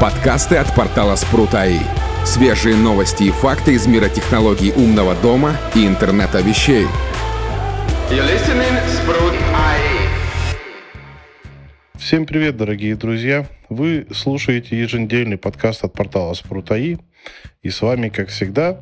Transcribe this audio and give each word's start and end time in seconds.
Подкасты 0.00 0.54
от 0.54 0.72
портала 0.76 1.16
Спрут.АИ. 1.16 1.80
Свежие 2.24 2.76
новости 2.76 3.24
и 3.24 3.30
факты 3.32 3.72
из 3.72 3.88
мира 3.88 4.08
технологий 4.08 4.70
умного 4.70 5.16
дома 5.16 5.56
и 5.74 5.88
интернета 5.88 6.40
вещей. 6.40 6.86
Всем 11.96 12.26
привет, 12.26 12.56
дорогие 12.56 12.94
друзья! 12.94 13.44
Вы 13.68 14.06
слушаете 14.12 14.78
еженедельный 14.78 15.36
подкаст 15.36 15.82
от 15.82 15.94
портала 15.94 16.32
Спрут.АИ. 16.34 16.98
И 17.62 17.70
с 17.70 17.82
вами, 17.82 18.08
как 18.08 18.28
всегда, 18.28 18.80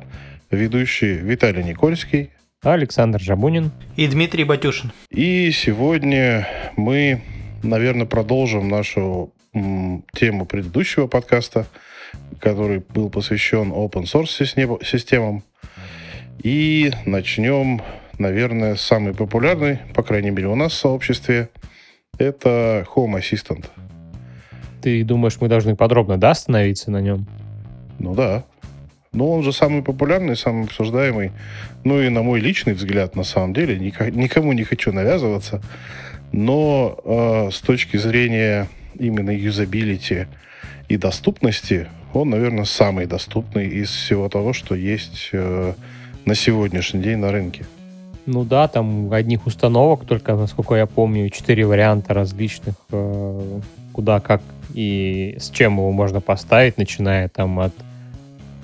ведущий 0.51 1.15
Виталий 1.15 1.63
Никольский, 1.63 2.29
Александр 2.61 3.19
Жабунин 3.19 3.71
и 3.95 4.05
Дмитрий 4.05 4.43
Батюшин. 4.43 4.91
И 5.09 5.49
сегодня 5.49 6.47
мы, 6.75 7.23
наверное, 7.63 8.05
продолжим 8.05 8.69
нашу 8.69 9.33
тему 10.13 10.45
предыдущего 10.45 11.07
подкаста, 11.07 11.67
который 12.39 12.79
был 12.79 13.09
посвящен 13.09 13.71
open 13.71 14.03
source 14.03 14.45
системам. 14.83 15.43
И 16.43 16.91
начнем, 17.05 17.81
наверное, 18.19 18.75
с 18.75 18.81
самой 18.81 19.13
популярной, 19.13 19.79
по 19.93 20.03
крайней 20.03 20.29
мере, 20.29 20.47
у 20.47 20.55
нас 20.55 20.73
в 20.73 20.75
сообществе, 20.75 21.49
это 22.17 22.85
Home 22.95 23.19
Assistant. 23.19 23.65
Ты 24.81 25.03
думаешь, 25.03 25.37
мы 25.41 25.47
должны 25.47 25.75
подробно, 25.75 26.17
да, 26.17 26.31
остановиться 26.31 26.91
на 26.91 27.01
нем? 27.01 27.25
Ну 27.99 28.13
да. 28.13 28.45
Ну, 29.13 29.31
он 29.31 29.41
же 29.41 29.51
самый 29.51 29.81
популярный, 29.81 30.35
самый 30.35 30.65
обсуждаемый. 30.65 31.31
Ну 31.83 31.99
и 31.99 32.09
на 32.09 32.21
мой 32.21 32.39
личный 32.39 32.73
взгляд, 32.73 33.15
на 33.15 33.23
самом 33.23 33.53
деле, 33.53 33.79
никому 33.79 34.53
не 34.53 34.63
хочу 34.63 34.91
навязываться. 34.91 35.61
Но 36.31 36.99
э, 37.03 37.49
с 37.51 37.61
точки 37.61 37.97
зрения 37.97 38.67
именно 38.99 39.31
юзабилити 39.31 40.27
и 40.89 40.97
доступности, 40.97 41.87
он, 42.13 42.29
наверное, 42.29 42.65
самый 42.65 43.05
доступный 43.05 43.67
из 43.67 43.89
всего 43.89 44.29
того, 44.29 44.53
что 44.53 44.75
есть 44.75 45.29
э, 45.33 45.73
на 46.25 46.35
сегодняшний 46.35 47.01
день 47.01 47.17
на 47.17 47.31
рынке. 47.31 47.65
Ну 48.25 48.43
да, 48.43 48.67
там 48.67 49.11
одних 49.13 49.45
установок 49.45 50.05
только, 50.05 50.35
насколько 50.35 50.75
я 50.75 50.85
помню, 50.85 51.29
четыре 51.29 51.65
варианта 51.65 52.13
различных, 52.13 52.75
э, 52.91 53.59
куда, 53.93 54.19
как 54.19 54.41
и 54.73 55.37
с 55.39 55.49
чем 55.49 55.77
его 55.77 55.91
можно 55.91 56.19
поставить, 56.19 56.77
начиная 56.77 57.29
там 57.29 57.59
от 57.59 57.73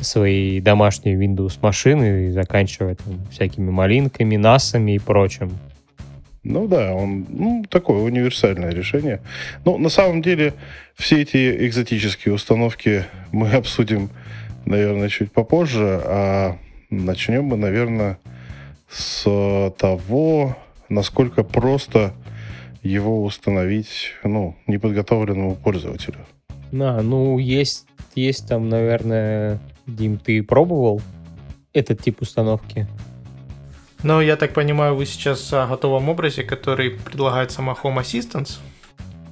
своей 0.02 0.59
домашней 0.59 1.15
Windows 1.15 1.58
машины 1.61 2.27
и 2.27 2.31
заканчивая 2.31 2.95
там, 2.95 3.19
всякими 3.31 3.69
малинками, 3.69 4.36
насами 4.36 4.95
и 4.95 4.99
прочим. 4.99 5.52
Ну 6.44 6.67
да, 6.67 6.94
он 6.94 7.25
ну, 7.30 7.66
такое 7.69 8.02
универсальное 8.02 8.72
решение. 8.72 9.22
Но 9.63 9.77
на 9.77 9.89
самом 9.89 10.22
деле 10.22 10.53
все 10.94 11.22
эти 11.22 11.66
экзотические 11.67 12.33
установки 12.33 13.05
мы 13.31 13.49
обсудим, 13.53 14.09
наверное, 14.66 15.09
чуть 15.09 15.31
попозже, 15.31 16.02
а 16.03 16.58
начнем 16.89 17.45
мы, 17.45 17.58
наверное, 17.58 18.19
с 18.89 19.23
того, 19.77 20.58
насколько 20.89 21.44
просто 21.44 22.14
его 22.83 23.23
установить 23.23 24.14
ну, 24.23 24.55
неподготовленному 24.67 25.55
пользователю. 25.55 26.19
Да, 26.71 27.02
ну 27.02 27.38
есть, 27.39 27.88
есть 28.16 28.47
там, 28.49 28.67
наверное, 28.67 29.59
Дим, 29.88 30.17
ты 30.17 30.44
пробовал 30.44 31.02
этот 31.71 32.02
тип 32.02 32.21
установки? 32.21 32.88
Ну, 34.03 34.19
я 34.19 34.35
так 34.35 34.53
понимаю, 34.53 34.95
вы 34.95 35.05
сейчас 35.05 35.53
о 35.53 35.65
готовом 35.65 36.09
образе, 36.09 36.43
который 36.43 36.91
предлагает 36.91 37.51
сама 37.51 37.73
Home 37.81 38.01
Assistant? 38.01 38.57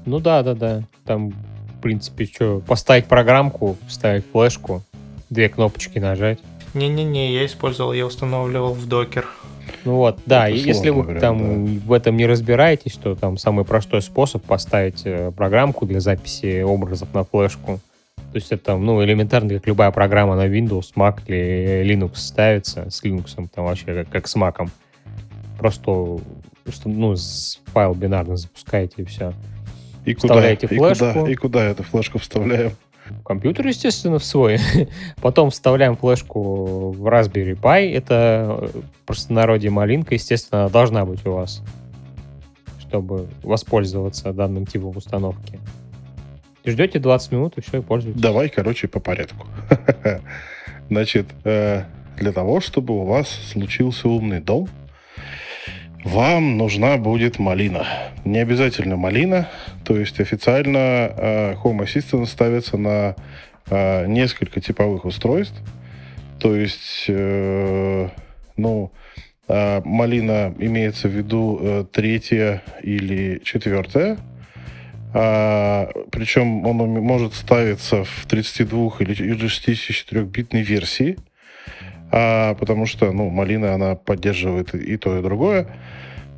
Ну 0.05 0.19
да, 0.19 0.43
да, 0.43 0.53
да. 0.53 0.83
Там, 1.05 1.31
в 1.31 1.81
принципе, 1.81 2.25
что, 2.25 2.61
поставить 2.65 3.05
программку, 3.05 3.77
вставить 3.87 4.23
флешку, 4.31 4.81
две 5.29 5.49
кнопочки 5.49 5.99
нажать. 5.99 6.39
Не-не-не, 6.73 7.33
я 7.33 7.45
использовал, 7.45 7.91
я 7.91 8.05
устанавливал 8.05 8.73
в 8.73 8.87
докер. 8.87 9.27
Ну 9.83 9.95
вот, 9.95 10.19
да, 10.25 10.47
Это 10.47 10.57
если 10.57 10.89
вы 10.89 11.03
говоря, 11.03 11.19
там 11.19 11.65
да. 11.65 11.81
в 11.85 11.91
этом 11.91 12.15
не 12.15 12.25
разбираетесь, 12.25 12.93
то 12.93 13.15
там 13.15 13.37
самый 13.37 13.65
простой 13.65 14.01
способ 14.01 14.43
поставить 14.43 15.01
э, 15.05 15.31
программку 15.35 15.85
для 15.85 15.99
записи 15.99 16.61
образов 16.61 17.13
на 17.13 17.25
флешку. 17.25 17.81
То 18.31 18.37
есть 18.37 18.51
это 18.51 18.77
ну, 18.77 19.03
элементарно, 19.03 19.55
как 19.55 19.67
любая 19.67 19.91
программа 19.91 20.35
на 20.35 20.47
Windows, 20.47 20.93
Mac 20.95 21.19
или 21.27 21.83
Linux 21.85 22.15
ставится, 22.15 22.89
с 22.89 23.03
Linux 23.03 23.35
там 23.53 23.65
вообще 23.65 23.85
как, 23.85 24.09
как 24.09 24.27
с 24.27 24.35
Mac. 24.37 24.69
Просто 25.57 26.19
ну, 26.85 27.15
файл 27.65 27.93
бинарно 27.93 28.37
запускаете 28.37 29.01
и 29.01 29.05
все. 29.05 29.33
И 30.05 30.15
Вставляете 30.15 30.67
куда? 30.67 30.93
флешку. 30.93 31.05
И 31.05 31.13
куда, 31.13 31.31
и 31.31 31.35
куда 31.35 31.63
эту 31.65 31.83
флешку 31.83 32.19
вставляем? 32.19 32.71
Компьютер, 33.25 33.67
естественно, 33.67 34.19
в 34.19 34.23
свой. 34.23 34.57
Потом 35.21 35.49
вставляем 35.49 35.97
флешку 35.97 36.91
в 36.91 37.05
Raspberry 37.07 37.59
Pi. 37.59 37.93
Это 37.93 38.71
э, 38.73 38.81
простонародье 39.05 39.69
малинка, 39.69 40.13
естественно, 40.13 40.69
должна 40.69 41.05
быть 41.05 41.25
у 41.25 41.33
вас, 41.33 41.61
чтобы 42.79 43.27
воспользоваться 43.43 44.31
данным 44.31 44.65
типом 44.65 44.95
установки. 44.95 45.59
Ждете 46.65 46.99
20 46.99 47.31
минут 47.31 47.57
и 47.57 47.61
все, 47.61 47.79
и 47.79 47.81
пользуетесь. 47.81 48.21
Давай, 48.21 48.49
короче, 48.49 48.87
по 48.87 48.99
порядку. 48.99 49.47
Значит, 50.89 51.27
э, 51.43 51.83
для 52.17 52.31
того, 52.31 52.61
чтобы 52.61 52.93
у 52.99 53.05
вас 53.05 53.29
случился 53.29 54.07
умный 54.07 54.41
дом, 54.41 54.69
вам 56.03 56.57
нужна 56.57 56.97
будет 56.97 57.39
малина. 57.39 57.87
Не 58.25 58.39
обязательно 58.39 58.95
малина, 58.95 59.49
то 59.83 59.97
есть 59.97 60.19
официально 60.19 60.77
э, 60.77 61.53
Home 61.63 61.85
Assistant 61.85 62.27
ставится 62.27 62.77
на 62.77 63.15
э, 63.69 64.05
несколько 64.07 64.61
типовых 64.61 65.05
устройств. 65.05 65.59
То 66.39 66.55
есть, 66.55 67.07
ну, 68.57 68.91
малина 69.47 70.55
имеется 70.57 71.07
в 71.07 71.11
виду 71.11 71.87
третья 71.91 72.63
или 72.81 73.39
четвертая 73.43 74.17
а, 75.13 75.89
причем 76.11 76.65
он 76.65 76.77
может 76.77 77.33
ставиться 77.33 78.03
в 78.03 78.25
32 78.27 78.91
или 78.99 79.35
64-битной 79.35 80.61
версии, 80.61 81.17
а, 82.11 82.55
потому 82.55 82.85
что, 82.85 83.11
ну, 83.11 83.29
малина, 83.29 83.73
она 83.73 83.95
поддерживает 83.95 84.73
и, 84.73 84.97
то, 84.97 85.17
и 85.17 85.21
другое. 85.21 85.67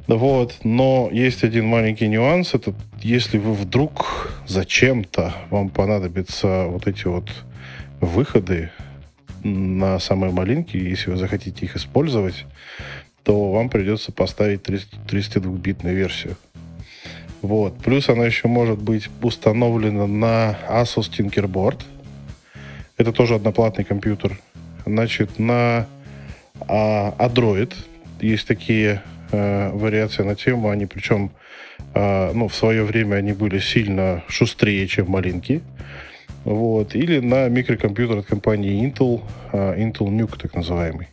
Вот, 0.07 0.57
но 0.63 1.09
есть 1.11 1.43
один 1.43 1.65
маленький 1.65 2.07
нюанс, 2.07 2.53
это 2.53 2.73
если 3.01 3.37
вы 3.37 3.53
вдруг 3.53 4.33
зачем-то 4.47 5.33
вам 5.49 5.69
понадобятся 5.69 6.65
вот 6.65 6.87
эти 6.87 7.05
вот 7.05 7.29
выходы 8.01 8.69
на 9.43 9.99
самой 9.99 10.31
малинке, 10.31 10.77
если 10.77 11.11
вы 11.11 11.17
захотите 11.17 11.65
их 11.65 11.77
использовать, 11.77 12.45
то 13.23 13.51
вам 13.51 13.69
придется 13.69 14.11
поставить 14.11 14.61
32-битную 14.63 15.95
версию. 15.95 16.35
Вот. 17.43 17.77
Плюс 17.79 18.07
она 18.07 18.25
еще 18.25 18.47
может 18.47 18.81
быть 18.81 19.09
установлена 19.21 20.07
на 20.07 20.57
Asus 20.69 21.11
Tinkerboard. 21.11 21.81
Это 22.95 23.11
тоже 23.11 23.35
одноплатный 23.35 23.83
компьютер. 23.83 24.39
Значит, 24.85 25.39
на 25.39 25.85
а, 26.61 27.13
Android 27.19 27.73
есть 28.21 28.47
такие 28.47 29.03
а, 29.33 29.71
вариации 29.75 30.23
на 30.23 30.35
тему. 30.35 30.69
Они 30.69 30.85
причем, 30.85 31.31
а, 31.93 32.31
ну, 32.33 32.47
в 32.47 32.55
свое 32.55 32.85
время 32.85 33.17
они 33.17 33.33
были 33.33 33.59
сильно 33.59 34.23
шустрее, 34.29 34.87
чем 34.87 35.11
малинки. 35.11 35.61
Вот. 36.45 36.95
Или 36.95 37.19
на 37.19 37.49
микрокомпьютер 37.49 38.19
от 38.19 38.25
компании 38.25 38.89
Intel, 38.89 39.21
а, 39.51 39.75
Intel 39.77 40.07
Nuke 40.07 40.39
так 40.41 40.55
называемый. 40.55 41.09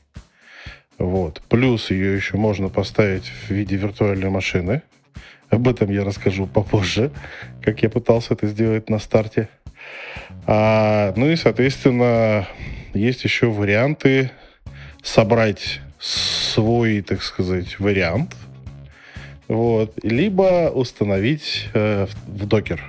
Вот. 0.96 1.42
Плюс 1.48 1.90
ее 1.90 2.14
еще 2.14 2.36
можно 2.36 2.68
поставить 2.68 3.24
в 3.24 3.50
виде 3.50 3.74
виртуальной 3.74 4.30
машины. 4.30 4.82
Об 5.50 5.66
этом 5.66 5.90
я 5.90 6.04
расскажу 6.04 6.46
попозже, 6.46 7.10
как 7.60 7.82
я 7.82 7.90
пытался 7.90 8.34
это 8.34 8.46
сделать 8.46 8.88
на 8.88 8.98
старте. 8.98 9.48
А, 10.46 11.12
ну 11.16 11.28
и, 11.28 11.36
соответственно, 11.36 12.46
есть 12.94 13.24
еще 13.24 13.50
варианты 13.50 14.30
собрать 15.02 15.80
свой, 15.98 17.02
так 17.02 17.22
сказать, 17.22 17.78
вариант. 17.80 18.34
Вот. 19.48 19.92
Либо 20.04 20.70
установить 20.70 21.68
э, 21.74 22.06
в 22.26 22.46
докер. 22.46 22.82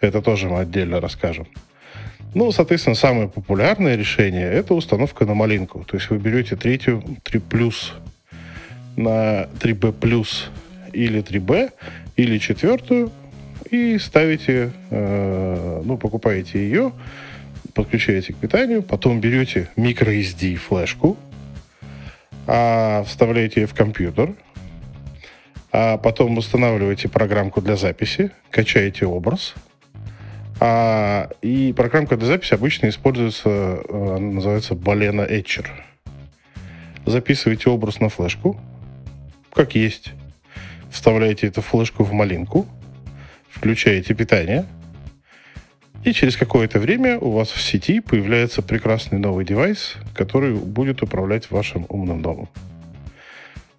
Это 0.00 0.22
тоже 0.22 0.48
мы 0.48 0.60
отдельно 0.60 1.00
расскажем. 1.00 1.48
Ну, 2.34 2.52
соответственно, 2.52 2.94
самое 2.94 3.28
популярное 3.28 3.96
решение 3.96 4.48
это 4.48 4.74
установка 4.74 5.24
на 5.24 5.34
малинку. 5.34 5.84
То 5.84 5.96
есть 5.96 6.08
вы 6.10 6.18
берете 6.18 6.54
третью 6.54 7.02
3 7.24 7.40
плюс 7.40 7.94
на 8.96 9.46
3B 9.60 9.92
плюс 9.92 10.50
или 10.92 11.22
3B, 11.22 11.72
или 12.16 12.38
четвертую, 12.38 13.10
и 13.70 13.98
ставите, 13.98 14.72
э, 14.90 15.82
ну, 15.84 15.96
покупаете 15.96 16.58
ее, 16.58 16.92
подключаете 17.74 18.32
к 18.32 18.36
питанию, 18.36 18.82
потом 18.82 19.20
берете 19.20 19.68
microSD 19.76 20.56
флешку, 20.56 21.16
а, 22.46 23.04
вставляете 23.04 23.60
ее 23.60 23.66
в 23.66 23.74
компьютер, 23.74 24.34
а 25.72 25.98
потом 25.98 26.36
устанавливаете 26.36 27.08
программку 27.08 27.60
для 27.60 27.76
записи, 27.76 28.32
качаете 28.50 29.06
образ, 29.06 29.54
А, 30.62 31.30
и 31.40 31.72
программка 31.74 32.18
для 32.18 32.26
записи 32.26 32.52
обычно 32.52 32.90
используется, 32.90 33.48
э, 33.48 34.16
она 34.16 34.18
называется 34.18 34.74
Balena 34.74 35.26
Etcher. 35.26 35.66
Записываете 37.06 37.70
образ 37.70 37.98
на 37.98 38.10
флешку, 38.10 38.60
как 39.54 39.74
есть. 39.74 40.12
Вставляете 40.90 41.46
эту 41.46 41.62
флешку 41.62 42.04
в 42.04 42.12
малинку, 42.12 42.66
включаете 43.48 44.14
питание, 44.14 44.66
и 46.02 46.12
через 46.12 46.36
какое-то 46.36 46.78
время 46.78 47.18
у 47.18 47.30
вас 47.30 47.50
в 47.50 47.60
сети 47.60 48.00
появляется 48.00 48.62
прекрасный 48.62 49.18
новый 49.18 49.44
девайс, 49.44 49.96
который 50.14 50.54
будет 50.54 51.02
управлять 51.02 51.50
вашим 51.50 51.84
умным 51.90 52.22
домом. 52.22 52.48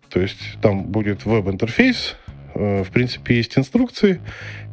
То 0.10 0.20
есть 0.20 0.58
там 0.62 0.84
будет 0.84 1.26
веб-интерфейс, 1.26 2.16
э, 2.54 2.84
в 2.84 2.92
принципе, 2.92 3.38
есть 3.38 3.58
инструкции. 3.58 4.22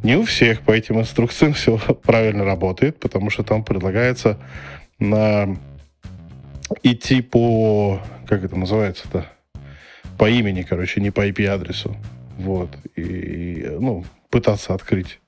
Не 0.02 0.16
у 0.16 0.24
всех 0.24 0.60
по 0.60 0.72
этим 0.72 1.00
инструкциям 1.00 1.52
все 1.54 1.78
правильно 1.78 2.44
работает, 2.44 3.00
потому 3.00 3.30
что 3.30 3.42
там 3.44 3.64
предлагается 3.64 4.38
на 4.98 5.56
идти 6.82 7.22
по, 7.22 8.02
как 8.26 8.44
это 8.44 8.56
называется-то, 8.56 9.26
по 10.18 10.28
имени, 10.28 10.62
короче, 10.62 11.00
не 11.00 11.10
по 11.10 11.26
IP-адресу. 11.26 11.96
Вот. 12.38 12.70
И, 12.96 13.68
ну, 13.80 14.04
пытаться 14.30 14.72
открыть 14.72 15.20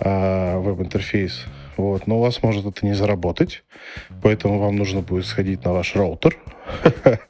а, 0.00 0.58
веб-интерфейс. 0.58 1.44
Вот. 1.76 2.06
Но 2.06 2.18
у 2.18 2.22
вас 2.22 2.42
может 2.42 2.64
это 2.64 2.86
не 2.86 2.94
заработать, 2.94 3.64
поэтому 4.22 4.58
вам 4.58 4.76
нужно 4.76 5.00
будет 5.00 5.26
сходить 5.26 5.64
на 5.64 5.72
ваш 5.72 5.94
роутер, 5.96 6.38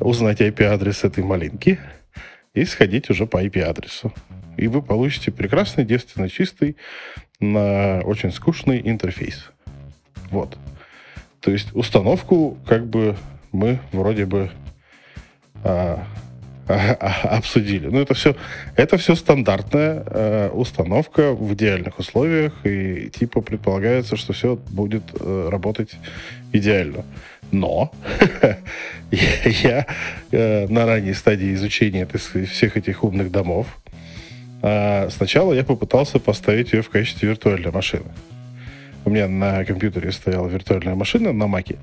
узнать 0.00 0.40
IP-адрес 0.40 1.04
этой 1.04 1.22
малинки 1.22 1.78
и 2.52 2.64
сходить 2.64 3.08
уже 3.08 3.26
по 3.26 3.42
IP-адресу. 3.42 4.12
И 4.56 4.66
вы 4.66 4.82
получите 4.82 5.30
прекрасный, 5.30 5.84
девственно 5.84 6.28
чистый, 6.28 6.76
на 7.38 8.00
очень 8.04 8.32
скучный 8.32 8.80
интерфейс. 8.84 9.50
Вот. 10.30 10.58
То 11.40 11.50
есть 11.50 11.74
установку 11.74 12.58
как 12.66 12.86
бы 12.86 13.16
мы 13.52 13.78
вроде 13.92 14.26
бы 14.26 14.50
а, 15.62 16.04
обсудили. 17.22 17.86
Ну, 17.88 18.00
это 18.00 18.14
все, 18.14 18.36
это 18.76 18.96
все 18.96 19.14
стандартная 19.14 20.02
э, 20.06 20.50
установка 20.52 21.32
в 21.32 21.52
идеальных 21.54 21.98
условиях, 21.98 22.52
и 22.64 23.10
типа 23.10 23.40
предполагается, 23.40 24.16
что 24.16 24.32
все 24.32 24.56
будет 24.70 25.02
э, 25.18 25.48
работать 25.50 25.90
идеально. 26.52 27.04
Но 27.52 27.90
я 29.10 29.86
э, 30.30 30.66
на 30.68 30.86
ранней 30.86 31.14
стадии 31.14 31.54
изучения 31.54 32.06
всех 32.06 32.76
этих 32.76 33.02
умных 33.02 33.30
домов 33.30 33.66
э, 34.62 35.10
сначала 35.10 35.52
я 35.52 35.64
попытался 35.64 36.18
поставить 36.18 36.72
ее 36.72 36.82
в 36.82 36.90
качестве 36.90 37.28
виртуальной 37.28 37.72
машины. 37.72 38.10
У 39.04 39.10
меня 39.10 39.28
на 39.28 39.64
компьютере 39.64 40.12
стояла 40.12 40.46
виртуальная 40.46 40.94
машина 40.94 41.32
на 41.32 41.46
Маке. 41.46 41.76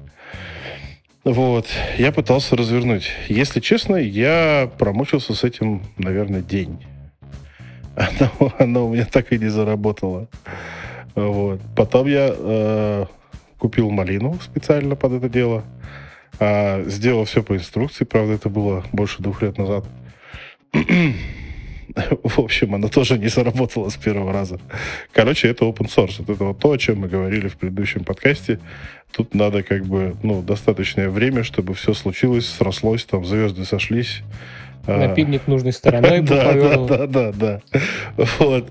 Вот, 1.28 1.68
я 1.98 2.14
пытался 2.14 2.56
развернуть. 2.56 3.12
Если 3.28 3.60
честно, 3.60 3.98
я 3.98 4.72
промучился 4.78 5.36
с 5.36 5.44
этим, 5.44 5.84
наверное, 5.98 6.42
день. 6.42 6.86
Оно, 7.98 8.54
оно 8.60 8.88
у 8.88 8.94
меня 8.94 9.06
так 9.06 9.34
и 9.34 9.38
не 9.38 9.50
заработало. 9.50 10.30
Вот. 11.16 11.60
Потом 11.76 12.08
я 12.08 12.30
э, 12.32 13.06
купил 13.58 13.90
малину 13.90 14.38
специально 14.40 14.96
под 14.96 15.14
это 15.14 15.28
дело. 15.28 15.66
Э, 16.40 16.88
сделал 16.88 17.26
все 17.26 17.44
по 17.44 17.56
инструкции, 17.56 18.06
правда, 18.06 18.34
это 18.34 18.48
было 18.48 18.86
больше 18.94 19.22
двух 19.22 19.42
лет 19.42 19.58
назад. 19.58 19.86
В 22.24 22.40
общем, 22.40 22.76
она 22.76 22.88
тоже 22.88 23.18
не 23.18 23.28
заработала 23.28 23.90
с 23.90 23.98
первого 23.98 24.34
раза. 24.34 24.60
Короче, 25.12 25.48
это 25.48 25.66
open 25.66 25.88
source. 25.88 26.22
Это 26.22 26.44
вот 26.44 26.60
то, 26.60 26.72
о 26.72 26.78
чем 26.78 27.00
мы 27.00 27.08
говорили 27.08 27.48
в 27.48 27.58
предыдущем 27.58 28.04
подкасте. 28.04 28.60
Тут 29.12 29.34
надо 29.34 29.64
как 29.64 29.86
бы, 29.86 30.16
ну, 30.24 30.42
достаточное 30.42 31.10
время, 31.10 31.44
чтобы 31.44 31.74
все 31.74 31.94
случилось, 31.94 32.48
срослось, 32.48 33.06
там 33.06 33.26
звезды 33.26 33.66
сошлись. 33.66 34.22
А, 34.86 35.08
Напильник 35.08 35.48
нужной 35.48 35.74
стороной 35.74 36.22
да, 36.22 36.54
да, 36.54 36.78
да, 36.78 37.08
да, 37.08 37.32
да. 37.32 37.62
Вот. 38.40 38.70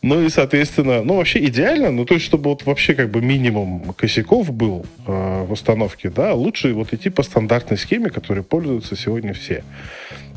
Ну 0.00 0.22
и, 0.22 0.28
соответственно, 0.28 1.02
ну 1.02 1.16
вообще 1.16 1.44
идеально, 1.46 1.90
ну 1.90 2.04
то 2.04 2.14
есть, 2.14 2.24
чтобы 2.24 2.50
вот 2.50 2.64
вообще 2.64 2.94
как 2.94 3.10
бы 3.10 3.20
минимум 3.20 3.92
косяков 3.94 4.52
был 4.52 4.86
э, 5.06 5.44
в 5.44 5.50
установке, 5.50 6.08
да, 6.08 6.34
лучше 6.34 6.72
вот 6.72 6.92
идти 6.92 7.10
по 7.10 7.24
стандартной 7.24 7.76
схеме, 7.76 8.08
которой 8.08 8.44
пользуются 8.44 8.94
сегодня 8.94 9.34
все. 9.34 9.64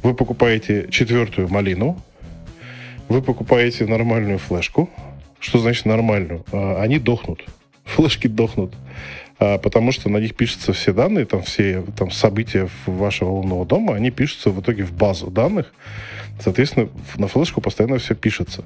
Вы 0.04 0.16
покупаете 0.16 0.88
четвертую 0.90 1.48
малину, 1.48 2.02
вы 3.08 3.22
покупаете 3.22 3.86
нормальную 3.86 4.40
флешку. 4.40 4.90
Что 5.40 5.60
значит 5.60 5.86
нормальную? 5.86 6.46
А, 6.52 6.82
они 6.82 6.98
дохнут. 6.98 7.44
Флешки 7.84 8.28
дохнут. 8.28 8.74
А, 9.38 9.58
потому 9.58 9.92
что 9.92 10.10
на 10.10 10.18
них 10.18 10.36
пишутся 10.36 10.72
все 10.74 10.94
данные, 10.94 11.26
там 11.26 11.44
все 11.44 11.84
там, 11.98 12.10
события 12.10 12.70
вашего 12.86 13.32
умного 13.32 13.66
дома, 13.66 13.96
они 13.96 14.12
пишутся 14.12 14.50
в 14.50 14.62
итоге 14.62 14.84
в 14.84 14.94
базу 14.94 15.28
данных. 15.30 15.74
Соответственно, 16.40 16.90
на 17.18 17.28
флешку 17.28 17.62
постоянно 17.62 18.00
все 18.00 18.16
пишется. 18.16 18.64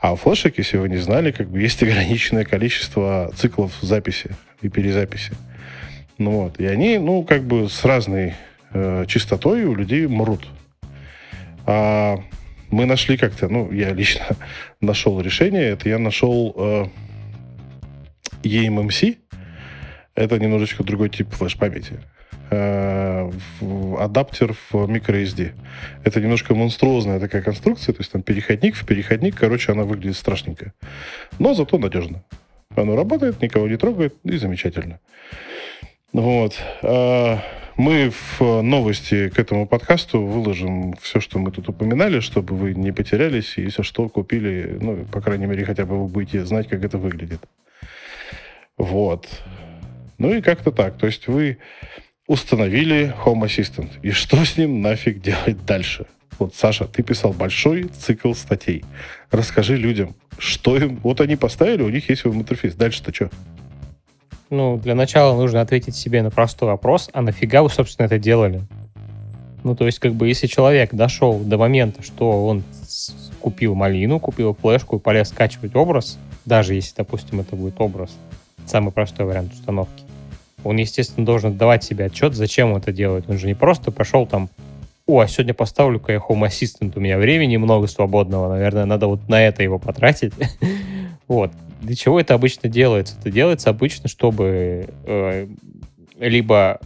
А 0.00 0.12
у 0.12 0.16
флешек, 0.16 0.58
если 0.58 0.76
вы 0.76 0.88
не 0.88 0.98
знали, 0.98 1.32
как 1.32 1.48
бы 1.48 1.60
есть 1.60 1.82
ограниченное 1.82 2.44
количество 2.44 3.32
циклов 3.36 3.72
записи 3.80 4.30
и 4.62 4.68
перезаписи. 4.68 5.32
Ну 6.18 6.42
вот. 6.42 6.60
И 6.60 6.66
они, 6.66 6.98
ну, 6.98 7.24
как 7.24 7.44
бы 7.44 7.68
с 7.68 7.84
разной 7.84 8.34
э, 8.72 9.04
частотой 9.08 9.64
у 9.64 9.74
людей 9.74 10.06
мрут. 10.06 10.46
А 11.66 12.18
мы 12.70 12.86
нашли 12.86 13.16
как-то, 13.16 13.48
ну, 13.48 13.70
я 13.72 13.92
лично 13.92 14.24
нашел 14.80 15.20
решение. 15.20 15.70
Это 15.70 15.88
я 15.88 15.98
нашел 15.98 16.54
э, 16.56 16.84
eMMC. 18.42 19.18
Это 20.14 20.38
немножечко 20.38 20.82
другой 20.82 21.10
тип 21.10 21.30
флеш-памяти. 21.32 22.00
Э, 22.48 23.30
адаптер 23.98 24.52
в 24.52 24.74
microSD. 24.74 25.52
Это 26.04 26.20
немножко 26.20 26.54
монструозная 26.54 27.18
такая 27.18 27.42
конструкция, 27.42 27.92
то 27.92 28.00
есть 28.00 28.12
там 28.12 28.22
переходник 28.22 28.76
в 28.76 28.86
переходник, 28.86 29.36
короче, 29.36 29.72
она 29.72 29.82
выглядит 29.82 30.16
страшненько. 30.16 30.72
Но 31.38 31.54
зато 31.54 31.76
надежно. 31.78 32.24
Оно 32.76 32.94
работает, 32.94 33.42
никого 33.42 33.66
не 33.68 33.76
трогает, 33.76 34.14
и 34.22 34.36
замечательно. 34.36 35.00
Вот. 36.12 36.56
А, 36.82 37.40
мы 37.76 38.10
в 38.10 38.62
новости 38.62 39.28
к 39.28 39.38
этому 39.38 39.66
подкасту 39.66 40.22
выложим 40.22 40.94
все, 41.00 41.20
что 41.20 41.38
мы 41.38 41.50
тут 41.50 41.68
упоминали, 41.68 42.20
чтобы 42.20 42.56
вы 42.56 42.74
не 42.74 42.92
потерялись, 42.92 43.54
и 43.56 43.62
если 43.62 43.82
что, 43.82 44.08
купили, 44.08 44.78
ну, 44.80 45.04
по 45.12 45.20
крайней 45.20 45.46
мере, 45.46 45.64
хотя 45.64 45.84
бы 45.84 46.00
вы 46.02 46.08
будете 46.08 46.44
знать, 46.44 46.68
как 46.68 46.84
это 46.84 46.98
выглядит. 46.98 47.40
Вот. 48.78 49.26
Ну 50.18 50.32
и 50.32 50.40
как-то 50.40 50.72
так. 50.72 50.96
То 50.96 51.06
есть 51.06 51.28
вы 51.28 51.58
установили 52.26 53.14
Home 53.24 53.42
Assistant. 53.42 53.90
И 54.02 54.10
что 54.10 54.44
с 54.44 54.56
ним 54.56 54.80
нафиг 54.80 55.20
делать 55.20 55.64
дальше? 55.66 56.06
Вот, 56.38 56.54
Саша, 56.54 56.86
ты 56.86 57.02
писал 57.02 57.32
большой 57.32 57.84
цикл 57.84 58.32
статей. 58.32 58.84
Расскажи 59.30 59.76
людям, 59.76 60.14
что 60.38 60.76
им... 60.76 60.96
Вот 60.96 61.20
они 61.20 61.36
поставили, 61.36 61.82
у 61.82 61.88
них 61.88 62.08
есть 62.08 62.22
свой 62.22 62.34
интерфейс. 62.34 62.74
Дальше-то 62.74 63.14
что? 63.14 63.30
Ну, 64.50 64.78
для 64.78 64.94
начала 64.94 65.36
нужно 65.36 65.60
ответить 65.60 65.96
себе 65.96 66.22
на 66.22 66.30
простой 66.30 66.68
вопрос, 66.68 67.10
а 67.12 67.22
нафига 67.22 67.62
вы, 67.62 67.70
собственно, 67.70 68.06
это 68.06 68.18
делали? 68.18 68.62
Ну, 69.64 69.74
то 69.74 69.86
есть, 69.86 69.98
как 69.98 70.14
бы, 70.14 70.28
если 70.28 70.46
человек 70.46 70.94
дошел 70.94 71.38
до 71.38 71.58
момента, 71.58 72.02
что 72.02 72.46
он 72.46 72.62
купил 73.40 73.74
малину, 73.74 74.20
купил 74.20 74.54
флешку 74.54 74.96
и 74.96 75.00
полез 75.00 75.28
скачивать 75.28 75.74
образ, 75.74 76.18
даже 76.44 76.74
если, 76.74 76.94
допустим, 76.96 77.40
это 77.40 77.56
будет 77.56 77.80
образ, 77.80 78.16
самый 78.66 78.92
простой 78.92 79.26
вариант 79.26 79.52
установки, 79.52 80.04
он, 80.62 80.76
естественно, 80.76 81.26
должен 81.26 81.56
давать 81.56 81.84
себе 81.84 82.06
отчет, 82.06 82.34
зачем 82.34 82.72
он 82.72 82.78
это 82.78 82.92
делает. 82.92 83.28
Он 83.28 83.38
же 83.38 83.46
не 83.46 83.54
просто 83.54 83.90
пошел 83.90 84.26
там, 84.26 84.48
о, 85.06 85.20
а 85.20 85.28
сегодня 85.28 85.54
поставлю-ка 85.54 86.12
я 86.12 86.18
Home 86.18 86.46
Assistant, 86.46 86.92
у 86.96 87.00
меня 87.00 87.18
времени 87.18 87.56
много 87.56 87.86
свободного, 87.86 88.48
наверное, 88.48 88.84
надо 88.84 89.06
вот 89.06 89.28
на 89.28 89.40
это 89.40 89.62
его 89.62 89.78
потратить. 89.78 90.32
Вот. 91.28 91.50
Для 91.86 91.94
чего 91.94 92.18
это 92.18 92.34
обычно 92.34 92.68
делается? 92.68 93.16
Это 93.20 93.30
делается 93.30 93.70
обычно, 93.70 94.08
чтобы 94.08 94.88
э, 95.04 95.46
либо 96.18 96.80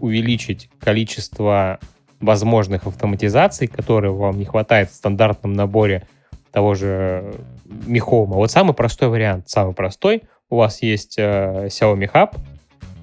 увеличить 0.00 0.70
количество 0.80 1.78
возможных 2.18 2.86
автоматизаций, 2.86 3.66
которые 3.66 4.14
вам 4.14 4.38
не 4.38 4.46
хватает 4.46 4.90
в 4.90 4.94
стандартном 4.94 5.52
наборе 5.52 6.08
того 6.50 6.72
же 6.72 7.34
Михома. 7.66 8.36
Вот 8.36 8.50
самый 8.50 8.72
простой 8.72 9.10
вариант, 9.10 9.50
самый 9.50 9.74
простой. 9.74 10.22
У 10.48 10.56
вас 10.56 10.80
есть 10.80 11.16
э, 11.18 11.66
Xiaomi 11.66 12.10
Hub, 12.10 12.38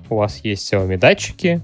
у 0.09 0.15
вас 0.15 0.39
есть 0.39 0.73
Xiaomi 0.73 0.97
датчики, 0.97 1.61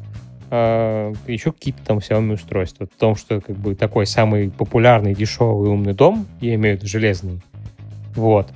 э, 0.52 1.14
еще 1.26 1.54
какие-то 1.54 1.84
там 1.84 1.98
Xiaomi 1.98 2.34
устройства. 2.34 2.86
В 2.86 3.00
том, 3.00 3.16
что 3.16 3.42
как 3.42 3.56
бы 3.56 3.74
такой 3.74 4.06
самый 4.06 4.52
популярный, 4.52 5.16
дешевый 5.16 5.72
умный 5.72 5.96
дом, 5.96 6.28
я 6.40 6.54
имею 6.54 6.76
в 6.76 6.80
виду 6.82 6.88
железный, 6.88 7.42
вот. 8.16 8.50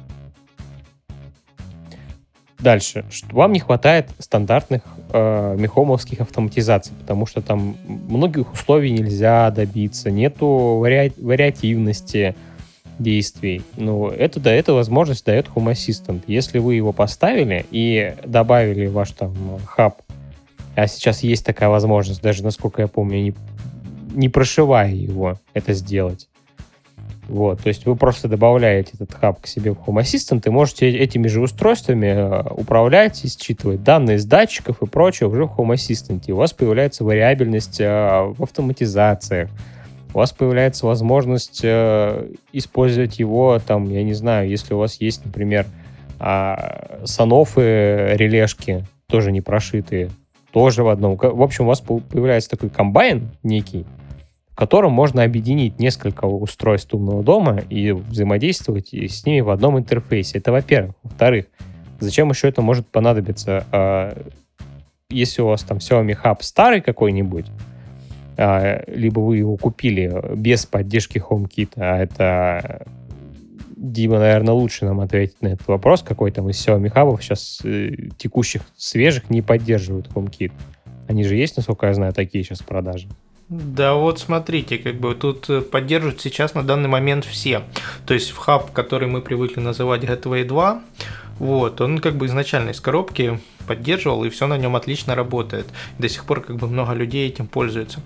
Дальше. 2.64 3.04
Что 3.12 3.36
вам 3.36 3.52
не 3.52 3.60
хватает 3.60 4.08
стандартных 4.20 4.84
э, 5.12 5.56
мехомовских 5.60 6.22
автоматизаций, 6.22 6.94
потому 6.98 7.26
что 7.26 7.42
там 7.42 7.76
многих 7.86 8.54
условий 8.54 8.90
нельзя 8.92 9.52
добиться, 9.52 10.10
нету 10.10 10.78
вари... 10.80 11.12
вариативности. 11.18 12.36
действий. 13.00 13.64
Ну, 13.76 14.08
это, 14.08 14.40
да, 14.40 14.54
эта 14.54 14.72
возможность 14.72 15.26
дает 15.26 15.48
Home 15.56 15.74
Assistant. 15.74 16.22
Если 16.28 16.60
вы 16.60 16.76
его 16.76 16.94
поставили 16.94 17.66
и 17.70 18.16
добавили 18.24 18.86
ваш 18.86 19.12
там 19.12 19.34
хаб, 19.66 20.02
а 20.76 20.88
сейчас 20.88 21.22
есть 21.24 21.46
такая 21.46 21.70
возможность, 21.70 22.22
даже 22.22 22.44
насколько 22.44 22.82
я 22.82 22.88
помню, 22.88 23.18
не, 23.18 23.34
не 24.14 24.30
прошивая 24.30 24.94
его, 24.94 25.38
это 25.54 25.74
сделать. 25.74 26.30
Вот, 27.30 27.62
то 27.62 27.70
есть 27.70 27.86
вы 27.86 27.96
просто 27.96 28.28
добавляете 28.28 28.92
этот 28.96 29.14
хаб 29.14 29.40
к 29.42 29.48
себе 29.48 29.72
в 29.72 29.78
Home 29.88 30.02
Assistant 30.02 30.44
и 30.46 30.50
можете 30.50 30.90
этими 30.90 31.28
же 31.28 31.40
устройствами 31.42 32.08
э, 32.08 32.50
управлять 32.50 33.24
и 33.24 33.30
считывать 33.30 33.82
данные 33.82 34.20
с 34.20 34.26
датчиков 34.26 34.82
и 34.82 34.86
прочее 34.86 35.30
уже 35.30 35.46
в 35.46 35.58
Home 35.58 35.74
Assistant. 35.74 36.24
И 36.28 36.34
у 36.34 36.36
вас 36.36 36.52
появляется 36.52 37.06
вариабельность 37.06 37.80
э, 37.80 37.86
в 37.88 38.44
автоматизациях, 38.44 39.50
у 40.14 40.20
вас 40.20 40.32
появляется 40.32 40.86
возможность 40.86 41.62
э, 41.64 42.28
использовать 42.52 43.18
его, 43.20 43.60
там, 43.66 43.90
я 43.90 44.04
не 44.04 44.14
знаю, 44.14 44.50
если 44.50 44.74
у 44.74 44.78
вас 44.78 45.02
есть, 45.02 45.26
например, 45.26 45.66
э, 46.20 47.06
санофы, 47.06 48.16
релешки, 48.16 48.86
тоже 49.08 49.32
не 49.32 49.42
прошитые, 49.42 50.12
тоже 50.52 50.84
в 50.84 50.90
одном. 50.90 51.16
В 51.16 51.42
общем, 51.42 51.66
у 51.66 51.68
вас 51.68 51.82
появляется 51.82 52.50
такой 52.50 52.70
комбайн 52.70 53.32
некий, 53.42 53.86
в 54.54 54.56
котором 54.56 54.92
можно 54.92 55.24
объединить 55.24 55.80
несколько 55.80 56.26
устройств 56.26 56.94
умного 56.94 57.24
дома 57.24 57.58
и 57.72 57.92
взаимодействовать 57.92 58.94
с 58.94 59.26
ними 59.26 59.42
в 59.42 59.50
одном 59.50 59.80
интерфейсе. 59.80 60.38
Это 60.38 60.52
во-первых. 60.52 60.96
Во-вторых, 61.02 61.48
зачем 62.00 62.30
еще 62.30 62.50
это 62.50 62.62
может 62.62 62.88
понадобиться? 62.88 63.66
А, 63.72 64.16
если 65.10 65.42
у 65.42 65.48
вас 65.48 65.64
там 65.64 65.80
Xiaomi 65.80 66.16
Hub 66.24 66.38
старый 66.42 66.82
какой-нибудь, 66.82 67.48
а, 68.38 68.84
либо 68.86 69.22
вы 69.22 69.38
его 69.38 69.58
купили 69.58 70.36
без 70.36 70.68
поддержки 70.68 71.18
HomeKit, 71.18 71.72
а 71.78 71.98
это 71.98 72.86
Дима, 73.76 74.20
наверное, 74.20 74.54
лучше 74.54 74.86
нам 74.86 75.00
ответить 75.00 75.42
на 75.42 75.48
этот 75.48 75.68
вопрос, 75.68 76.04
какой 76.04 76.32
там 76.32 76.48
из 76.48 76.56
Xiaomi 76.58 76.94
Hub 76.94 77.20
сейчас 77.20 77.60
э, 77.64 78.10
текущих, 78.20 78.62
свежих 78.78 79.32
не 79.32 79.42
поддерживают 79.42 80.10
HomeKit. 80.10 80.52
Они 81.08 81.24
же 81.24 81.36
есть, 81.36 81.58
насколько 81.58 81.88
я 81.88 81.96
знаю, 81.96 82.14
такие 82.14 82.44
сейчас 82.44 82.60
продажи. 82.60 83.10
Да 83.54 83.94
вот 83.94 84.20
смотрите, 84.20 84.80
как 84.80 84.96
бы 84.96 85.14
тут 85.14 85.48
э, 85.48 85.62
поддерживают 85.62 86.20
сейчас 86.20 86.56
на 86.56 86.64
данный 86.64 86.90
момент 86.90 87.24
все. 87.24 87.62
То 88.08 88.16
есть 88.16 88.32
в 88.32 88.38
хаб, 88.38 88.72
который 88.72 89.08
мы 89.08 89.22
привыкли 89.22 89.60
называть 89.60 90.02
Gateway 90.02 90.44
2, 90.44 90.82
вот, 91.38 91.80
он 91.80 92.00
как 92.00 92.16
бы 92.16 92.26
изначально 92.26 92.72
из 92.72 92.80
коробки 92.80 93.40
поддерживал, 93.68 94.24
и 94.24 94.32
все 94.32 94.48
на 94.48 94.58
нем 94.58 94.76
отлично 94.76 95.14
работает. 95.14 95.68
До 96.00 96.10
сих 96.10 96.26
пор 96.26 96.42
как 96.42 96.56
бы 96.56 96.68
много 96.68 96.94
людей 96.94 97.28
этим 97.28 97.46
пользуются. 97.46 98.00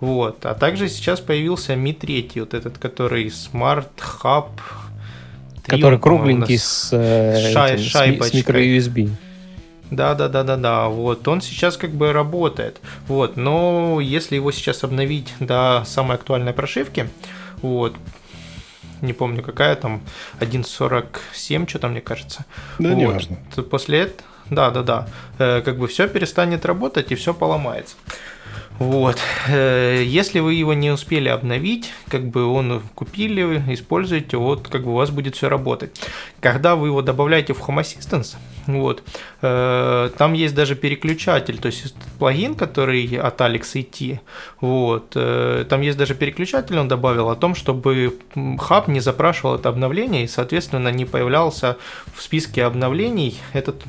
Вот. 0.00 0.44
А 0.44 0.54
также 0.54 0.90
сейчас 0.90 1.20
появился 1.20 1.74
Mi 1.74 1.94
3, 1.94 2.32
вот 2.36 2.52
этот, 2.52 2.76
который 2.76 3.28
Smart 3.28 3.88
Hub. 4.22 4.50
Который 5.64 5.98
кругленький 5.98 6.58
с, 6.58 6.90
э, 6.92 7.52
шай, 7.54 7.74
этим, 7.76 8.22
с, 8.22 8.28
с 8.28 8.34
микро-USB. 8.34 9.08
Да, 9.90 10.14
да, 10.14 10.28
да, 10.28 10.44
да, 10.44 10.56
да. 10.56 10.88
Вот 10.88 11.26
он 11.26 11.40
сейчас 11.40 11.76
как 11.76 11.90
бы 11.90 12.12
работает. 12.12 12.80
Вот, 13.08 13.36
но 13.36 13.98
если 14.00 14.36
его 14.36 14.52
сейчас 14.52 14.84
обновить 14.84 15.34
до 15.40 15.82
самой 15.86 16.16
актуальной 16.16 16.52
прошивки, 16.52 17.10
вот, 17.62 17.94
не 19.02 19.12
помню 19.12 19.42
какая 19.42 19.74
там, 19.76 20.02
1.47, 20.40 21.68
что 21.68 21.78
там 21.78 21.92
мне 21.92 22.00
кажется. 22.00 22.44
Да, 22.78 22.90
вот. 22.90 22.96
не 22.96 23.06
важно. 23.06 23.38
После 23.70 24.00
этого, 24.00 24.28
да, 24.50 24.70
да, 24.70 24.82
да, 24.82 25.08
э, 25.38 25.62
как 25.62 25.78
бы 25.78 25.88
все 25.88 26.08
перестанет 26.08 26.64
работать 26.64 27.12
и 27.12 27.14
все 27.14 27.34
поломается. 27.34 27.96
Вот. 28.80 29.18
Э, 29.48 30.02
если 30.04 30.40
вы 30.40 30.54
его 30.54 30.72
не 30.72 30.90
успели 30.90 31.28
обновить, 31.28 31.92
как 32.08 32.26
бы 32.26 32.46
он 32.46 32.82
купили, 32.94 33.62
используете, 33.72 34.38
вот 34.38 34.68
как 34.68 34.84
бы 34.84 34.92
у 34.92 34.94
вас 34.94 35.10
будет 35.10 35.36
все 35.36 35.48
работать. 35.48 36.00
Когда 36.40 36.76
вы 36.76 36.88
его 36.88 37.02
добавляете 37.02 37.52
в 37.52 37.60
Home 37.68 37.80
Assistant, 37.80 38.36
вот, 38.78 39.02
э, 39.42 40.10
там 40.16 40.32
есть 40.32 40.54
даже 40.54 40.74
переключатель, 40.74 41.58
то 41.58 41.66
есть 41.66 41.94
плагин, 42.18 42.54
который 42.54 43.04
от 43.16 43.40
Alex 43.40 43.62
IT, 43.74 44.20
вот, 44.60 45.12
э, 45.14 45.64
там 45.68 45.80
есть 45.80 45.98
даже 45.98 46.14
переключатель, 46.14 46.78
он 46.78 46.88
добавил 46.88 47.28
о 47.30 47.36
том, 47.36 47.54
чтобы 47.54 48.18
хаб 48.58 48.88
не 48.88 49.00
запрашивал 49.00 49.56
это 49.56 49.68
обновление 49.68 50.24
и, 50.24 50.28
соответственно, 50.28 50.88
не 50.88 51.04
появлялся 51.04 51.76
в 52.14 52.22
списке 52.22 52.64
обновлений, 52.64 53.38
этот 53.52 53.82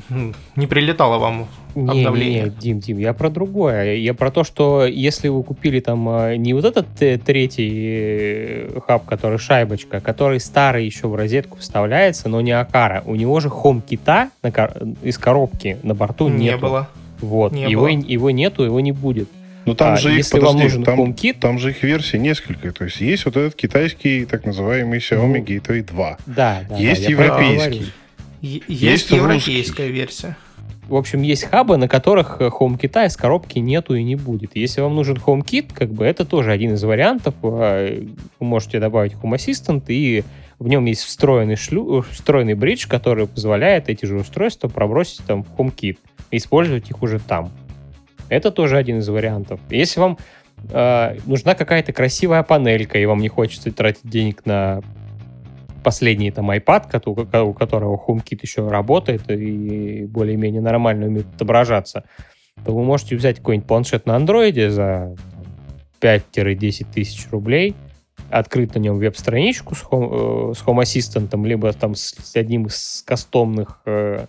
не 0.56 0.66
прилетало 0.66 1.18
вам 1.18 1.48
не, 1.74 2.00
обновление. 2.00 2.44
Не, 2.44 2.50
Дим, 2.50 2.80
Дим, 2.80 2.98
я 2.98 3.12
про 3.12 3.30
другое. 3.30 3.96
Я 3.96 4.14
про 4.14 4.30
то, 4.30 4.44
что 4.44 4.84
если 4.86 5.28
вы 5.28 5.42
купили 5.42 5.80
там 5.80 6.08
а, 6.08 6.36
не 6.36 6.54
вот 6.54 6.64
этот 6.64 6.86
э, 7.00 7.18
третий 7.18 7.70
э, 7.74 8.80
хаб, 8.86 9.04
который 9.04 9.38
шайбочка, 9.38 10.00
который 10.00 10.40
старый 10.40 10.84
еще 10.84 11.08
в 11.08 11.14
розетку 11.14 11.58
вставляется, 11.58 12.28
но 12.28 12.40
не 12.40 12.52
Акара, 12.52 13.02
у 13.06 13.14
него 13.14 13.40
же 13.40 13.48
хом 13.48 13.80
кита 13.80 14.30
из 15.02 15.18
коробки 15.18 15.78
на 15.82 15.94
борту 15.94 16.28
не 16.28 16.44
нету. 16.46 16.60
было. 16.60 16.88
Вот, 17.20 17.52
не 17.52 17.70
его, 17.70 17.82
было. 17.82 17.90
его 17.90 18.30
нету, 18.30 18.64
его 18.64 18.80
не 18.80 18.92
будет. 18.92 19.28
Ну 19.64 19.74
там 19.74 19.94
а, 19.94 19.96
же 19.96 20.10
их, 20.10 20.18
если 20.18 20.38
подожди, 20.38 20.54
вам 20.54 20.62
нужен 20.64 20.84
там, 20.84 21.00
HomeKit, 21.00 21.36
там 21.38 21.58
же 21.58 21.70
их 21.70 21.82
версий 21.82 22.18
несколько. 22.18 22.72
То 22.72 22.84
есть 22.84 23.00
есть 23.00 23.24
вот 23.24 23.36
этот 23.36 23.54
китайский 23.54 24.24
так 24.24 24.44
называемый 24.44 24.98
Xiaomi 24.98 25.38
ну, 25.38 25.44
Gateway 25.44 25.86
2. 25.86 26.18
Да, 26.26 26.62
да. 26.68 26.76
Есть 26.76 27.04
да, 27.04 27.10
европейский. 27.10 27.92
Есть, 28.40 28.64
есть 28.68 29.10
европейская 29.10 29.84
русский. 29.84 29.92
версия. 29.92 30.36
В 30.88 30.96
общем, 30.96 31.22
есть 31.22 31.44
хабы, 31.44 31.76
на 31.76 31.86
которых 31.86 32.40
HomeKit 32.40 33.06
из 33.06 33.16
коробки 33.16 33.58
нету 33.58 33.94
и 33.94 34.02
не 34.02 34.16
будет. 34.16 34.56
Если 34.56 34.80
вам 34.80 34.96
нужен 34.96 35.16
HomeKit, 35.16 35.72
как 35.72 35.90
бы 35.90 36.04
это 36.04 36.24
тоже 36.24 36.50
один 36.50 36.74
из 36.74 36.82
вариантов. 36.82 37.34
А, 37.42 38.02
вы 38.40 38.46
можете 38.46 38.80
добавить 38.80 39.12
Home 39.14 39.36
Assistant, 39.36 39.84
и 39.88 40.24
в 40.58 40.68
нем 40.68 40.84
есть 40.86 41.02
встроенный, 41.02 41.56
шлю... 41.56 42.02
встроенный 42.02 42.54
бридж, 42.54 42.88
который 42.88 43.26
позволяет 43.26 43.88
эти 43.88 44.06
же 44.06 44.16
устройства 44.16 44.68
пробросить 44.68 45.24
там 45.24 45.44
в 45.44 45.54
HomeKit 45.56 45.98
и 46.30 46.36
использовать 46.36 46.90
их 46.90 47.02
уже 47.02 47.20
там. 47.20 47.50
Это 48.28 48.50
тоже 48.50 48.76
один 48.76 48.98
из 48.98 49.08
вариантов. 49.08 49.60
Если 49.70 50.00
вам 50.00 50.18
э, 50.70 51.18
нужна 51.26 51.54
какая-то 51.54 51.92
красивая 51.92 52.42
панелька, 52.42 52.98
и 52.98 53.06
вам 53.06 53.20
не 53.20 53.28
хочется 53.28 53.70
тратить 53.70 54.08
денег 54.08 54.44
на 54.46 54.82
последний 55.82 56.30
там 56.30 56.50
iPad, 56.50 57.42
у 57.42 57.52
которого 57.52 57.96
HomeKit 57.96 58.38
еще 58.42 58.68
работает 58.68 59.30
и 59.30 60.06
более-менее 60.06 60.60
нормально 60.60 61.06
умеет 61.06 61.26
отображаться, 61.34 62.04
то 62.64 62.74
вы 62.74 62.84
можете 62.84 63.16
взять 63.16 63.38
какой-нибудь 63.38 63.68
планшет 63.68 64.06
на 64.06 64.16
андроиде 64.16 64.70
за 64.70 65.14
5-10 66.00 66.86
тысяч 66.92 67.28
рублей, 67.30 67.74
открыть 68.30 68.74
на 68.74 68.78
нем 68.78 68.98
веб-страничку 68.98 69.74
с 69.74 69.82
Home, 69.84 70.50
э, 70.50 70.54
с 70.54 70.62
Home 70.64 70.82
Assistant, 70.82 71.46
либо 71.46 71.72
там 71.72 71.94
с 71.94 72.34
одним 72.34 72.66
из 72.66 73.02
кастомных 73.06 73.80
э, 73.86 74.26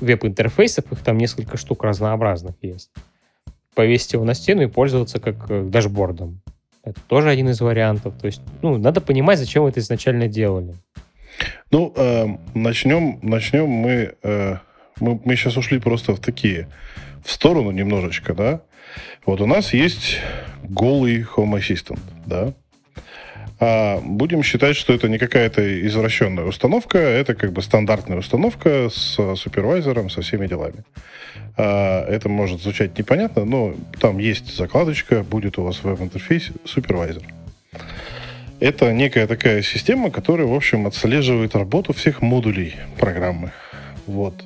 веб-интерфейсов, 0.00 0.90
их 0.92 1.00
там 1.00 1.18
несколько 1.18 1.56
штук 1.56 1.84
разнообразных 1.84 2.54
есть. 2.62 2.90
Повесить 3.74 4.12
его 4.12 4.24
на 4.24 4.34
стену 4.34 4.62
и 4.62 4.66
пользоваться 4.66 5.20
как 5.20 5.50
э, 5.50 5.62
дашбордом. 5.62 6.40
Это 6.82 7.00
тоже 7.02 7.28
один 7.28 7.48
из 7.48 7.60
вариантов. 7.60 8.14
То 8.20 8.26
есть, 8.26 8.40
ну, 8.62 8.78
надо 8.78 9.00
понимать, 9.00 9.38
зачем 9.38 9.64
вы 9.64 9.70
это 9.70 9.80
изначально 9.80 10.28
делали. 10.28 10.74
Ну, 11.70 11.92
э, 11.96 12.26
начнем, 12.54 13.18
начнем 13.22 13.68
мы, 13.68 14.14
э, 14.22 14.56
мы, 14.98 15.20
мы 15.24 15.36
сейчас 15.36 15.56
ушли 15.56 15.78
просто 15.78 16.14
в 16.14 16.20
такие, 16.20 16.68
в 17.24 17.30
сторону 17.30 17.70
немножечко, 17.70 18.34
да. 18.34 18.62
Вот 19.26 19.40
у 19.40 19.46
нас 19.46 19.72
есть 19.72 20.18
голый 20.62 21.22
Home 21.22 21.58
Assistant, 21.58 22.00
да. 22.26 22.52
А 23.60 24.00
будем 24.02 24.42
считать, 24.42 24.74
что 24.74 24.94
это 24.94 25.06
не 25.06 25.18
какая-то 25.18 25.86
извращенная 25.86 26.44
установка, 26.44 26.96
это 26.96 27.34
как 27.34 27.52
бы 27.52 27.60
стандартная 27.60 28.16
установка 28.16 28.88
с 28.88 29.18
супервайзером, 29.36 30.08
со 30.08 30.22
всеми 30.22 30.46
делами. 30.46 30.82
А, 31.58 32.06
это 32.06 32.30
может 32.30 32.62
звучать 32.62 32.98
непонятно, 32.98 33.44
но 33.44 33.74
там 34.00 34.16
есть 34.16 34.56
закладочка, 34.56 35.22
будет 35.22 35.58
у 35.58 35.64
вас 35.64 35.76
в 35.76 35.84
веб-интерфейсе 35.84 36.52
супервайзер. 36.64 37.22
Это 38.60 38.92
некая 38.94 39.26
такая 39.26 39.60
система, 39.60 40.10
которая, 40.10 40.46
в 40.46 40.54
общем, 40.54 40.86
отслеживает 40.86 41.54
работу 41.54 41.92
всех 41.92 42.22
модулей 42.22 42.76
программы. 42.98 43.52
Вот. 44.06 44.42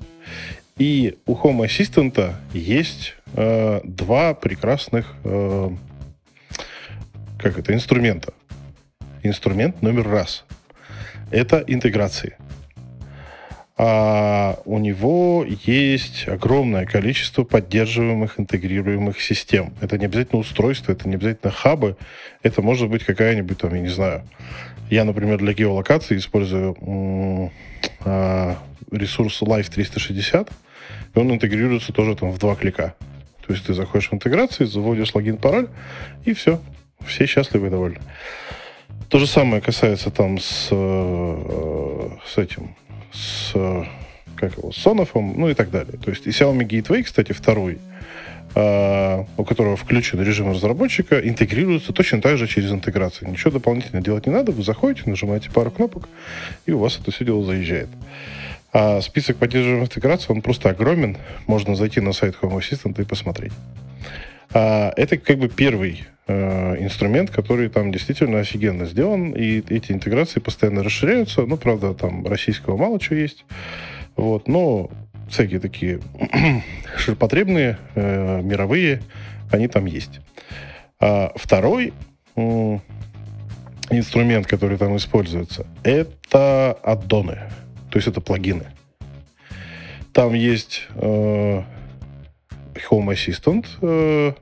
И 0.76 1.18
у 1.26 1.34
Home 1.36 1.64
Assistant 1.64 2.34
есть 2.52 3.14
э, 3.34 3.80
два 3.84 4.34
прекрасных 4.34 5.14
э, 5.22 5.70
как 7.38 7.58
это, 7.58 7.72
инструмента 7.72 8.32
инструмент 9.24 9.82
номер 9.82 10.08
раз. 10.08 10.44
Это 11.30 11.64
интеграции. 11.66 12.36
А 13.76 14.60
у 14.64 14.78
него 14.78 15.44
есть 15.48 16.28
огромное 16.28 16.86
количество 16.86 17.42
поддерживаемых, 17.42 18.38
интегрируемых 18.38 19.20
систем. 19.20 19.74
Это 19.80 19.98
не 19.98 20.04
обязательно 20.04 20.40
устройство, 20.40 20.92
это 20.92 21.08
не 21.08 21.16
обязательно 21.16 21.50
хабы, 21.50 21.96
это 22.42 22.62
может 22.62 22.88
быть 22.88 23.02
какая-нибудь 23.02 23.58
там, 23.58 23.74
я 23.74 23.80
не 23.80 23.88
знаю. 23.88 24.22
Я, 24.90 25.04
например, 25.04 25.38
для 25.38 25.54
геолокации 25.54 26.18
использую 26.18 27.50
э, 28.04 28.54
ресурс 28.92 29.42
Live 29.42 29.70
360, 29.70 30.50
и 31.14 31.18
он 31.18 31.32
интегрируется 31.32 31.92
тоже 31.92 32.14
там 32.14 32.30
в 32.30 32.38
два 32.38 32.54
клика. 32.54 32.94
То 33.44 33.52
есть 33.52 33.66
ты 33.66 33.74
заходишь 33.74 34.10
в 34.10 34.14
интеграцию, 34.14 34.68
заводишь 34.68 35.14
логин, 35.14 35.36
пароль, 35.36 35.68
и 36.24 36.32
все. 36.32 36.60
Все 37.04 37.26
счастливы 37.26 37.66
и 37.66 37.70
довольны. 37.70 37.98
То 39.08 39.18
же 39.18 39.26
самое 39.26 39.60
касается 39.60 40.10
там 40.10 40.38
с, 40.38 40.68
э, 40.70 42.08
с 42.26 42.38
этим, 42.38 42.74
с, 43.12 43.52
как 44.36 44.56
его, 44.56 44.72
с 44.72 44.84
Sonoff, 44.84 45.10
ну 45.14 45.48
и 45.48 45.54
так 45.54 45.70
далее. 45.70 45.98
То 46.02 46.10
есть 46.10 46.26
и 46.26 46.30
Xiaomi 46.30 46.66
Gateway, 46.66 47.02
кстати, 47.02 47.32
второй, 47.32 47.78
э, 48.54 49.24
у 49.36 49.44
которого 49.44 49.76
включен 49.76 50.20
режим 50.22 50.50
разработчика, 50.50 51.18
интегрируется 51.20 51.92
точно 51.92 52.20
так 52.20 52.38
же 52.38 52.46
через 52.46 52.72
интеграцию. 52.72 53.30
Ничего 53.30 53.50
дополнительно 53.52 54.02
делать 54.02 54.26
не 54.26 54.32
надо, 54.32 54.52
вы 54.52 54.62
заходите, 54.62 55.08
нажимаете 55.08 55.50
пару 55.50 55.70
кнопок, 55.70 56.08
и 56.66 56.72
у 56.72 56.78
вас 56.78 56.98
это 57.00 57.10
все 57.10 57.24
дело 57.24 57.44
заезжает. 57.44 57.88
А 58.72 59.00
список 59.00 59.36
поддерживаемых 59.36 59.88
интеграций, 59.88 60.34
он 60.34 60.42
просто 60.42 60.68
огромен. 60.68 61.16
Можно 61.46 61.76
зайти 61.76 62.00
на 62.00 62.12
сайт 62.12 62.34
Home 62.42 62.58
Assistant 62.58 63.00
и 63.00 63.04
посмотреть. 63.04 63.52
А, 64.52 64.92
это 64.96 65.16
как 65.16 65.38
бы 65.38 65.48
первый 65.48 66.04
э, 66.26 66.76
инструмент, 66.82 67.30
который 67.30 67.68
там 67.68 67.92
действительно 67.92 68.40
офигенно 68.40 68.86
сделан, 68.86 69.32
и 69.32 69.62
эти 69.68 69.92
интеграции 69.92 70.40
постоянно 70.40 70.82
расширяются. 70.82 71.42
Ну, 71.42 71.56
правда, 71.56 71.94
там 71.94 72.26
российского 72.26 72.76
мало 72.76 72.98
чего 73.00 73.16
есть. 73.16 73.44
Вот, 74.16 74.48
но 74.48 74.90
всякие 75.28 75.60
такие 75.60 76.00
ширпотребные, 76.96 77.78
э, 77.94 78.40
мировые, 78.42 79.02
они 79.50 79.68
там 79.68 79.86
есть. 79.86 80.20
А 81.00 81.32
второй 81.34 81.92
э, 82.36 82.78
инструмент, 83.90 84.46
который 84.46 84.78
там 84.78 84.96
используется, 84.96 85.66
это 85.82 86.72
аддоны. 86.82 87.38
То 87.90 87.98
есть 87.98 88.08
это 88.08 88.20
плагины. 88.20 88.66
Там 90.12 90.34
есть 90.34 90.86
э, 90.94 91.62
Home 92.90 93.08
Assistant 93.12 93.66
э, 93.82 94.32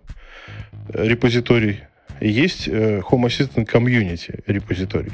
репозиторий, 0.93 1.81
и 2.21 2.29
есть 2.29 2.69
э, 2.69 3.01
Home 3.11 3.27
Assistant 3.27 3.71
Community 3.71 4.43
репозиторий. 4.47 5.13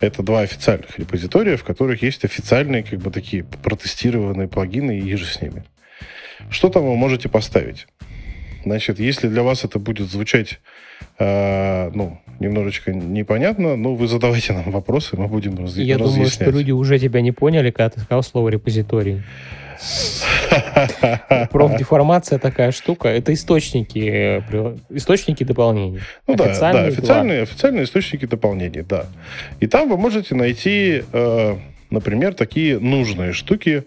Это 0.00 0.22
два 0.22 0.40
официальных 0.40 0.98
репозитория, 0.98 1.56
в 1.56 1.64
которых 1.64 2.02
есть 2.02 2.24
официальные, 2.24 2.82
как 2.82 2.98
бы 2.98 3.10
такие 3.10 3.44
протестированные 3.44 4.48
плагины 4.48 4.98
и 4.98 5.16
же 5.16 5.24
с 5.24 5.40
ними. 5.40 5.64
Что 6.50 6.68
там 6.68 6.84
вы 6.84 6.96
можете 6.96 7.28
поставить? 7.28 7.86
Значит, 8.64 8.98
если 8.98 9.28
для 9.28 9.42
вас 9.42 9.64
это 9.64 9.78
будет 9.78 10.10
звучать, 10.10 10.60
э, 11.18 11.90
ну, 11.94 12.18
немножечко 12.40 12.92
непонятно, 12.92 13.76
ну, 13.76 13.94
вы 13.94 14.08
задавайте 14.08 14.52
нам 14.52 14.70
вопросы, 14.70 15.16
мы 15.16 15.28
будем 15.28 15.56
раз, 15.58 15.76
Я 15.76 15.98
разъяснять. 15.98 15.98
думаю, 15.98 16.30
что 16.30 16.50
люди 16.50 16.70
уже 16.70 16.98
тебя 16.98 17.20
не 17.20 17.32
поняли, 17.32 17.70
когда 17.70 17.90
ты 17.90 18.00
сказал 18.00 18.22
слово 18.22 18.48
репозиторий. 18.48 19.22
Профдеформация 21.50 22.38
такая 22.38 22.72
штука. 22.72 23.08
Это 23.08 23.32
источники, 23.32 24.42
источники 24.90 25.44
дополнений. 25.44 26.00
Ну 26.26 26.34
да, 26.34 26.58
да, 26.58 26.84
официальные, 26.84 27.42
официальные 27.42 27.84
источники 27.84 28.26
дополнений, 28.26 28.82
да. 28.82 29.06
И 29.60 29.66
там 29.66 29.88
вы 29.88 29.96
можете 29.96 30.34
найти, 30.34 31.04
э, 31.12 31.56
например, 31.90 32.34
такие 32.34 32.78
нужные 32.78 33.32
штуки 33.32 33.84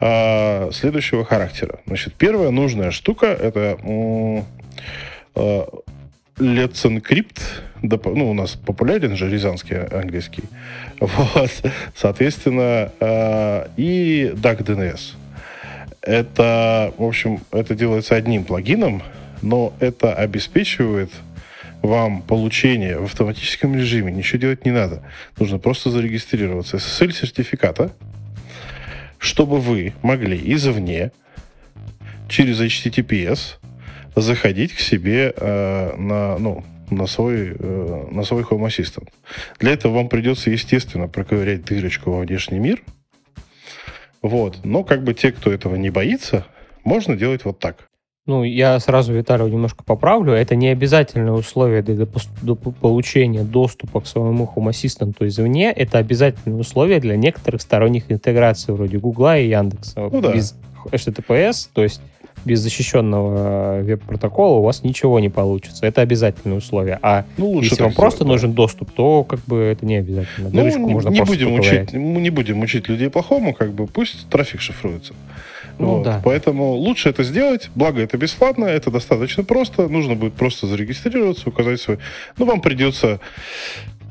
э, 0.00 0.70
следующего 0.72 1.24
характера. 1.24 1.80
Значит, 1.86 2.14
первая 2.14 2.50
нужная 2.50 2.90
штука 2.90 3.26
это 3.26 3.78
э, 3.84 5.64
Let's 6.40 6.84
Encrypt, 6.84 7.40
ну, 7.82 8.30
у 8.30 8.34
нас 8.34 8.52
популярен 8.52 9.16
же 9.16 9.30
рязанский 9.30 9.76
английский, 9.76 10.44
вот, 11.00 11.50
соответственно, 11.94 12.92
э, 12.98 13.66
и 13.76 14.32
DuckDNS. 14.34 15.14
Это, 16.02 16.94
в 16.96 17.04
общем, 17.04 17.40
это 17.50 17.74
делается 17.74 18.16
одним 18.16 18.44
плагином, 18.44 19.02
но 19.42 19.74
это 19.80 20.14
обеспечивает 20.14 21.10
вам 21.82 22.22
получение 22.22 22.98
в 22.98 23.04
автоматическом 23.04 23.74
режиме. 23.74 24.12
Ничего 24.12 24.38
делать 24.38 24.64
не 24.64 24.70
надо. 24.70 25.02
Нужно 25.38 25.58
просто 25.58 25.90
зарегистрироваться 25.90 26.76
SSL-сертификата, 26.76 27.92
чтобы 29.18 29.60
вы 29.60 29.94
могли 30.02 30.38
извне 30.54 31.12
через 32.28 32.60
HTTPS 32.60 33.56
заходить 34.16 34.74
к 34.74 34.80
себе 34.80 35.32
э, 35.36 35.96
на, 35.96 36.38
ну, 36.38 36.64
на 36.90 37.06
свой, 37.06 37.54
э, 37.58 38.06
на 38.10 38.24
свой 38.24 38.42
Home 38.42 38.66
Assistant. 38.66 39.08
Для 39.58 39.72
этого 39.72 39.94
вам 39.94 40.08
придется, 40.08 40.50
естественно, 40.50 41.08
проковырять 41.08 41.64
дырочку 41.64 42.12
во 42.12 42.20
внешний 42.20 42.58
мир. 42.58 42.82
Вот. 44.22 44.58
Но 44.64 44.84
как 44.84 45.02
бы 45.02 45.14
те, 45.14 45.32
кто 45.32 45.50
этого 45.52 45.76
не 45.76 45.90
боится, 45.90 46.46
можно 46.84 47.16
делать 47.16 47.44
вот 47.44 47.58
так. 47.58 47.88
Ну, 48.26 48.44
я 48.44 48.78
сразу 48.78 49.12
Виталию 49.12 49.48
немножко 49.48 49.82
поправлю. 49.82 50.32
Это 50.32 50.54
не 50.54 50.68
обязательное 50.68 51.32
условие 51.32 51.82
для, 51.82 52.06
получения 52.06 53.42
доступа 53.42 54.00
к 54.00 54.06
своему 54.06 54.48
Home 54.54 54.70
Assistant 54.70 55.16
извне. 55.26 55.72
Это 55.72 55.98
обязательное 55.98 56.58
условие 56.58 57.00
для 57.00 57.16
некоторых 57.16 57.62
сторонних 57.62 58.12
интеграций, 58.12 58.74
вроде 58.74 58.98
Гугла 58.98 59.38
и 59.38 59.48
Яндекса. 59.48 60.08
Ну, 60.12 60.20
да. 60.20 60.32
Без 60.32 60.54
HTTPS, 60.92 61.70
то 61.72 61.82
есть 61.82 62.00
без 62.44 62.60
защищенного 62.60 63.82
веб-протокола 63.82 64.58
у 64.58 64.62
вас 64.62 64.82
ничего 64.82 65.20
не 65.20 65.28
получится. 65.28 65.86
Это 65.86 66.00
обязательное 66.00 66.58
условие. 66.58 66.98
А 67.02 67.24
ну, 67.36 67.60
если 67.60 67.82
вам 67.82 67.92
просто 67.92 68.18
сделать, 68.18 68.32
нужен 68.32 68.52
доступ, 68.52 68.90
то 68.92 69.24
как 69.24 69.40
бы 69.46 69.58
это 69.58 69.84
не 69.86 69.96
обязательно. 69.96 70.50
Ну, 70.52 70.68
не, 70.68 70.76
можно 70.76 71.08
не 71.08 71.22
будем 71.22 71.54
учить, 71.54 71.92
не 71.92 72.30
будем 72.30 72.60
учить 72.60 72.88
людей 72.88 73.10
плохому, 73.10 73.54
как 73.54 73.72
бы 73.72 73.86
пусть 73.86 74.28
трафик 74.28 74.60
шифруется. 74.60 75.14
Ну, 75.78 75.96
вот. 75.96 76.04
да. 76.04 76.20
Поэтому 76.24 76.72
лучше 76.72 77.08
это 77.08 77.24
сделать. 77.24 77.70
Благо, 77.74 78.00
это 78.00 78.16
бесплатно, 78.18 78.66
это 78.66 78.90
достаточно 78.90 79.44
просто. 79.44 79.88
Нужно 79.88 80.14
будет 80.14 80.34
просто 80.34 80.66
зарегистрироваться, 80.66 81.48
указать 81.48 81.80
свой... 81.80 81.98
Ну, 82.36 82.44
вам 82.44 82.60
придется 82.60 83.18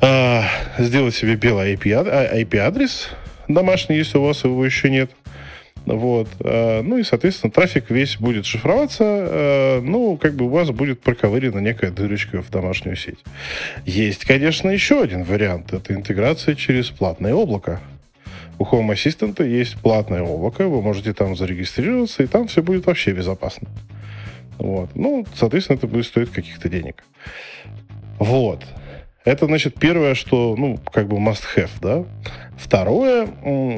э, 0.01 0.41
сделать 0.79 1.15
себе 1.15 1.35
белый 1.35 1.75
IP-адрес 1.75 3.09
домашний, 3.47 3.97
если 3.97 4.17
у 4.17 4.23
вас 4.23 4.43
его 4.43 4.65
еще 4.65 4.89
нет. 4.89 5.11
Вот. 5.89 6.27
Э, 6.41 6.81
ну 6.83 6.99
и, 6.99 7.03
соответственно, 7.03 7.51
трафик 7.51 7.89
весь 7.89 8.17
будет 8.17 8.45
шифроваться. 8.45 9.03
Э, 9.03 9.81
ну, 9.81 10.17
как 10.17 10.35
бы 10.35 10.45
у 10.45 10.49
вас 10.49 10.69
будет 10.69 11.01
проковырена 11.01 11.57
некая 11.57 11.89
дырочка 11.89 12.43
в 12.43 12.51
домашнюю 12.51 12.95
сеть. 12.95 13.17
Есть, 13.85 14.23
конечно, 14.23 14.69
еще 14.69 15.01
один 15.01 15.23
вариант. 15.23 15.73
Это 15.73 15.95
интеграция 15.95 16.53
через 16.53 16.89
платное 16.89 17.33
облако. 17.33 17.81
У 18.59 18.65
Home 18.65 18.93
Assistant 18.93 19.43
есть 19.47 19.77
платное 19.77 20.21
облако, 20.21 20.67
вы 20.67 20.81
можете 20.81 21.13
там 21.13 21.35
зарегистрироваться, 21.35 22.21
и 22.21 22.27
там 22.27 22.47
все 22.47 22.61
будет 22.61 22.85
вообще 22.85 23.11
безопасно. 23.11 23.67
Вот. 24.59 24.91
Ну, 24.93 25.25
соответственно, 25.33 25.77
это 25.77 25.87
будет 25.87 26.05
стоить 26.05 26.29
каких-то 26.29 26.69
денег. 26.69 27.03
Вот. 28.19 28.63
Это, 29.25 29.47
значит, 29.47 29.75
первое, 29.79 30.13
что, 30.13 30.55
ну, 30.55 30.77
как 30.93 31.07
бы 31.07 31.17
must 31.17 31.43
have, 31.55 31.71
да. 31.81 32.03
Второе, 32.57 33.27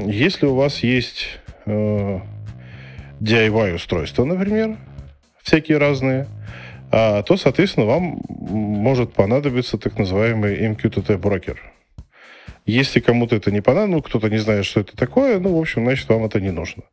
если 0.08 0.48
у 0.48 0.56
вас 0.56 0.82
есть 0.82 1.41
э, 1.72 2.20
DIY-устройства, 3.20 4.26
например, 4.26 4.78
всякие 5.42 5.78
разные, 5.78 6.28
а, 6.92 7.24
то, 7.24 7.38
соответственно, 7.38 7.86
вам 7.86 8.22
может 8.28 9.14
понадобиться 9.14 9.78
так 9.78 9.98
называемый 9.98 10.60
MQTT-брокер. 10.74 11.58
Если 12.66 13.00
кому-то 13.00 13.36
это 13.36 13.52
не 13.52 13.62
понадобится, 13.62 13.96
ну, 13.96 14.02
кто-то 14.02 14.30
не 14.30 14.38
знает, 14.38 14.66
что 14.66 14.82
это 14.82 14.96
такое, 14.96 15.40
ну, 15.40 15.56
в 15.56 15.60
общем, 15.60 15.86
значит, 15.86 16.08
вам 16.10 16.26
это 16.26 16.40
не 16.40 16.52
нужно. 16.52 16.84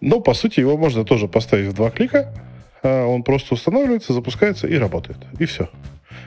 Но, 0.00 0.20
по 0.20 0.34
сути, 0.34 0.60
его 0.60 0.76
можно 0.76 1.04
тоже 1.04 1.28
поставить 1.28 1.66
в 1.66 1.74
два 1.74 1.90
клика, 1.90 2.32
а 2.82 3.06
он 3.06 3.22
просто 3.22 3.54
устанавливается, 3.54 4.12
запускается 4.12 4.66
и 4.66 4.76
работает. 4.76 5.18
И 5.38 5.44
все. 5.44 5.68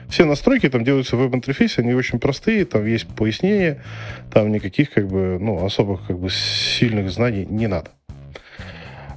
Все 0.08 0.24
настройки 0.24 0.68
там 0.68 0.84
делаются 0.84 1.16
в 1.16 1.20
веб-интерфейсе, 1.20 1.82
они 1.82 1.94
очень 1.94 2.18
простые, 2.18 2.64
там 2.64 2.86
есть 2.86 3.06
пояснения, 3.08 3.82
там 4.30 4.52
никаких 4.52 4.90
как 4.90 5.08
бы, 5.08 5.38
ну, 5.40 5.64
особых 5.64 6.06
как 6.06 6.18
бы 6.18 6.28
сильных 6.30 7.10
знаний 7.10 7.46
не 7.48 7.66
надо. 7.66 7.90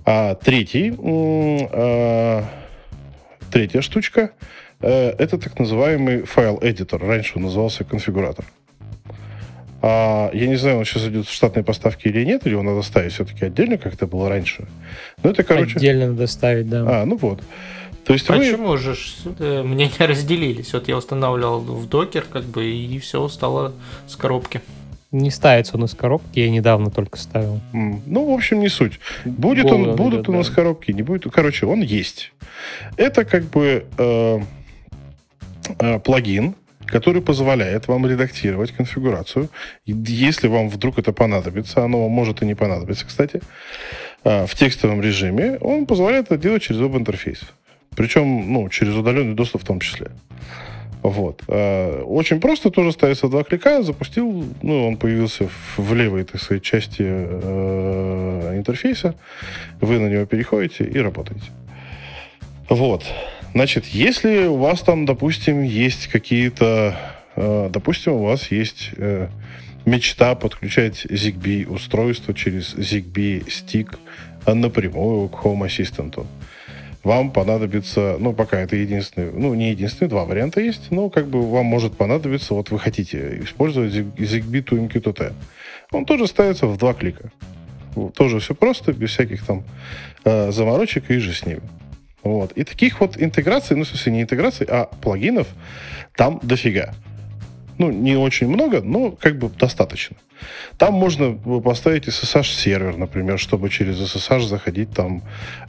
А 0.06 0.36
третий, 0.36 0.94
а, 1.74 2.44
третья 3.52 3.82
штучка, 3.82 4.32
э, 4.82 5.10
это 5.18 5.38
так 5.38 5.58
называемый 5.58 6.24
файл-эдитор. 6.24 7.02
Раньше 7.02 7.34
он 7.38 7.44
назывался 7.44 7.84
конфигуратор. 7.84 8.46
А, 9.82 10.32
я 10.34 10.48
не 10.48 10.56
знаю, 10.56 10.80
он 10.80 10.86
сейчас 10.86 11.08
идет 11.08 11.28
в 11.28 11.32
штатные 11.32 11.64
поставки 11.64 12.08
или 12.08 12.24
нет, 12.26 12.46
или 12.46 12.54
его 12.54 12.64
надо 12.64 12.82
ставить 12.82 13.14
все-таки 13.14 13.46
отдельно, 13.46 13.78
как 13.78 13.94
это 13.94 14.08
было 14.08 14.30
раньше. 14.30 14.66
Ну, 15.22 15.30
это, 15.30 15.44
короче... 15.44 15.78
Отдельно 15.78 16.08
надо 16.08 16.26
ставить, 16.26 16.68
да. 16.68 17.02
А, 17.02 17.06
ну 17.06 17.18
вот. 17.18 17.44
То 18.06 18.13
есть 18.13 18.28
Почему 18.28 18.70
вы... 18.70 18.78
же 18.78 18.96
мнения 19.63 20.06
разделились? 20.06 20.74
Вот 20.74 20.88
я 20.88 20.98
устанавливал 20.98 21.60
в 21.60 21.89
докер, 21.89 22.26
как 22.32 22.44
бы, 22.44 22.65
и 22.65 23.00
все 23.00 23.28
стало 23.30 23.74
с 24.08 24.15
коробки. 24.15 24.62
Не 25.12 25.32
ставится 25.32 25.78
он 25.78 25.86
из 25.86 25.94
коробки, 25.94 26.39
я 26.39 26.50
недавно 26.50 26.91
только 26.91 27.18
ставил. 27.18 27.62
Mm. 27.74 28.02
Ну, 28.06 28.30
в 28.30 28.34
общем, 28.34 28.60
не 28.60 28.70
суть. 28.70 29.00
Будет 29.24 29.65
Голову 29.65 29.91
он, 29.91 29.96
будут 29.96 30.20
идет, 30.22 30.30
у 30.30 30.34
нас 30.34 30.50
да. 30.50 30.56
коробки, 30.56 30.91
не 30.91 31.04
будет. 31.04 31.32
Короче, 31.32 31.65
он 31.65 31.82
есть. 31.82 32.34
Это 32.98 33.24
как 33.24 33.46
бы 33.46 33.86
э, 33.98 34.39
э, 35.80 36.00
плагин, 36.00 36.56
который 36.86 37.22
позволяет 37.22 37.88
вам 37.88 38.06
редактировать 38.08 38.72
конфигурацию. 38.72 39.50
Если 39.86 40.48
вам 40.48 40.70
вдруг 40.70 41.00
это 41.00 41.13
понадобится, 41.13 41.84
оно 41.84 42.04
вам 42.04 42.12
может 42.12 42.41
и 42.41 42.46
не 42.46 42.56
понадобиться, 42.56 43.06
кстати, 43.06 43.41
э, 44.24 44.46
в 44.46 44.54
текстовом 44.54 45.02
режиме, 45.02 45.58
он 45.62 45.86
позволяет 45.86 46.26
это 46.26 46.38
делать 46.38 46.63
через 46.63 46.82
веб-интерфейс. 46.82 47.39
Причем, 47.95 48.51
ну, 48.51 48.69
через 48.69 48.95
удаленный 48.95 49.36
доступ 49.36 49.62
в 49.62 49.65
том 49.65 49.79
числе. 49.79 50.12
Вот. 51.01 51.43
Э, 51.47 52.01
очень 52.01 52.39
просто, 52.39 52.71
тоже 52.71 52.91
ставится 52.91 53.27
два 53.27 53.43
клика, 53.43 53.84
запустил, 53.84 54.43
ну, 54.63 54.88
он 54.88 54.97
появился 54.97 55.47
в 55.77 55.93
левой, 55.93 56.23
так 56.23 56.41
сказать, 56.41 56.63
части 56.63 57.03
э, 57.05 58.53
интерфейса, 58.58 59.13
вы 59.81 59.99
на 59.99 60.08
него 60.08 60.25
переходите 60.25 60.84
и 60.84 60.97
работаете. 60.97 61.45
Вот. 62.69 63.03
Значит, 63.53 63.86
если 63.86 64.47
у 64.47 64.58
вас 64.58 64.81
там, 64.81 65.05
допустим, 65.05 65.62
есть 65.62 66.08
какие-то, 66.08 66.97
э, 67.36 67.69
допустим, 67.71 68.13
у 68.13 68.25
вас 68.25 68.51
есть 68.51 68.89
э, 68.97 69.27
мечта 69.86 70.34
подключать 70.34 71.05
ZigBee 71.05 71.67
устройство 71.67 72.34
через 72.34 72.73
ZigBee 72.73 73.49
стик 73.49 73.99
напрямую 74.47 75.29
к 75.29 75.45
Home 75.45 75.67
Assistant, 75.67 76.25
вам 77.06 77.30
понадобится, 77.30 78.18
ну, 78.20 78.34
пока 78.34 78.60
это 78.60 78.76
единственный, 78.76 79.32
ну, 79.32 79.54
не 79.54 79.70
единственный, 79.70 80.08
два 80.08 80.26
варианта 80.26 80.60
есть, 80.60 80.89
но 80.89 81.12
как 81.12 81.28
бы 81.28 81.39
вам 81.50 81.65
может 81.68 81.96
понадобиться, 81.96 82.56
вот 82.56 82.72
вы 82.72 82.80
хотите 82.80 83.41
использовать 83.44 83.94
ZigBee 83.94 84.65
to 84.65 84.89
MQTT. 84.89 85.32
Он 85.91 86.06
тоже 86.06 86.26
ставится 86.26 86.65
в 86.65 86.78
два 86.78 86.96
клика. 86.96 87.32
Тоже 88.15 88.39
все 88.39 88.56
просто, 88.56 88.91
без 88.91 89.12
всяких 89.12 89.46
там 89.46 89.63
э, 90.26 90.52
заморочек 90.52 91.12
и 91.12 91.20
же 91.20 91.32
с 91.32 91.46
ними. 91.46 91.62
Вот. 92.24 92.54
И 92.54 92.63
таких 92.63 93.00
вот 93.00 93.22
интеграций, 93.22 93.78
ну, 93.78 93.84
в 93.84 93.88
смысле, 93.88 94.12
не 94.12 94.22
интеграций, 94.24 94.65
а 94.68 94.86
плагинов 94.86 95.48
там 96.15 96.39
дофига. 96.41 96.96
Ну, 97.78 97.91
не 97.91 98.15
очень 98.15 98.48
много, 98.48 98.82
но 98.82 99.12
как 99.12 99.38
бы 99.38 99.50
достаточно. 99.50 100.18
Там 100.78 100.93
можно 100.93 101.34
поставить 101.62 102.08
SSH-сервер, 102.08 102.98
например, 102.98 103.39
чтобы 103.39 103.69
через 103.69 103.98
SSH 104.00 104.48
заходить 104.48 104.91
там 104.91 105.21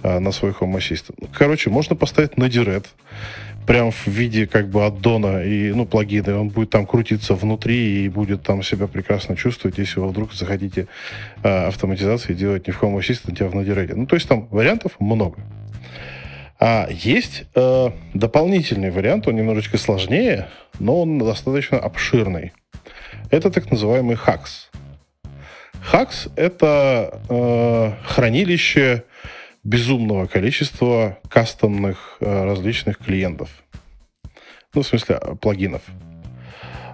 э, 0.02 0.18
на 0.18 0.32
свой 0.32 0.52
Home 0.52 0.76
Assistant. 0.76 1.28
Короче, 1.32 1.70
можно 1.70 1.96
поставить 1.96 2.36
на 2.36 2.44
Direct, 2.44 2.86
прям 3.66 3.90
в 3.90 4.06
виде 4.06 4.46
как 4.46 4.68
бы 4.68 4.86
аддона 4.86 5.42
и, 5.42 5.72
ну, 5.72 5.86
плагина, 5.86 6.40
он 6.40 6.48
будет 6.48 6.70
там 6.70 6.86
крутиться 6.86 7.34
внутри 7.34 8.04
и 8.04 8.08
будет 8.08 8.42
там 8.42 8.62
себя 8.62 8.86
прекрасно 8.86 9.36
чувствовать, 9.36 9.78
если 9.78 10.00
вы 10.00 10.08
вдруг 10.08 10.32
захотите 10.32 10.86
э, 11.42 11.66
автоматизации 11.66 12.34
делать 12.34 12.66
не 12.66 12.72
в 12.72 12.82
Home 12.82 12.98
Assistant, 12.98 13.42
а 13.42 13.48
в 13.48 13.54
Node-RED. 13.54 13.94
Ну, 13.94 14.06
то 14.06 14.14
есть 14.14 14.28
там 14.28 14.46
вариантов 14.50 14.92
много. 15.00 15.38
А 16.58 16.88
есть 16.90 17.44
э, 17.54 17.90
дополнительный 18.14 18.90
вариант, 18.90 19.28
он 19.28 19.36
немножечко 19.36 19.76
сложнее, 19.76 20.48
но 20.78 21.02
он 21.02 21.18
достаточно 21.18 21.78
обширный. 21.78 22.52
Это 23.30 23.50
так 23.50 23.70
называемый 23.70 24.16
HAX. 24.16 24.68
HAX— 25.92 26.30
это 26.36 27.20
э, 27.28 27.92
хранилище 28.04 29.04
безумного 29.62 30.26
количества 30.26 31.18
кастомных 31.28 32.16
э, 32.20 32.44
различных 32.44 32.98
клиентов. 32.98 33.50
Ну, 34.74 34.82
в 34.82 34.86
смысле, 34.86 35.20
плагинов. 35.40 35.82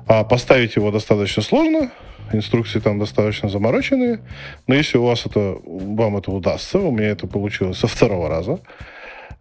А 0.07 0.25
поставить 0.25 0.77
его 0.77 0.91
достаточно 0.91 1.43
сложно, 1.43 1.91
инструкции 2.33 2.81
там 2.81 2.99
достаточно 2.99 3.49
замороченные, 3.49 4.21
но 4.67 4.75
если 4.75 4.99
у 4.99 5.05
вас 5.05 5.27
это, 5.27 5.57
вам 5.65 6.17
это 6.17 6.31
удастся, 6.31 6.79
у 6.79 6.91
меня 6.91 7.09
это 7.09 7.27
получилось 7.27 7.79
со 7.79 7.87
второго 7.87 8.29
раза, 8.29 8.59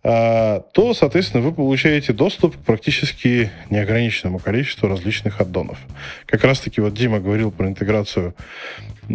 то, 0.03 0.93
соответственно, 0.95 1.43
вы 1.43 1.51
получаете 1.51 2.11
доступ 2.11 2.57
к 2.57 2.59
практически 2.61 3.51
неограниченному 3.69 4.39
количеству 4.39 4.87
различных 4.87 5.39
аддонов. 5.39 5.77
Как 6.25 6.43
раз-таки 6.43 6.81
вот 6.81 6.95
Дима 6.95 7.19
говорил 7.19 7.51
про 7.51 7.67
интеграцию 7.67 8.33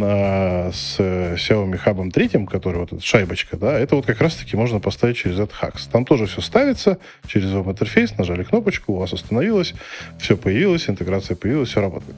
а, 0.00 0.70
с 0.72 0.98
Xiaomi 1.00 1.80
Hub 1.84 2.10
3, 2.10 2.46
который 2.46 2.78
вот 2.78 2.92
эта 2.92 3.02
шайбочка, 3.02 3.56
да, 3.56 3.76
это 3.78 3.96
вот 3.96 4.06
как 4.06 4.20
раз-таки 4.20 4.56
можно 4.56 4.78
поставить 4.78 5.16
через 5.16 5.36
этот 5.40 5.52
хакс. 5.52 5.86
Там 5.86 6.04
тоже 6.04 6.26
все 6.26 6.40
ставится 6.40 6.98
через 7.26 7.50
веб-интерфейс, 7.50 8.16
нажали 8.16 8.44
кнопочку, 8.44 8.92
у 8.92 8.98
вас 8.98 9.12
остановилось, 9.12 9.74
все 10.20 10.36
появилось, 10.36 10.88
интеграция 10.88 11.36
появилась, 11.36 11.70
все 11.70 11.80
работает. 11.80 12.16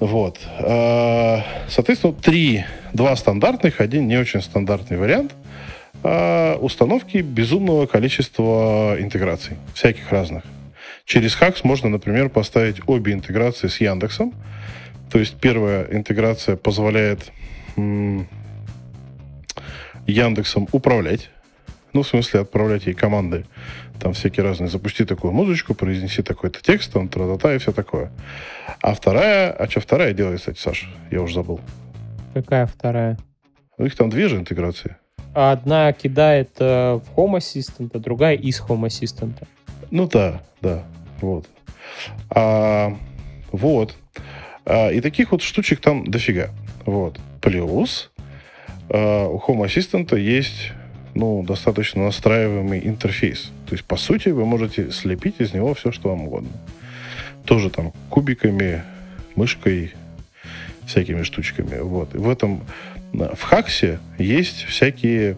Вот. 0.00 0.40
А, 0.58 1.44
соответственно, 1.68 2.12
три, 2.14 2.64
два 2.92 3.14
стандартных, 3.14 3.80
один 3.80 4.08
не 4.08 4.16
очень 4.16 4.42
стандартный 4.42 4.96
вариант– 4.96 5.32
а, 6.02 6.56
установки 6.56 7.18
безумного 7.18 7.86
количества 7.86 8.96
интеграций, 8.98 9.56
всяких 9.74 10.10
разных. 10.10 10.44
Через 11.04 11.34
Хакс 11.34 11.64
можно, 11.64 11.88
например, 11.88 12.28
поставить 12.28 12.80
обе 12.86 13.12
интеграции 13.12 13.68
с 13.68 13.80
Яндексом. 13.80 14.32
То 15.10 15.18
есть 15.18 15.36
первая 15.40 15.84
интеграция 15.90 16.56
позволяет 16.56 17.32
м- 17.76 18.28
Яндексом 20.06 20.68
управлять. 20.72 21.30
Ну, 21.92 22.02
в 22.02 22.08
смысле, 22.08 22.40
отправлять 22.40 22.86
ей 22.86 22.94
команды. 22.94 23.44
Там 23.98 24.12
всякие 24.12 24.44
разные. 24.44 24.68
Запусти 24.70 25.04
такую 25.04 25.32
музычку, 25.32 25.74
произнеси 25.74 26.22
такой-то 26.22 26.62
текст, 26.62 26.92
там, 26.92 27.08
тра-та-та 27.08 27.54
и 27.54 27.58
все 27.58 27.72
такое. 27.72 28.12
А 28.80 28.94
вторая... 28.94 29.50
А 29.50 29.68
что 29.68 29.80
вторая 29.80 30.12
делает, 30.14 30.38
кстати, 30.38 30.58
Саш? 30.60 30.88
Я 31.10 31.20
уже 31.22 31.34
забыл. 31.34 31.60
Какая 32.32 32.66
вторая? 32.66 33.18
У 33.76 33.82
них 33.82 33.96
там 33.96 34.08
две 34.10 34.28
же 34.28 34.36
интеграции. 34.36 34.96
Одна 35.32 35.92
кидает 35.92 36.50
э, 36.58 36.94
в 36.94 37.18
Home 37.18 37.38
Assistant, 37.38 37.90
а 37.94 37.98
другая 37.98 38.36
из 38.36 38.60
Home 38.60 38.86
Assistant. 38.86 39.46
Ну 39.90 40.08
да, 40.08 40.42
да, 40.60 40.84
вот. 41.20 41.46
А, 42.30 42.96
вот. 43.52 43.96
А, 44.64 44.90
и 44.90 45.00
таких 45.00 45.32
вот 45.32 45.42
штучек 45.42 45.80
там 45.80 46.06
дофига. 46.10 46.50
Вот. 46.84 47.20
Плюс 47.40 48.10
а, 48.88 49.28
у 49.28 49.38
Home 49.38 49.66
Assistant 49.66 50.18
есть 50.18 50.72
ну, 51.14 51.42
достаточно 51.42 52.04
настраиваемый 52.04 52.86
интерфейс. 52.86 53.50
То 53.66 53.74
есть, 53.74 53.84
по 53.84 53.96
сути, 53.96 54.28
вы 54.30 54.44
можете 54.44 54.90
слепить 54.90 55.36
из 55.38 55.52
него 55.52 55.74
все, 55.74 55.92
что 55.92 56.10
вам 56.10 56.22
угодно. 56.22 56.50
Тоже 57.44 57.70
там 57.70 57.92
кубиками, 58.08 58.82
мышкой, 59.34 59.92
всякими 60.86 61.22
штучками. 61.22 61.78
Вот. 61.80 62.14
И 62.14 62.18
в 62.18 62.28
этом 62.28 62.62
в 63.12 63.42
Хаксе 63.42 63.98
есть 64.18 64.64
всякие 64.64 65.36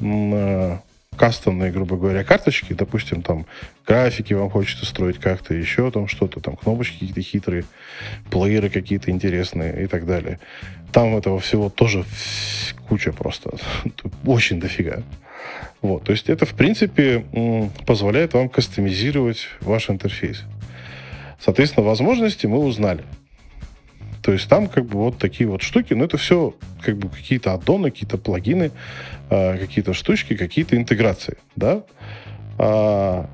э, 0.00 0.78
кастомные, 1.16 1.70
грубо 1.70 1.96
говоря, 1.96 2.24
карточки, 2.24 2.72
допустим, 2.72 3.22
там 3.22 3.46
графики 3.86 4.32
вам 4.32 4.50
хочется 4.50 4.86
строить 4.86 5.18
как-то, 5.18 5.54
еще 5.54 5.90
там 5.90 6.08
что-то, 6.08 6.40
там 6.40 6.56
кнопочки 6.56 6.94
какие-то 6.94 7.22
хитрые, 7.22 7.64
плееры 8.30 8.70
какие-то 8.70 9.10
интересные 9.10 9.84
и 9.84 9.86
так 9.86 10.06
далее. 10.06 10.40
Там 10.92 11.16
этого 11.16 11.40
всего 11.40 11.70
тоже 11.70 12.04
куча 12.88 13.12
просто, 13.12 13.56
очень 14.24 14.60
дофига. 14.60 15.02
Вот, 15.82 16.04
то 16.04 16.12
есть 16.12 16.30
это, 16.30 16.46
в 16.46 16.54
принципе, 16.54 17.24
позволяет 17.86 18.32
вам 18.32 18.48
кастомизировать 18.48 19.48
ваш 19.60 19.90
интерфейс. 19.90 20.42
Соответственно, 21.38 21.84
возможности 21.84 22.46
мы 22.46 22.58
узнали. 22.58 23.04
То 24.24 24.32
есть 24.32 24.48
там 24.48 24.68
как 24.68 24.86
бы 24.86 25.00
вот 25.00 25.18
такие 25.18 25.46
вот 25.46 25.60
штуки, 25.60 25.92
но 25.92 26.06
это 26.06 26.16
все 26.16 26.54
как 26.80 26.96
бы 26.96 27.10
какие-то 27.10 27.52
аддоны, 27.52 27.90
какие-то 27.90 28.16
плагины, 28.16 28.70
э, 29.28 29.58
какие-то 29.58 29.92
штучки, 29.92 30.34
какие-то 30.34 30.76
интеграции, 30.78 31.36
да? 31.56 31.82
А, 32.56 33.28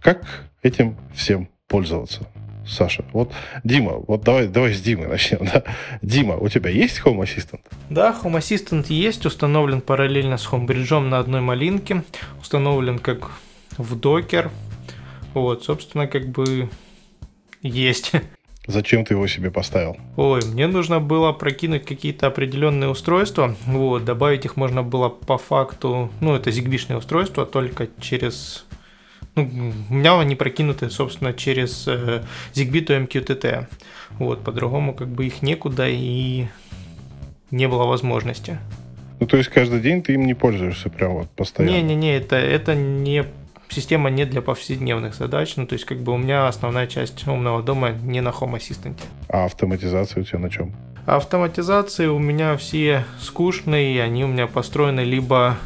как 0.00 0.44
этим 0.62 0.96
всем 1.14 1.48
пользоваться? 1.68 2.26
Саша, 2.66 3.04
вот 3.12 3.30
Дима, 3.62 3.92
вот 3.92 4.24
давай, 4.24 4.48
давай 4.48 4.74
с 4.74 4.80
Димы 4.80 5.06
начнем. 5.06 5.38
Да? 5.52 5.62
Дима, 6.02 6.36
у 6.36 6.48
тебя 6.48 6.70
есть 6.70 7.00
Home 7.04 7.22
Assistant? 7.22 7.60
Да, 7.88 8.18
Home 8.24 8.36
Assistant 8.38 8.86
есть, 8.92 9.26
установлен 9.26 9.80
параллельно 9.82 10.36
с 10.36 10.48
Homebridge 10.48 10.98
на 10.98 11.20
одной 11.20 11.42
малинке, 11.42 12.02
установлен 12.40 12.98
как 12.98 13.30
в 13.78 13.94
докер. 13.94 14.50
Вот, 15.32 15.62
собственно, 15.62 16.08
как 16.08 16.26
бы 16.26 16.68
есть. 17.62 18.10
Зачем 18.66 19.04
ты 19.04 19.14
его 19.14 19.26
себе 19.26 19.50
поставил? 19.50 19.96
Ой, 20.16 20.40
мне 20.46 20.66
нужно 20.66 20.98
было 20.98 21.32
прокинуть 21.32 21.84
какие-то 21.84 22.28
определенные 22.28 22.88
устройства. 22.88 23.54
Вот, 23.66 24.04
добавить 24.04 24.46
их 24.46 24.56
можно 24.56 24.82
было 24.82 25.10
по 25.10 25.36
факту. 25.36 26.10
Ну, 26.20 26.34
это 26.34 26.50
зигбишные 26.50 26.96
устройства, 26.96 27.44
только 27.44 27.88
через. 28.00 28.64
Ну, 29.34 29.72
у 29.90 29.94
меня 29.94 30.18
они 30.18 30.34
прокинуты, 30.34 30.88
собственно, 30.88 31.34
через 31.34 31.86
э, 31.88 32.22
Zigbee 32.54 32.86
to 32.86 33.06
MQTT. 33.06 33.66
Вот, 34.18 34.42
по-другому 34.42 34.94
как 34.94 35.08
бы 35.08 35.26
их 35.26 35.42
некуда 35.42 35.86
и 35.88 36.46
не 37.50 37.68
было 37.68 37.84
возможности. 37.84 38.58
Ну, 39.20 39.26
то 39.26 39.36
есть 39.36 39.50
каждый 39.50 39.80
день 39.80 40.02
ты 40.02 40.14
им 40.14 40.26
не 40.26 40.34
пользуешься 40.34 40.88
прям 40.88 41.14
вот 41.14 41.30
постоянно? 41.30 41.74
Не-не-не, 41.74 42.16
это, 42.16 42.36
это 42.36 42.74
не 42.74 43.24
система 43.68 44.10
не 44.10 44.24
для 44.24 44.42
повседневных 44.42 45.14
задач. 45.14 45.56
Ну, 45.56 45.66
то 45.66 45.74
есть, 45.74 45.84
как 45.84 45.98
бы 45.98 46.12
у 46.12 46.16
меня 46.16 46.48
основная 46.48 46.86
часть 46.86 47.26
умного 47.26 47.62
дома 47.62 47.90
не 47.90 48.20
на 48.20 48.28
Home 48.28 48.58
Assistant. 48.58 48.96
А 49.28 49.44
автоматизация 49.44 50.22
у 50.22 50.24
тебя 50.24 50.38
на 50.38 50.50
чем? 50.50 50.72
Автоматизации 51.06 52.06
у 52.06 52.18
меня 52.18 52.56
все 52.56 53.04
скучные, 53.20 54.02
они 54.02 54.24
у 54.24 54.28
меня 54.28 54.46
построены 54.46 55.00
либо 55.00 55.56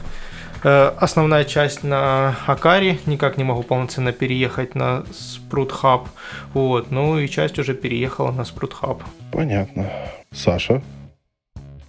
э, 0.65 0.93
основная 0.99 1.45
часть 1.45 1.85
на 1.85 2.37
Акаре, 2.47 2.99
никак 3.07 3.37
не 3.39 3.45
могу 3.45 3.63
полноценно 3.63 4.13
переехать 4.13 4.75
на 4.75 5.05
Sprout 5.13 5.73
Hub, 5.83 6.09
вот, 6.55 6.91
ну 6.91 7.19
и 7.19 7.29
часть 7.29 7.59
уже 7.61 7.75
переехала 7.75 8.33
на 8.33 8.41
Sprout 8.41 8.73
Hub. 8.83 9.03
Понятно. 9.31 9.89
Саша? 10.33 10.83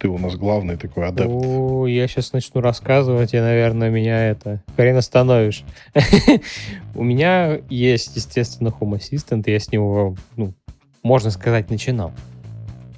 Ты 0.00 0.08
у 0.08 0.16
нас 0.16 0.34
главный 0.34 0.78
такой 0.78 1.08
адепт. 1.08 1.30
О, 1.30 1.86
я 1.86 2.08
сейчас 2.08 2.32
начну 2.32 2.62
рассказывать, 2.62 3.34
и, 3.34 3.38
наверное, 3.38 3.90
меня 3.90 4.30
это 4.30 4.62
хрен 4.74 4.96
остановишь. 4.96 5.62
У 6.94 7.04
меня 7.04 7.60
есть, 7.68 8.16
естественно, 8.16 8.68
Home 8.80 8.98
Assistant, 8.98 9.42
я 9.46 9.60
с 9.60 9.70
него, 9.70 10.16
ну, 10.36 10.54
можно 11.02 11.30
сказать, 11.30 11.68
начинал. 11.68 12.12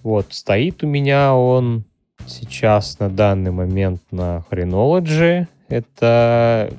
Вот, 0.05 0.27
стоит 0.31 0.85
у 0.85 0.87
меня 0.87 1.35
он 1.35 1.85
сейчас 2.29 3.01
на 3.01 3.11
данный 3.11 3.51
момент 3.51 4.01
на 4.13 4.45
Хреnology. 4.49 5.49
Это 5.69 6.73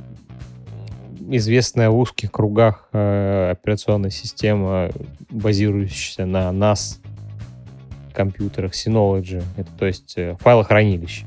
известная 1.30 1.90
в 1.90 1.98
узких 1.98 2.32
кругах 2.32 2.88
э, 2.94 3.50
операционная 3.52 4.10
система, 4.10 4.90
базирующаяся 5.30 6.26
на 6.26 6.50
NAS 6.52 7.03
компьютерах 8.14 8.74
Synology, 8.74 9.44
это 9.58 9.70
то 9.78 9.86
есть 9.86 10.14
э, 10.18 10.36
файлохранилище. 10.40 11.26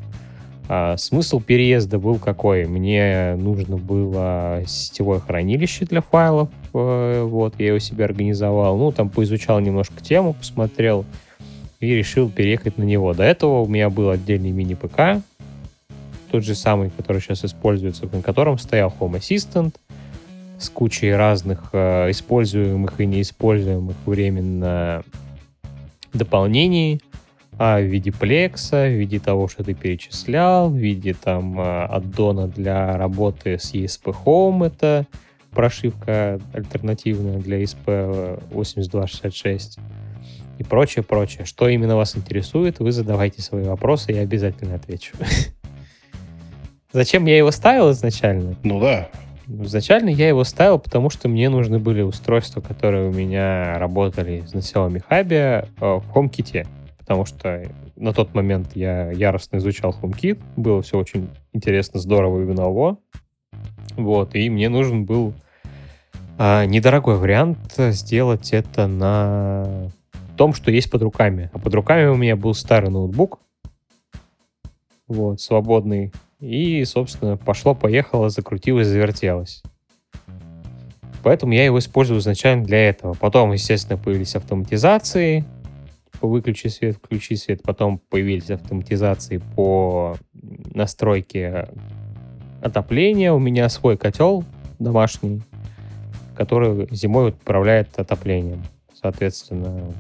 А 0.68 0.96
смысл 0.96 1.40
переезда 1.40 1.98
был 1.98 2.18
какой? 2.18 2.66
Мне 2.66 3.36
нужно 3.38 3.76
было 3.76 4.62
сетевое 4.66 5.20
хранилище 5.20 5.84
для 5.84 6.00
файлов, 6.00 6.48
э, 6.74 7.22
вот, 7.22 7.54
я 7.58 7.68
его 7.68 7.78
себе 7.78 8.04
организовал, 8.04 8.76
ну, 8.76 8.90
там 8.90 9.08
поизучал 9.08 9.60
немножко 9.60 10.02
тему, 10.02 10.34
посмотрел 10.34 11.04
и 11.78 11.94
решил 11.94 12.30
переехать 12.30 12.78
на 12.78 12.82
него. 12.82 13.14
До 13.14 13.22
этого 13.22 13.60
у 13.60 13.66
меня 13.68 13.90
был 13.90 14.10
отдельный 14.10 14.50
мини-ПК, 14.50 15.22
тот 16.30 16.44
же 16.44 16.54
самый, 16.54 16.90
который 16.90 17.22
сейчас 17.22 17.44
используется, 17.44 18.08
на 18.10 18.22
котором 18.22 18.58
стоял 18.58 18.92
Home 18.98 19.20
Assistant, 19.20 19.74
с 20.58 20.68
кучей 20.68 21.12
разных 21.12 21.70
э, 21.72 22.10
используемых 22.10 23.00
и 23.00 23.06
неиспользуемых 23.06 23.96
временно 24.06 25.04
дополнений 26.16 27.00
а, 27.58 27.80
в 27.80 27.84
виде 27.84 28.12
плекса, 28.12 28.86
в 28.86 28.98
виде 28.98 29.18
того, 29.18 29.48
что 29.48 29.64
ты 29.64 29.72
перечислял, 29.74 30.70
в 30.70 30.76
виде 30.76 31.14
там 31.14 31.58
а, 31.58 31.86
аддона 31.86 32.48
для 32.48 32.98
работы 32.98 33.58
с 33.58 33.72
ESP 33.74 34.14
Home, 34.24 34.66
это 34.66 35.06
прошивка 35.50 36.38
альтернативная 36.52 37.38
для 37.38 37.62
ESP8266 37.62 39.78
и 40.58 40.64
прочее, 40.64 41.02
прочее. 41.02 41.46
Что 41.46 41.68
именно 41.68 41.96
вас 41.96 42.14
интересует, 42.16 42.78
вы 42.78 42.92
задавайте 42.92 43.40
свои 43.40 43.64
вопросы, 43.64 44.12
я 44.12 44.20
обязательно 44.20 44.74
отвечу. 44.74 45.16
Зачем 46.92 47.24
я 47.26 47.38
его 47.38 47.50
ставил 47.50 47.90
изначально? 47.90 48.54
Ну 48.62 48.78
да, 48.80 49.08
Изначально 49.48 50.08
я 50.08 50.28
его 50.28 50.44
ставил, 50.44 50.78
потому 50.78 51.08
что 51.10 51.28
мне 51.28 51.48
нужны 51.48 51.78
были 51.78 52.02
устройства, 52.02 52.60
которые 52.60 53.08
у 53.08 53.12
меня 53.12 53.78
работали 53.78 54.44
на 54.52 54.58
Xiaomi 54.58 55.02
Hub 55.08 55.32
э, 55.32 55.66
в 55.80 56.04
HomeKit. 56.14 56.66
Потому 56.98 57.24
что 57.24 57.62
на 57.94 58.12
тот 58.12 58.34
момент 58.34 58.74
я 58.74 59.10
яростно 59.12 59.58
изучал 59.58 59.94
HomeKit. 60.00 60.40
Было 60.56 60.82
все 60.82 60.98
очень 60.98 61.28
интересно, 61.52 62.00
здорово 62.00 62.42
и 62.42 62.46
ново. 62.46 62.98
Вот, 63.96 64.34
и 64.34 64.50
мне 64.50 64.68
нужен 64.68 65.04
был 65.04 65.32
а, 66.38 66.66
недорогой 66.66 67.16
вариант 67.16 67.58
сделать 67.76 68.52
это 68.52 68.86
на 68.86 69.90
том, 70.36 70.52
что 70.52 70.70
есть 70.70 70.90
под 70.90 71.02
руками. 71.02 71.50
А 71.52 71.58
под 71.58 71.72
руками 71.74 72.06
у 72.06 72.16
меня 72.16 72.36
был 72.36 72.52
старый 72.52 72.90
ноутбук, 72.90 73.40
вот, 75.08 75.40
свободный, 75.40 76.12
и, 76.40 76.84
собственно, 76.84 77.36
пошло-поехало, 77.36 78.28
закрутилось, 78.28 78.86
завертелось. 78.86 79.62
Поэтому 81.22 81.54
я 81.54 81.64
его 81.64 81.78
использую 81.78 82.20
изначально 82.20 82.64
для 82.64 82.88
этого. 82.88 83.14
Потом, 83.14 83.52
естественно, 83.52 83.98
появились 83.98 84.36
автоматизации 84.36 85.44
по 86.20 86.28
выключи 86.28 86.68
свет, 86.68 86.96
включи 86.96 87.36
свет. 87.36 87.62
Потом 87.62 87.98
появились 87.98 88.50
автоматизации 88.50 89.38
по 89.56 90.16
настройке 90.72 91.68
отопления. 92.62 93.32
У 93.32 93.38
меня 93.38 93.68
свой 93.68 93.96
котел 93.96 94.44
домашний, 94.78 95.42
который 96.36 96.86
зимой 96.90 97.30
управляет 97.30 97.98
отоплением. 97.98 98.62
Соответственно, 98.94 99.92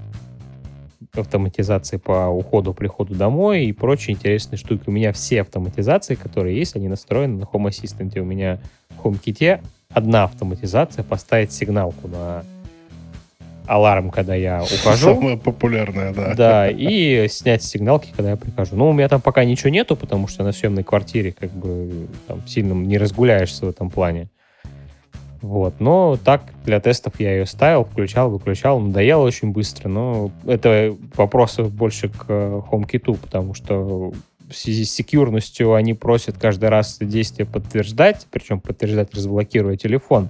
автоматизации 1.20 1.96
по 1.96 2.28
уходу, 2.28 2.74
приходу 2.74 3.14
домой 3.14 3.64
и 3.64 3.72
прочие 3.72 4.14
интересные 4.14 4.58
штуки. 4.58 4.84
У 4.86 4.90
меня 4.90 5.12
все 5.12 5.42
автоматизации, 5.42 6.14
которые 6.14 6.56
есть, 6.56 6.76
они 6.76 6.88
настроены 6.88 7.38
на 7.38 7.44
Home 7.44 7.68
Assistant. 7.68 8.18
У 8.18 8.24
меня 8.24 8.58
в 8.90 9.06
HomeKit 9.06 9.60
одна 9.90 10.24
автоматизация 10.24 11.04
поставить 11.04 11.52
сигналку 11.52 12.08
на 12.08 12.44
аларм, 13.66 14.10
когда 14.10 14.34
я 14.34 14.62
ухожу. 14.62 15.14
Самая 15.14 15.36
популярная, 15.36 16.12
да. 16.12 16.34
Да, 16.34 16.70
и 16.70 17.26
снять 17.28 17.62
сигналки, 17.62 18.12
когда 18.14 18.30
я 18.30 18.36
прихожу. 18.36 18.76
Ну, 18.76 18.88
у 18.90 18.92
меня 18.92 19.08
там 19.08 19.20
пока 19.20 19.44
ничего 19.44 19.70
нету, 19.70 19.96
потому 19.96 20.28
что 20.28 20.44
на 20.44 20.52
съемной 20.52 20.84
квартире 20.84 21.32
как 21.32 21.50
бы 21.50 22.06
там 22.26 22.46
сильно 22.46 22.72
не 22.72 22.98
разгуляешься 22.98 23.66
в 23.66 23.68
этом 23.68 23.90
плане. 23.90 24.28
Вот. 25.42 25.80
Но 25.80 26.16
так 26.16 26.42
для 26.64 26.80
тестов 26.80 27.14
я 27.18 27.32
ее 27.32 27.46
ставил, 27.46 27.84
включал, 27.84 28.30
выключал. 28.30 28.80
Надоело 28.80 29.24
очень 29.24 29.52
быстро. 29.52 29.88
Но 29.88 30.30
это 30.46 30.96
вопросы 31.14 31.64
больше 31.64 32.08
к 32.08 32.26
HomeKit, 32.28 33.18
потому 33.18 33.54
что 33.54 34.12
в 34.48 34.54
связи 34.54 34.84
с 34.84 34.92
секьюрностью 34.92 35.74
они 35.74 35.94
просят 35.94 36.38
каждый 36.38 36.68
раз 36.68 36.98
действие 37.00 37.46
подтверждать, 37.46 38.26
причем 38.30 38.60
подтверждать, 38.60 39.12
разблокируя 39.14 39.76
телефон, 39.76 40.28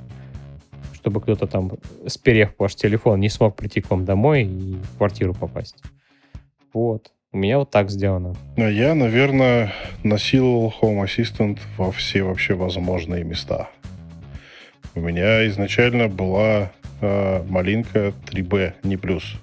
чтобы 0.95 1.21
кто-то 1.21 1.47
там, 1.47 1.73
сперев 2.07 2.53
ваш 2.59 2.75
телефон, 2.75 3.21
не 3.21 3.29
смог 3.29 3.57
прийти 3.57 3.81
к 3.81 3.91
вам 3.91 4.05
домой 4.05 4.45
и 4.45 4.75
в 4.75 4.97
квартиру 4.97 5.35
попасть. 5.35 5.83
Вот. 6.73 7.13
У 7.33 7.39
меня 7.39 7.59
вот 7.59 7.71
так 7.71 7.91
сделано. 7.91 8.35
Я, 8.57 8.95
наверное, 8.95 9.73
насиловал 10.03 10.73
Home 10.81 11.05
Assistant 11.05 11.59
во 11.77 11.93
все 11.93 12.23
вообще 12.23 12.55
возможные 12.55 13.25
места. 13.25 13.69
У 14.97 15.01
меня 15.01 15.47
изначально 15.49 16.09
была 16.09 16.73
э, 17.03 17.43
малинка 17.47 18.15
3B, 18.31 18.73
не 18.83 18.97
плюс. 18.97 19.35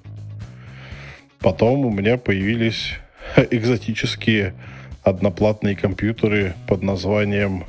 Потом 1.41 1.85
у 1.85 1.91
меня 1.91 2.17
появились 2.17 2.95
экзотические 3.51 4.55
одноплатные 5.03 5.75
компьютеры 5.75 6.55
под 6.67 6.81
названием 6.81 7.65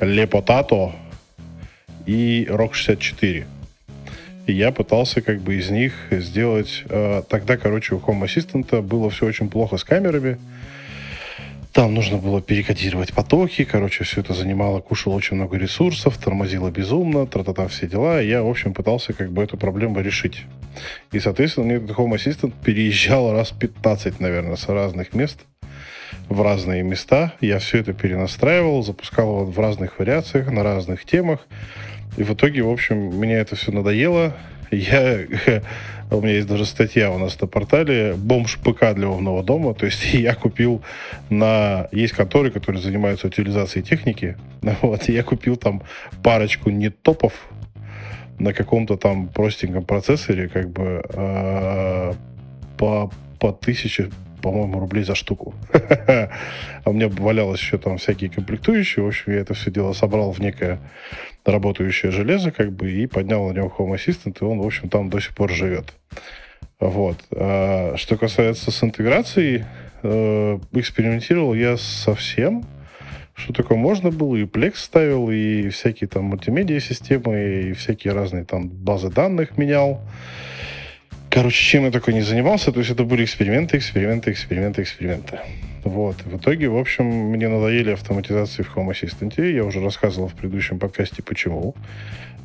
Lepotato 0.00 0.92
и 2.04 2.46
Rock 2.50 2.74
64. 2.74 3.46
И 4.46 4.52
я 4.52 4.70
пытался 4.70 5.22
как 5.22 5.40
бы 5.40 5.54
из 5.54 5.70
них 5.70 5.94
сделать... 6.10 6.84
Э, 6.90 7.22
тогда, 7.26 7.56
короче, 7.56 7.94
у 7.94 8.00
Home 8.00 8.24
Assistant 8.24 8.82
было 8.82 9.08
все 9.08 9.24
очень 9.24 9.48
плохо 9.48 9.78
с 9.78 9.84
камерами. 9.84 10.36
Там 11.74 11.92
нужно 11.92 12.18
было 12.18 12.40
перекодировать 12.40 13.12
потоки, 13.12 13.64
короче, 13.64 14.04
все 14.04 14.20
это 14.20 14.32
занимало, 14.32 14.80
кушало 14.80 15.14
очень 15.14 15.34
много 15.36 15.56
ресурсов, 15.56 16.16
тормозило 16.18 16.70
безумно, 16.70 17.26
тра-та-та, 17.26 17.66
все 17.66 17.88
дела. 17.88 18.22
И 18.22 18.28
я, 18.28 18.44
в 18.44 18.48
общем, 18.48 18.72
пытался 18.72 19.12
как 19.12 19.32
бы 19.32 19.42
эту 19.42 19.56
проблему 19.56 20.00
решить. 20.00 20.44
И, 21.10 21.18
соответственно, 21.18 21.66
мне 21.66 21.74
этот 21.76 21.90
Home 21.96 22.14
Assistant 22.14 22.52
переезжал 22.64 23.32
раз 23.32 23.50
15, 23.50 24.20
наверное, 24.20 24.54
с 24.54 24.68
разных 24.68 25.14
мест 25.14 25.40
в 26.28 26.40
разные 26.42 26.84
места. 26.84 27.34
Я 27.40 27.58
все 27.58 27.78
это 27.78 27.92
перенастраивал, 27.92 28.84
запускал 28.84 29.30
его 29.30 29.44
в 29.44 29.58
разных 29.58 29.98
вариациях, 29.98 30.52
на 30.52 30.62
разных 30.62 31.04
темах. 31.04 31.44
И 32.16 32.22
в 32.22 32.34
итоге, 32.34 32.62
в 32.62 32.70
общем, 32.70 32.98
мне 33.18 33.34
это 33.34 33.56
все 33.56 33.72
надоело. 33.72 34.36
Я 34.70 35.26
у 36.16 36.20
меня 36.20 36.34
есть 36.34 36.48
даже 36.48 36.64
статья 36.64 37.10
у 37.10 37.18
нас 37.18 37.40
на 37.40 37.46
портале 37.46 38.14
«Бомж 38.14 38.58
ПК 38.58 38.94
для 38.94 39.08
умного 39.08 39.42
дома». 39.42 39.74
То 39.74 39.86
есть 39.86 40.04
я 40.14 40.34
купил 40.34 40.82
на... 41.30 41.88
Есть 41.92 42.14
конторы, 42.14 42.50
которые 42.50 42.82
занимаются 42.82 43.26
утилизацией 43.26 43.84
техники. 43.84 44.36
Вот, 44.82 45.08
я 45.08 45.22
купил 45.22 45.56
там 45.56 45.82
парочку 46.22 46.70
не 46.70 46.88
топов 46.90 47.48
на 48.38 48.52
каком-то 48.52 48.96
там 48.96 49.28
простеньком 49.28 49.84
процессоре, 49.84 50.48
как 50.48 50.70
бы 50.70 51.04
э, 51.08 52.12
по, 52.78 53.10
по 53.38 53.52
тысяче, 53.52 54.10
по-моему, 54.44 54.78
рублей 54.78 55.04
за 55.04 55.14
штуку. 55.14 55.54
А 56.84 56.90
у 56.90 56.92
меня 56.92 57.08
валялось 57.08 57.60
еще 57.60 57.78
там 57.78 57.96
всякие 57.96 58.28
комплектующие. 58.28 59.02
В 59.02 59.08
общем, 59.08 59.32
я 59.32 59.40
это 59.40 59.54
все 59.54 59.70
дело 59.70 59.94
собрал 59.94 60.32
в 60.32 60.38
некое 60.38 60.78
работающее 61.46 62.12
железо, 62.12 62.50
как 62.50 62.72
бы, 62.72 62.92
и 62.92 63.06
поднял 63.06 63.48
на 63.48 63.54
нем 63.54 63.72
Home 63.78 63.94
Assistant, 63.94 64.36
и 64.38 64.44
он, 64.44 64.60
в 64.60 64.66
общем, 64.66 64.90
там 64.90 65.08
до 65.08 65.18
сих 65.18 65.34
пор 65.34 65.50
живет. 65.50 65.94
Вот. 66.78 67.16
А 67.34 67.94
что 67.96 68.18
касается 68.18 68.70
с 68.70 68.84
интеграцией, 68.84 69.64
э, 70.02 70.58
экспериментировал 70.72 71.54
я 71.54 71.78
совсем, 71.78 72.64
что 73.32 73.54
такое 73.54 73.78
можно 73.78 74.10
было, 74.10 74.36
и 74.36 74.44
Plex 74.44 74.74
ставил, 74.76 75.30
и 75.30 75.70
всякие 75.70 76.08
там 76.08 76.24
мультимедиа 76.24 76.80
системы, 76.80 77.70
и 77.70 77.72
всякие 77.72 78.12
разные 78.12 78.44
там 78.44 78.68
базы 78.68 79.08
данных 79.08 79.56
менял. 79.56 80.02
Короче, 81.34 81.64
чем 81.64 81.84
я 81.84 81.90
такой 81.90 82.14
не 82.14 82.22
занимался, 82.22 82.70
то 82.70 82.78
есть 82.78 82.92
это 82.92 83.02
были 83.02 83.24
эксперименты, 83.24 83.76
эксперименты, 83.76 84.30
эксперименты, 84.30 84.82
эксперименты. 84.82 85.40
Вот. 85.82 86.14
В 86.24 86.36
итоге, 86.36 86.68
в 86.68 86.76
общем, 86.76 87.06
мне 87.06 87.48
надоели 87.48 87.90
автоматизации 87.90 88.62
в 88.62 88.76
Home 88.76 88.92
Assistant. 88.92 89.50
Я 89.50 89.64
уже 89.64 89.82
рассказывал 89.82 90.28
в 90.28 90.34
предыдущем 90.34 90.78
подкасте, 90.78 91.24
почему. 91.24 91.74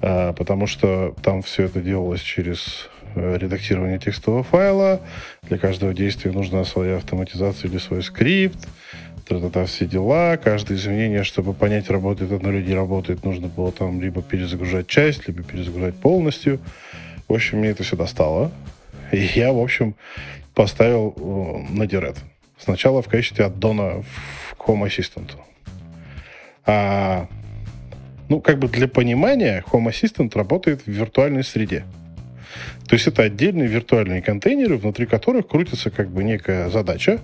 А, 0.01 0.33
потому 0.33 0.65
что 0.65 1.13
там 1.21 1.43
все 1.43 1.65
это 1.65 1.81
делалось 1.81 2.21
через 2.21 2.89
э, 3.13 3.37
редактирование 3.39 3.99
текстового 3.99 4.41
файла, 4.41 5.01
для 5.43 5.59
каждого 5.59 5.93
действия 5.93 6.31
нужна 6.31 6.65
своя 6.65 6.95
автоматизация 6.95 7.69
или 7.69 7.77
свой 7.77 8.01
скрипт, 8.01 8.67
та 9.53 9.65
все 9.65 9.85
дела, 9.85 10.37
каждое 10.37 10.79
изменение, 10.79 11.23
чтобы 11.23 11.53
понять, 11.53 11.91
работает 11.91 12.31
оно 12.31 12.51
или 12.51 12.65
не 12.65 12.73
работает, 12.73 13.23
нужно 13.23 13.49
было 13.49 13.71
там 13.71 14.01
либо 14.01 14.23
перезагружать 14.23 14.87
часть, 14.87 15.27
либо 15.27 15.43
перезагружать 15.43 15.93
полностью. 15.93 16.59
В 17.27 17.35
общем, 17.35 17.59
мне 17.59 17.69
это 17.69 17.83
все 17.83 17.95
достало. 17.95 18.51
И 19.11 19.17
я, 19.17 19.51
в 19.51 19.59
общем, 19.59 19.95
поставил 20.53 21.13
э, 21.15 21.73
на 21.73 21.83
Direct. 21.83 22.19
Сначала 22.57 23.01
в 23.01 23.07
качестве 23.07 23.45
аддона 23.45 24.03
в 24.03 24.55
Home 24.59 24.87
Assistant. 24.87 25.31
А, 26.65 27.27
ну, 28.27 28.41
как 28.41 28.59
бы 28.59 28.67
для 28.67 28.87
понимания, 28.87 29.63
Home 29.71 29.89
Assistant 29.89 30.37
работает 30.37 30.81
в 30.85 30.87
виртуальной 30.87 31.43
среде. 31.43 31.85
То 32.87 32.95
есть 32.95 33.07
это 33.07 33.23
отдельные 33.23 33.67
виртуальные 33.67 34.21
контейнеры, 34.21 34.77
внутри 34.77 35.05
которых 35.05 35.47
крутится 35.47 35.91
как 35.91 36.09
бы 36.09 36.23
некая 36.23 36.69
задача, 36.69 37.19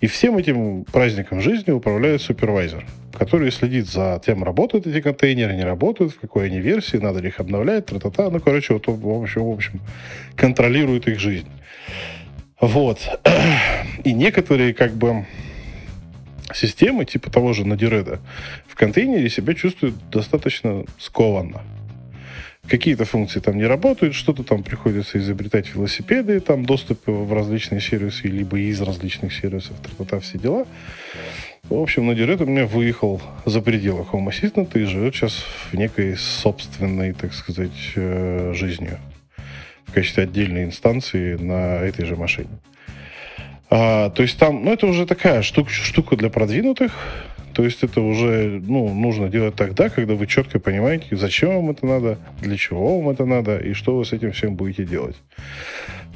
и 0.00 0.06
всем 0.06 0.38
этим 0.38 0.84
праздником 0.84 1.40
жизни 1.40 1.72
управляет 1.72 2.22
супервайзер, 2.22 2.86
который 3.18 3.50
следит 3.50 3.86
за 3.86 4.20
тем, 4.24 4.44
работают 4.44 4.86
эти 4.86 5.00
контейнеры, 5.00 5.54
не 5.54 5.64
работают, 5.64 6.12
в 6.12 6.20
какой 6.20 6.46
они 6.46 6.60
версии, 6.60 6.96
надо 6.96 7.20
ли 7.20 7.28
их 7.28 7.40
обновлять, 7.40 7.86
тра-та-та. 7.86 8.30
Ну, 8.30 8.40
короче, 8.40 8.74
вот 8.74 8.86
в 8.86 9.22
общем, 9.22 9.42
в 9.42 9.52
общем, 9.52 9.80
контролирует 10.36 11.08
их 11.08 11.18
жизнь. 11.18 11.48
Вот. 12.60 13.00
И 14.04 14.12
некоторые 14.12 14.74
как 14.74 14.92
бы 14.92 15.26
системы, 16.54 17.04
типа 17.04 17.30
того 17.30 17.52
же 17.52 17.66
Надиреда, 17.66 18.20
в 18.68 18.74
контейнере 18.74 19.28
себя 19.28 19.54
чувствуют 19.54 19.96
достаточно 20.10 20.84
скованно 20.98 21.62
какие-то 22.70 23.04
функции 23.04 23.40
там 23.40 23.56
не 23.56 23.66
работают, 23.66 24.14
что-то 24.14 24.44
там 24.44 24.62
приходится 24.62 25.18
изобретать 25.18 25.74
велосипеды, 25.74 26.40
там 26.40 26.64
доступ 26.64 27.00
в 27.06 27.32
различные 27.32 27.80
сервисы, 27.80 28.28
либо 28.28 28.58
из 28.58 28.80
различных 28.80 29.34
сервисов, 29.34 29.76
та 30.08 30.20
все 30.20 30.38
дела. 30.38 30.66
В 31.68 31.74
общем, 31.74 32.10
Direct 32.10 32.42
у 32.42 32.46
меня 32.46 32.66
выехал 32.66 33.20
за 33.44 33.60
пределы 33.60 34.06
Home 34.12 34.28
Assistant 34.28 34.70
и 34.80 34.84
живет 34.84 35.14
сейчас 35.14 35.44
в 35.70 35.74
некой 35.74 36.16
собственной, 36.16 37.12
так 37.12 37.34
сказать, 37.34 37.92
э, 37.96 38.52
жизнью 38.54 38.98
в 39.86 39.92
качестве 39.92 40.22
отдельной 40.22 40.64
инстанции 40.64 41.36
на 41.36 41.80
этой 41.80 42.06
же 42.06 42.16
машине. 42.16 42.50
А, 43.68 44.10
то 44.10 44.22
есть 44.22 44.38
там, 44.38 44.64
ну, 44.64 44.72
это 44.72 44.86
уже 44.86 45.06
такая 45.06 45.42
штука, 45.42 45.70
штука 45.70 46.16
для 46.16 46.30
продвинутых, 46.30 46.92
то 47.60 47.64
есть 47.64 47.82
это 47.82 48.00
уже 48.00 48.58
ну, 48.66 48.88
нужно 48.94 49.28
делать 49.28 49.54
тогда, 49.54 49.90
когда 49.90 50.14
вы 50.14 50.26
четко 50.26 50.58
понимаете, 50.58 51.14
зачем 51.14 51.56
вам 51.56 51.68
это 51.68 51.84
надо, 51.84 52.18
для 52.40 52.56
чего 52.56 52.98
вам 52.98 53.10
это 53.10 53.26
надо 53.26 53.58
и 53.58 53.74
что 53.74 53.98
вы 53.98 54.06
с 54.06 54.14
этим 54.14 54.32
всем 54.32 54.56
будете 54.56 54.86
делать. 54.86 55.16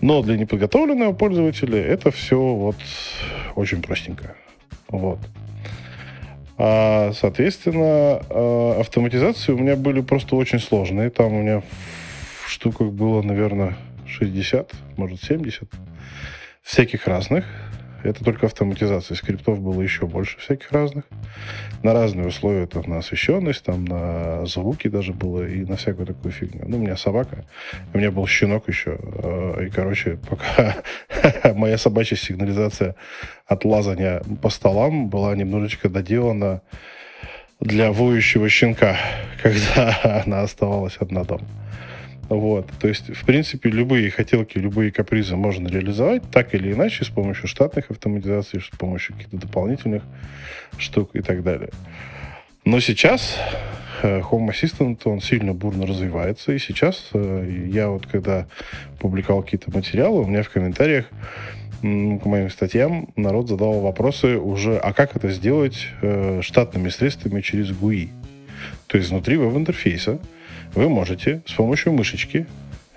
Но 0.00 0.22
для 0.22 0.38
неподготовленного 0.38 1.12
пользователя 1.12 1.78
это 1.78 2.11
все 2.11 2.38
вот 2.38 2.76
очень 3.57 3.83
простенько. 3.83 4.37
Вот. 4.88 5.18
А, 6.57 7.12
соответственно, 7.12 8.22
а, 8.30 8.80
автоматизации 8.80 9.52
у 9.52 9.59
меня 9.59 9.76
были 9.76 10.00
просто 10.00 10.37
очень 10.37 10.61
сложные. 10.61 11.11
Там 11.11 11.35
у 11.35 11.42
меня 11.42 11.61
в 11.61 12.50
штуках 12.50 12.90
было, 12.90 13.20
наверное, 13.20 13.76
60, 14.07 14.72
может, 14.96 15.22
70 15.22 15.68
всяких 16.62 17.07
разных. 17.07 17.44
Это 18.05 18.23
только 18.23 18.47
автоматизация. 18.47 19.14
Скриптов 19.14 19.61
было 19.61 19.81
еще 19.81 20.07
больше 20.07 20.38
всяких 20.38 20.71
разных. 20.73 21.05
На 21.83 21.95
разные 21.95 22.27
условия, 22.27 22.67
там, 22.67 22.83
на 22.87 22.99
освещенность, 22.99 23.64
там, 23.64 23.85
на 23.87 24.45
звуки 24.45 24.88
даже 24.88 25.12
было, 25.12 25.47
и 25.47 25.64
на 25.64 25.77
всякую 25.77 26.07
такую 26.07 26.33
фигню. 26.33 26.64
Ну, 26.69 26.77
у 26.77 26.81
меня 26.81 26.97
собака, 26.97 27.45
у 27.95 27.99
меня 27.99 28.11
был 28.11 28.27
щенок 28.27 28.69
еще. 28.69 28.99
Э, 29.01 29.67
и, 29.67 29.71
короче, 29.71 30.19
пока 30.29 30.77
моя 31.55 31.79
собачья 31.79 32.17
сигнализация 32.17 32.95
от 33.47 33.64
лазания 33.64 34.23
по 34.43 34.51
столам 34.51 35.09
была 35.09 35.35
немножечко 35.35 35.88
доделана 35.88 36.61
для 37.61 37.90
воющего 37.90 38.49
щенка, 38.51 38.97
когда 39.43 40.23
она 40.27 40.43
оставалась 40.43 40.97
одна 41.01 41.25
дома. 41.25 41.47
Вот. 42.28 42.70
То 42.80 42.88
есть, 42.88 43.14
в 43.14 43.24
принципе, 43.24 43.70
любые 43.70 44.10
хотелки, 44.10 44.58
любые 44.58 44.90
капризы 44.90 45.37
можно 45.37 45.68
реализовать 45.68 46.22
так 46.30 46.54
или 46.54 46.72
иначе 46.72 47.04
с 47.04 47.08
помощью 47.08 47.48
штатных 47.48 47.90
автоматизаций, 47.90 48.60
с 48.60 48.76
помощью 48.76 49.14
каких-то 49.14 49.37
дополнительных 49.37 50.02
штук 50.78 51.10
и 51.14 51.20
так 51.20 51.42
далее. 51.42 51.70
Но 52.64 52.80
сейчас 52.80 53.38
э, 54.02 54.20
Home 54.20 54.48
Assistant, 54.48 55.00
он 55.04 55.20
сильно 55.20 55.52
бурно 55.52 55.87
развивается, 55.87 56.52
и 56.52 56.58
сейчас 56.58 57.10
э, 57.12 57.66
я 57.66 57.88
вот 57.88 58.06
когда 58.06 58.46
публиковал 59.00 59.42
какие-то 59.42 59.70
материалы, 59.70 60.22
у 60.22 60.26
меня 60.26 60.42
в 60.42 60.50
комментариях 60.50 61.06
к 61.82 62.24
моим 62.24 62.48
статьям 62.48 63.08
народ 63.14 63.48
задавал 63.48 63.80
вопросы 63.80 64.38
уже, 64.38 64.78
а 64.78 64.94
как 64.94 65.14
это 65.16 65.28
сделать 65.28 65.88
э, 66.00 66.40
штатными 66.42 66.88
средствами 66.88 67.42
через 67.42 67.70
GUI? 67.72 68.08
То 68.87 68.98
есть 68.98 69.11
внутри 69.11 69.37
веб-интерфейса 69.37 70.18
вы 70.74 70.88
можете 70.88 71.42
с 71.46 71.53
помощью 71.53 71.92
мышечки 71.92 72.46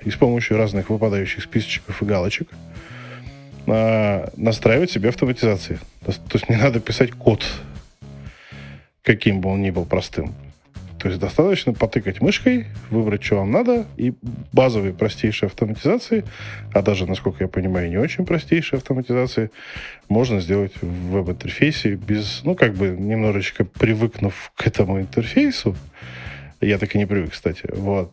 и 0.03 0.09
с 0.09 0.15
помощью 0.15 0.57
разных 0.57 0.89
выпадающих 0.89 1.43
списочков 1.43 2.01
и 2.01 2.05
галочек 2.05 2.49
а, 3.67 4.29
настраивать 4.37 4.91
себе 4.91 5.09
автоматизации. 5.09 5.79
То, 6.05 6.11
то 6.13 6.35
есть 6.35 6.49
не 6.49 6.55
надо 6.55 6.79
писать 6.79 7.11
код, 7.11 7.43
каким 9.03 9.41
бы 9.41 9.49
он 9.49 9.61
ни 9.61 9.69
был 9.69 9.85
простым. 9.85 10.33
То 10.99 11.09
есть 11.09 11.19
достаточно 11.19 11.73
потыкать 11.73 12.21
мышкой, 12.21 12.65
выбрать, 12.89 13.23
что 13.23 13.37
вам 13.37 13.51
надо, 13.51 13.85
и 13.97 14.13
базовые 14.51 14.93
простейшие 14.93 15.47
автоматизации, 15.47 16.23
а 16.73 16.81
даже, 16.81 17.05
насколько 17.05 17.43
я 17.43 17.47
понимаю, 17.47 17.89
не 17.89 17.97
очень 17.97 18.25
простейшие 18.25 18.77
автоматизации, 18.77 19.51
можно 20.09 20.39
сделать 20.39 20.73
в 20.81 21.11
веб-интерфейсе 21.11 21.95
без, 21.95 22.41
ну, 22.43 22.55
как 22.55 22.73
бы 22.73 22.87
немножечко 22.89 23.65
привыкнув 23.65 24.51
к 24.55 24.65
этому 24.65 24.99
интерфейсу, 24.99 25.75
я 26.61 26.77
так 26.79 26.95
и 26.95 26.97
не 26.97 27.05
привык, 27.05 27.31
кстати. 27.31 27.69
Вот. 27.73 28.11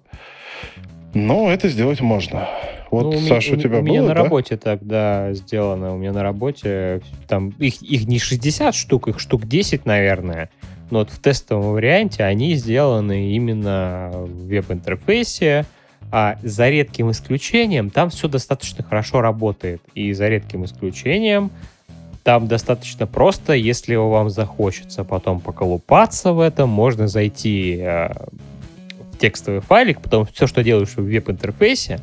Но 1.14 1.50
это 1.50 1.68
сделать 1.68 2.00
можно. 2.00 2.48
Вот, 2.90 3.14
ну, 3.14 3.18
Саша, 3.20 3.52
у, 3.52 3.56
у 3.56 3.60
тебя 3.60 3.78
у 3.78 3.82
было, 3.82 3.88
меня 3.88 4.02
на 4.02 4.08
да? 4.08 4.14
работе 4.14 4.56
тогда 4.56 5.32
сделано. 5.32 5.94
У 5.94 5.98
меня 5.98 6.12
на 6.12 6.22
работе 6.22 7.00
там 7.28 7.50
их, 7.58 7.82
их 7.82 8.06
не 8.06 8.18
60 8.18 8.74
штук, 8.74 9.08
их 9.08 9.20
штук 9.20 9.46
10, 9.46 9.86
наверное. 9.86 10.50
Но 10.90 11.00
вот 11.00 11.10
в 11.10 11.18
тестовом 11.18 11.72
варианте 11.72 12.24
они 12.24 12.54
сделаны 12.54 13.30
именно 13.30 14.10
в 14.12 14.46
веб-интерфейсе, 14.46 15.66
а 16.12 16.38
за 16.42 16.68
редким 16.68 17.10
исключением 17.10 17.90
там 17.90 18.10
все 18.10 18.28
достаточно 18.28 18.84
хорошо 18.84 19.20
работает. 19.20 19.82
И 19.94 20.12
за 20.12 20.28
редким 20.28 20.64
исключением 20.64 21.50
там 22.22 22.48
достаточно 22.48 23.06
просто, 23.06 23.52
если 23.52 23.96
вам 23.96 24.30
захочется 24.30 25.04
потом 25.04 25.40
поколупаться 25.40 26.32
в 26.32 26.40
этом, 26.40 26.70
можно 26.70 27.06
зайти 27.06 27.78
э, 27.80 28.08
в 29.12 29.18
текстовый 29.18 29.60
файлик, 29.60 30.00
потом 30.00 30.26
все, 30.26 30.46
что 30.46 30.62
делаешь 30.62 30.96
в 30.96 31.02
веб-интерфейсе, 31.02 32.00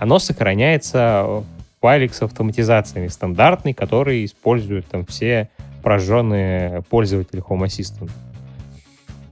оно 0.00 0.18
сохраняется 0.18 1.44
файлик 1.80 2.14
с 2.14 2.22
автоматизациями 2.22 3.08
стандартный, 3.08 3.72
который 3.72 4.24
используют 4.24 4.86
там 4.86 5.06
все 5.06 5.48
прожженные 5.82 6.82
пользователи 6.88 7.42
Home 7.42 7.64
Assistant. 7.64 8.10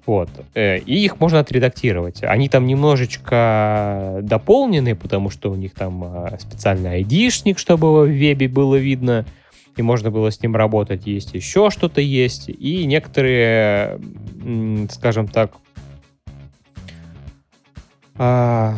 Вот. 0.06 0.30
Э, 0.54 0.78
и 0.78 1.04
их 1.04 1.20
можно 1.20 1.40
отредактировать. 1.40 2.22
Они 2.22 2.48
там 2.48 2.66
немножечко 2.66 4.20
дополнены, 4.22 4.96
потому 4.96 5.28
что 5.28 5.50
у 5.50 5.54
них 5.54 5.74
там 5.74 6.02
э, 6.02 6.38
специальный 6.40 6.92
айдишник, 6.92 7.58
чтобы 7.58 8.06
в 8.06 8.08
вебе 8.08 8.48
было 8.48 8.76
видно, 8.76 9.26
и 9.76 9.82
можно 9.82 10.11
было 10.11 10.30
с 10.30 10.42
ним 10.42 10.56
работать. 10.56 11.06
Есть 11.06 11.34
еще 11.34 11.68
что-то 11.70 12.00
есть, 12.00 12.48
и 12.48 12.87
некоторые, 12.87 14.00
скажем 14.90 15.28
так, 15.28 15.52
а, 18.16 18.76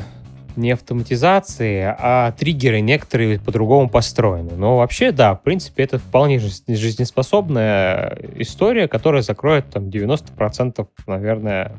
не 0.56 0.72
автоматизации, 0.72 1.94
а 1.98 2.32
триггеры 2.32 2.80
некоторые 2.80 3.38
по-другому 3.38 3.88
построены. 3.88 4.52
Но 4.56 4.78
вообще, 4.78 5.12
да, 5.12 5.34
в 5.34 5.42
принципе, 5.42 5.84
это 5.84 5.98
вполне 5.98 6.38
жизнеспособная 6.38 8.18
история, 8.36 8.88
которая 8.88 9.22
закроет 9.22 9.70
там 9.70 9.88
90%, 9.88 10.86
наверное, 11.06 11.72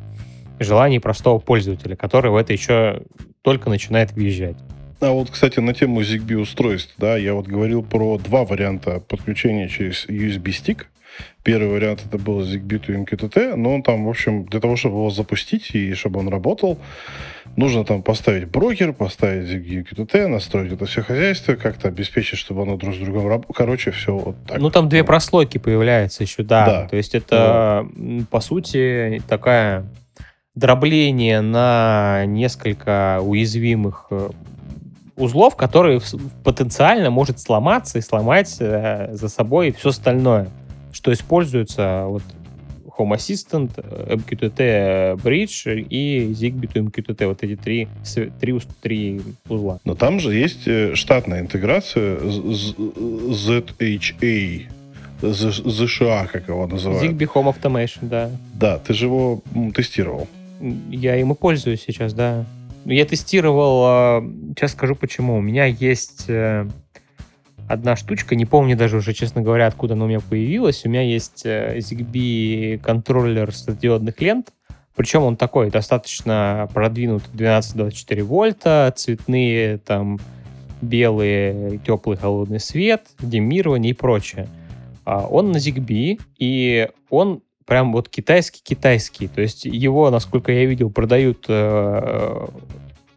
желаний 0.60 1.00
простого 1.00 1.40
пользователя, 1.40 1.96
который 1.96 2.32
в 2.32 2.36
это 2.36 2.54
еще 2.54 3.04
только 3.42 3.70
начинает 3.70 4.12
въезжать. 4.12 4.58
А 5.00 5.12
вот, 5.12 5.32
кстати, 5.32 5.60
на 5.60 5.74
тему 5.74 6.02
ZigBee 6.02 6.36
устройств, 6.36 6.94
да, 7.00 7.18
я 7.18 7.34
вот 7.34 7.48
говорил 7.48 7.82
про 7.82 8.20
два 8.20 8.46
варианта 8.46 9.00
подключения 9.00 9.68
через 9.68 10.06
USB-стик. 10.08 10.88
Первый 11.44 11.70
вариант 11.70 12.04
это 12.06 12.20
был 12.20 12.42
ZigBee 12.42 12.86
to 12.86 13.06
MQTT, 13.06 13.56
но 13.56 13.74
он 13.74 13.84
там, 13.84 14.06
в 14.06 14.10
общем, 14.10 14.46
для 14.46 14.60
того, 14.60 14.76
чтобы 14.76 14.98
его 14.98 15.10
запустить 15.10 15.72
и 15.74 15.96
чтобы 15.96 16.20
он 16.20 16.30
работал, 16.30 16.78
нужно 17.56 17.84
там 17.84 18.02
поставить 18.04 18.50
брокер, 18.50 18.94
поставить 18.94 19.50
MQTT, 19.50 20.28
настроить 20.28 20.74
это 20.74 20.86
все 20.86 21.02
хозяйство, 21.02 21.56
как-то 21.56 21.88
обеспечить, 21.88 22.40
чтобы 22.40 22.64
оно 22.64 22.78
друг 22.78 22.96
с 22.96 22.98
другом 22.98 23.28
работало. 23.28 23.54
Короче, 23.54 23.92
все 23.92 24.16
вот 24.16 24.36
так. 24.48 24.60
Ну, 24.60 24.70
там 24.70 24.90
две 24.90 25.04
прослойки 25.04 25.58
появляются 25.58 26.24
еще, 26.24 26.44
да. 26.44 26.66
да. 26.66 26.88
То 26.88 26.96
есть 26.96 27.16
это, 27.16 27.88
да. 27.94 28.26
по 28.30 28.40
сути, 28.40 29.22
такая 29.28 29.86
дробление 30.56 31.42
на 31.42 32.26
несколько 32.26 33.20
уязвимых 33.22 34.08
э, 34.12 34.30
узлов, 35.16 35.56
который 35.56 36.02
потенциально 36.44 37.10
может 37.10 37.40
сломаться 37.40 38.00
и 38.00 38.02
сломать 38.02 38.58
э, 38.60 39.10
за 39.12 39.30
собой 39.30 39.72
все 39.72 39.90
остальное, 39.90 40.50
что 40.92 41.14
используется 41.14 42.04
вот 42.08 42.24
Home 42.98 43.16
Assistant, 43.16 43.72
MQTT 43.76 45.16
Bridge 45.22 45.86
и 45.90 46.32
Zigbee 46.34 46.72
to 46.72 46.84
MQTT. 46.90 47.28
Вот 47.28 47.44
эти 47.44 47.56
три, 47.56 47.88
три, 48.40 48.60
три 48.82 49.22
узла. 49.48 49.80
Но 49.86 49.96
там 49.96 50.20
же 50.20 50.34
есть 50.34 50.68
э, 50.68 50.96
штатная 50.96 51.42
интеграция 51.42 52.18
ZHA, 53.32 53.82
ZSHA, 55.22 56.28
как 56.28 56.48
его 56.48 56.68
называют. 56.68 57.04
Zigbee 57.04 57.28
Home 57.34 57.56
Automation, 57.56 58.08
да. 58.08 58.32
Да, 58.54 58.78
ты 58.80 58.94
же 58.94 59.06
его 59.06 59.42
тестировал. 59.74 60.28
Я 60.90 61.16
им 61.18 61.32
и 61.32 61.36
пользуюсь 61.36 61.82
сейчас, 61.82 62.14
да. 62.14 62.46
Я 62.86 63.06
тестировал, 63.06 63.84
а, 63.86 64.24
сейчас 64.50 64.72
скажу 64.72 64.96
почему. 64.96 65.38
У 65.38 65.42
меня 65.42 65.66
есть 65.66 66.26
э, 66.28 66.68
одна 67.72 67.96
штучка, 67.96 68.36
не 68.36 68.46
помню 68.46 68.76
даже 68.76 68.98
уже, 68.98 69.14
честно 69.14 69.42
говоря, 69.42 69.68
откуда 69.68 69.94
она 69.94 70.06
у 70.06 70.08
меня 70.08 70.20
появилась. 70.20 70.86
У 70.86 70.90
меня 70.90 71.02
есть 71.02 71.46
э, 71.46 71.78
ZigBee 71.78 72.80
контроллер 72.80 73.54
светодиодных 73.54 74.20
лент, 74.22 74.52
причем 74.96 75.24
он 75.24 75.38
такой 75.38 75.72
достаточно 75.72 76.70
продвинутый, 76.74 77.34
12-24 77.34 78.24
вольта, 78.24 78.94
цветные 78.96 79.78
там 79.78 80.20
белый, 80.82 81.80
теплый, 81.86 82.18
холодный 82.18 82.60
свет, 82.60 83.08
демирование 83.20 83.92
и 83.92 83.96
прочее. 83.96 84.48
А 85.06 85.26
он 85.26 85.52
на 85.52 85.58
ZigBee, 85.58 86.20
и 86.38 86.90
он 87.10 87.42
прям 87.66 87.94
вот 87.94 88.10
китайский-китайский. 88.10 89.28
То 89.28 89.42
есть 89.42 89.66
его, 89.66 90.10
насколько 90.10 90.52
я 90.52 90.66
видел, 90.66 90.90
продают 90.90 91.46
э, 91.48 92.48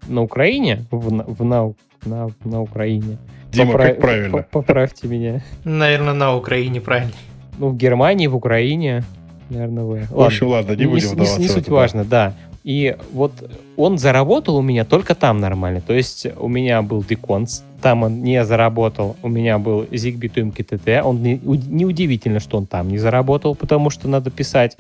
на 0.07 0.23
Украине, 0.23 0.85
в, 0.91 1.09
в, 1.09 1.45
на, 1.45 1.75
на, 2.05 2.31
на 2.45 2.63
Украине. 2.63 3.19
Дима, 3.55 3.73
Поправ... 3.73 3.89
как 3.89 4.01
правильно? 4.01 4.47
Поправьте 4.51 5.09
меня. 5.09 5.43
Наверное, 5.65 6.15
на 6.15 6.37
Украине 6.37 6.81
правильно. 6.81 7.13
Ну, 7.59 7.69
в 7.69 7.77
Германии, 7.77 8.27
в 8.27 8.37
Украине, 8.37 9.05
наверное, 9.49 9.85
вы. 9.85 10.07
В 10.11 10.21
общем, 10.21 10.49
ладно, 10.49 10.73
не 10.73 10.87
будем 10.87 11.17
не, 11.17 11.27
не, 11.27 11.37
не 11.39 11.49
суть 11.49 11.69
важно, 11.69 12.05
да. 12.05 12.35
И 12.65 12.97
вот 13.13 13.33
он 13.77 13.99
заработал 13.99 14.57
у 14.57 14.63
меня 14.63 14.87
только 14.87 15.15
там 15.15 15.39
нормально. 15.39 15.83
То 15.83 15.93
есть 15.93 16.27
у 16.39 16.49
меня 16.49 16.81
был 16.81 17.03
Decons, 17.03 17.63
там 17.83 18.03
он 18.03 18.23
не 18.23 18.43
заработал. 18.45 19.17
У 19.23 19.29
меня 19.29 19.59
был 19.59 19.83
Zigbee 19.83 20.33
to 20.33 20.51
MQTT. 20.51 21.03
Он 21.03 21.23
не, 21.23 21.39
неудивительно, 21.43 22.41
что 22.41 22.57
он 22.57 22.67
там 22.67 22.89
не 22.89 22.97
заработал, 22.97 23.55
потому 23.55 23.91
что 23.91 24.09
надо 24.09 24.31
писать 24.31 24.79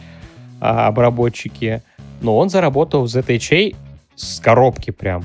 а, 0.60 0.86
обработчики. 0.86 1.82
Но 2.22 2.38
он 2.38 2.48
заработал 2.48 3.02
в 3.02 3.14
ZHA 3.14 3.76
с 4.16 4.40
коробки 4.40 4.90
прям. 4.90 5.24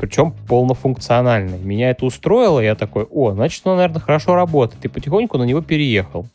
Причем 0.00 0.34
полнофункциональный. 0.48 1.58
Меня 1.58 1.90
это 1.90 2.06
устроило, 2.06 2.58
я 2.58 2.74
такой, 2.74 3.04
о, 3.04 3.32
значит, 3.32 3.66
он, 3.66 3.76
наверное, 3.76 4.00
хорошо 4.00 4.34
работает. 4.34 4.82
И 4.84 4.88
потихоньку 4.88 5.36
на 5.36 5.42
него 5.44 5.60
переехал. 5.60 6.26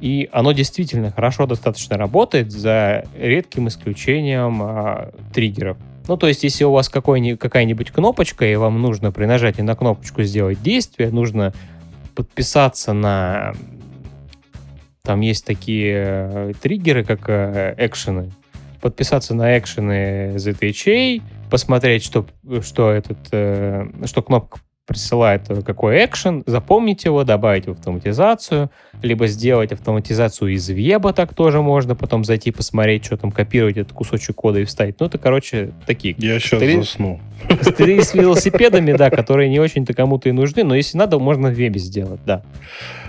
И 0.00 0.28
оно 0.32 0.50
действительно 0.50 1.12
хорошо 1.12 1.46
достаточно 1.46 1.96
работает, 1.96 2.50
за 2.50 3.04
редким 3.16 3.68
исключением 3.68 4.60
а, 4.60 5.10
триггеров. 5.32 5.76
Ну, 6.08 6.16
то 6.16 6.26
есть, 6.26 6.42
если 6.42 6.64
у 6.64 6.72
вас 6.72 6.88
какая-нибудь 6.88 7.90
кнопочка, 7.92 8.44
и 8.44 8.56
вам 8.56 8.82
нужно 8.82 9.12
при 9.12 9.24
нажатии 9.26 9.62
на 9.62 9.76
кнопочку 9.76 10.24
сделать 10.24 10.60
действие, 10.60 11.10
нужно 11.10 11.52
подписаться 12.16 12.92
на... 12.92 13.54
Там 15.02 15.20
есть 15.20 15.46
такие 15.46 15.94
э, 15.96 16.52
триггеры, 16.60 17.04
как 17.04 17.28
э, 17.28 17.74
экшены. 17.78 18.32
Подписаться 18.80 19.34
на 19.34 19.56
экшены 19.56 20.34
ZHA, 20.36 21.22
посмотреть, 21.50 22.04
что, 22.04 22.26
что, 22.62 22.90
этот, 22.90 23.18
э, 23.32 23.86
что 24.04 24.22
кнопка 24.22 24.60
присылает 24.86 25.42
какой 25.64 26.04
экшен, 26.04 26.42
запомнить 26.46 27.04
его, 27.04 27.24
добавить 27.24 27.66
в 27.66 27.72
автоматизацию, 27.72 28.70
либо 29.02 29.26
сделать 29.26 29.72
автоматизацию 29.72 30.54
из 30.54 30.68
веба, 30.68 31.12
так 31.12 31.34
тоже 31.34 31.60
можно, 31.60 31.94
потом 31.94 32.24
зайти 32.24 32.50
посмотреть, 32.50 33.04
что 33.04 33.16
там, 33.16 33.32
копировать 33.32 33.76
этот 33.76 33.92
кусочек 33.92 34.36
кода 34.36 34.60
и 34.60 34.64
вставить. 34.64 35.00
Ну, 35.00 35.06
это, 35.06 35.18
короче, 35.18 35.72
такие... 35.86 36.14
Я 36.18 36.38
сейчас 36.38 36.60
костыри, 36.60 36.76
засну. 36.76 37.20
Костыри 37.48 38.00
с 38.00 38.14
велосипедами, 38.14 38.92
да, 38.92 39.10
которые 39.10 39.48
не 39.48 39.58
очень-то 39.58 39.92
кому-то 39.92 40.28
и 40.28 40.32
нужны, 40.32 40.64
но 40.64 40.74
если 40.74 40.96
надо, 40.96 41.18
можно 41.18 41.48
в 41.48 41.54
вебе 41.54 41.80
сделать, 41.80 42.20
да. 42.24 42.42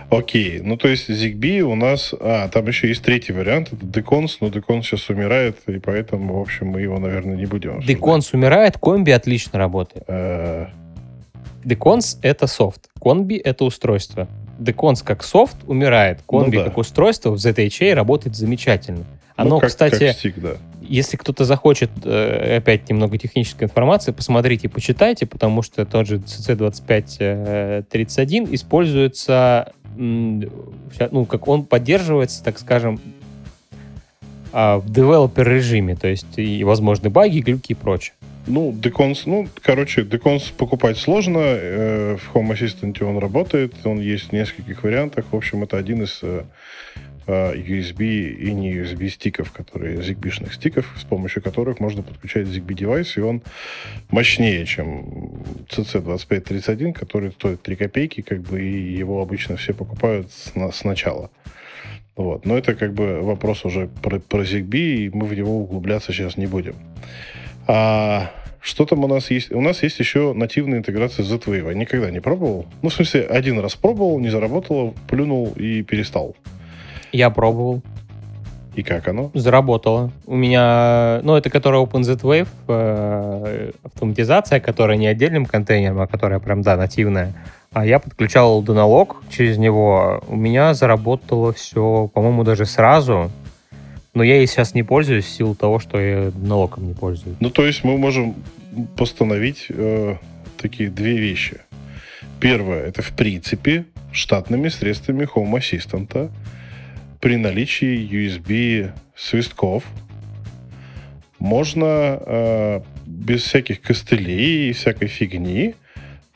Окей, 0.09 0.61
ну 0.63 0.77
то 0.77 0.87
есть 0.87 1.09
ZigBee 1.09 1.61
у 1.61 1.75
нас... 1.75 2.13
А, 2.19 2.47
там 2.47 2.65
еще 2.67 2.87
есть 2.87 3.03
третий 3.03 3.33
вариант, 3.33 3.73
это 3.73 3.85
Decons, 3.85 4.37
но 4.39 4.47
Decons 4.47 4.83
сейчас 4.83 5.09
умирает, 5.09 5.57
и 5.67 5.79
поэтому, 5.79 6.39
в 6.39 6.41
общем, 6.41 6.67
мы 6.67 6.81
его, 6.81 6.97
наверное, 6.97 7.35
не 7.35 7.45
будем 7.45 7.79
Decons 7.79 8.29
умирает, 8.31 8.77
комби 8.77 9.11
отлично 9.11 9.59
работает. 9.59 10.05
Decons— 11.63 12.17
это 12.21 12.47
софт, 12.47 12.89
Конби— 12.99 13.35
это 13.43 13.65
устройство. 13.65 14.27
Decons 14.59 15.03
как 15.03 15.23
софт 15.23 15.57
умирает, 15.65 16.21
Конби 16.25 16.57
ну, 16.57 16.63
да. 16.63 16.69
как 16.69 16.77
устройство 16.77 17.31
в 17.31 17.35
ZHA 17.35 17.93
работает 17.93 18.35
замечательно. 18.35 18.99
Ну, 18.99 19.05
Оно, 19.35 19.49
ну, 19.55 19.59
как, 19.59 19.69
кстати, 19.69 20.07
как 20.07 20.15
всегда. 20.15 20.53
если 20.81 21.15
кто-то 21.15 21.45
захочет 21.45 21.91
э, 22.03 22.57
опять 22.57 22.89
немного 22.89 23.19
технической 23.19 23.65
информации, 23.65 24.11
посмотрите, 24.11 24.67
почитайте, 24.67 25.27
потому 25.27 25.61
что 25.61 25.85
тот 25.85 26.07
же 26.07 26.17
CC2531 26.17 27.85
э, 27.87 28.55
используется, 28.55 29.73
ну, 29.95 31.25
как 31.25 31.47
он 31.47 31.65
поддерживается, 31.65 32.43
так 32.43 32.57
скажем, 32.57 32.99
а, 34.59 34.79
в 34.79 34.91
девелопер 34.91 35.47
режиме, 35.47 35.95
то 35.95 36.07
есть 36.07 36.39
и 36.39 36.63
возможны 36.63 37.11
баги, 37.11 37.41
глюки 37.41 37.73
и 37.73 37.75
прочее. 37.75 38.15
Ну, 38.47 38.71
Decons, 38.71 39.21
ну, 39.27 39.47
короче, 39.61 40.01
Decons 40.01 40.51
покупать 40.51 40.97
сложно. 40.97 41.37
Э, 41.39 42.17
в 42.17 42.35
Home 42.35 42.57
Assistant 42.57 43.03
он 43.03 43.19
работает, 43.19 43.75
он 43.83 43.99
есть 43.99 44.29
в 44.29 44.31
нескольких 44.31 44.81
вариантах. 44.81 45.25
В 45.29 45.35
общем, 45.35 45.61
это 45.61 45.77
один 45.77 46.01
из 46.01 46.21
э, 46.23 46.41
э, 47.27 47.55
USB 47.55 48.29
и 48.29 48.51
не 48.51 48.73
USB 48.73 49.09
стиков, 49.09 49.51
которые 49.51 49.99
zigbee 49.99 50.51
стиков, 50.51 50.91
с 50.97 51.03
помощью 51.03 51.43
которых 51.43 51.79
можно 51.79 52.01
подключать 52.01 52.47
ZigBee 52.47 52.73
девайс, 52.73 53.15
и 53.15 53.21
он 53.21 53.43
мощнее, 54.09 54.65
чем 54.65 55.05
CC2531, 55.69 56.93
который 56.93 57.29
стоит 57.29 57.61
3 57.61 57.75
копейки, 57.75 58.21
как 58.21 58.41
бы, 58.41 58.59
и 58.59 58.97
его 58.97 59.21
обычно 59.21 59.55
все 59.55 59.75
покупают 59.75 60.31
с, 60.31 60.51
сначала. 60.73 61.29
Вот. 62.17 62.45
Но 62.45 62.57
это 62.57 62.73
как 62.73 62.93
бы 62.93 63.21
вопрос 63.21 63.63
уже 63.63 63.87
про, 64.01 64.19
про 64.19 64.41
ZigBee, 64.41 65.05
и 65.05 65.09
мы 65.13 65.27
в 65.27 65.33
него 65.35 65.61
углубляться 65.61 66.11
сейчас 66.11 66.35
не 66.35 66.47
будем. 66.47 66.75
А 67.67 68.31
что 68.59 68.85
там 68.85 69.03
у 69.03 69.07
нас 69.07 69.29
есть? 69.29 69.51
У 69.51 69.61
нас 69.61 69.83
есть 69.83 69.99
еще 69.99 70.33
нативная 70.33 70.79
интеграция 70.79 71.23
с 71.23 71.27
Z-Wave. 71.29 71.73
Никогда 71.75 72.09
не 72.09 72.19
пробовал. 72.19 72.65
Ну, 72.81 72.89
в 72.89 72.93
смысле, 72.93 73.25
один 73.25 73.59
раз 73.59 73.75
пробовал, 73.75 74.19
не 74.19 74.29
заработало, 74.29 74.93
плюнул 75.07 75.53
и 75.55 75.83
перестал. 75.83 76.35
Я 77.11 77.29
пробовал. 77.29 77.81
И 78.75 78.83
как 78.83 79.07
оно? 79.07 79.31
Заработало. 79.33 80.11
У 80.25 80.35
меня, 80.35 81.19
ну, 81.23 81.35
это 81.35 81.49
которая 81.49 81.81
OpenZWave, 81.81 82.47
э, 82.67 83.71
автоматизация, 83.83 84.59
которая 84.59 84.97
не 84.97 85.07
отдельным 85.07 85.45
контейнером, 85.45 85.99
а 85.99 86.07
которая 86.07 86.39
прям, 86.39 86.61
да, 86.61 86.77
нативная. 86.77 87.33
А 87.73 87.85
я 87.85 87.99
подключал 87.99 88.63
Dyналog 88.63 89.15
через 89.29 89.57
него. 89.57 90.23
У 90.27 90.35
меня 90.35 90.73
заработало 90.73 91.53
все, 91.53 92.09
по-моему, 92.13 92.43
даже 92.43 92.65
сразу. 92.65 93.31
Но 94.13 94.23
я 94.23 94.37
ей 94.37 94.47
сейчас 94.47 94.73
не 94.73 94.83
пользуюсь 94.83 95.25
в 95.25 95.29
силу 95.29 95.53
того, 95.53 95.79
что 95.79 95.99
я 95.99 96.31
налогом 96.35 96.87
не 96.87 96.93
пользуюсь. 96.93 97.37
Ну, 97.39 97.51
то 97.51 97.65
есть 97.65 97.83
мы 97.83 97.97
можем 97.97 98.35
постановить 98.95 99.67
э, 99.69 100.15
такие 100.57 100.89
две 100.89 101.17
вещи. 101.17 101.61
Первое, 102.39 102.81
это 102.81 103.01
в 103.01 103.11
принципе 103.11 103.85
штатными 104.11 104.69
средствами 104.69 105.27
Home 105.35 105.59
Assistant 105.59 106.31
при 107.19 107.35
наличии 107.35 108.09
USB 108.09 108.91
свистков 109.15 109.83
можно 111.39 112.19
э, 112.25 112.81
без 113.05 113.43
всяких 113.43 113.81
костылей 113.81 114.69
и 114.69 114.73
всякой 114.73 115.07
фигни 115.07 115.69
э, 115.69 115.86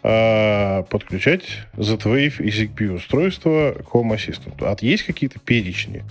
подключать 0.01 1.59
Z-Wave 1.77 2.41
и 2.41 2.49
ZigBee 2.49 2.95
устройства 2.95 3.73
к 3.73 3.93
Home 3.93 4.15
Assistant. 4.15 4.55
А 4.61 4.75
есть 4.81 5.03
какие-то 5.03 5.39
перечни? 5.39 6.03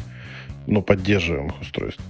ну, 0.71 0.83
поддерживаемых 0.83 1.61
устройств. 1.61 2.03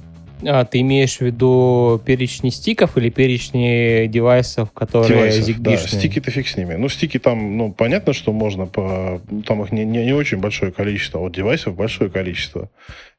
А, 0.42 0.64
ты 0.64 0.80
имеешь 0.80 1.18
в 1.18 1.20
виду 1.20 2.00
перечни 2.04 2.48
стиков 2.48 2.96
или 2.96 3.10
перечни 3.10 4.06
девайсов, 4.06 4.72
которые 4.72 5.30
девайсов, 5.30 5.60
Да, 5.60 5.76
стики-то 5.76 6.30
фиг 6.30 6.48
с 6.48 6.56
ними. 6.56 6.74
Ну, 6.74 6.88
стики 6.88 7.18
там, 7.18 7.58
ну, 7.58 7.72
понятно, 7.72 8.14
что 8.14 8.32
можно 8.32 8.66
по... 8.66 9.20
Там 9.46 9.62
их 9.62 9.72
не, 9.72 9.84
не, 9.84 10.04
не 10.04 10.12
очень 10.12 10.38
большое 10.38 10.72
количество, 10.72 11.20
а 11.20 11.22
вот 11.24 11.34
девайсов 11.34 11.74
большое 11.74 12.10
количество. 12.10 12.70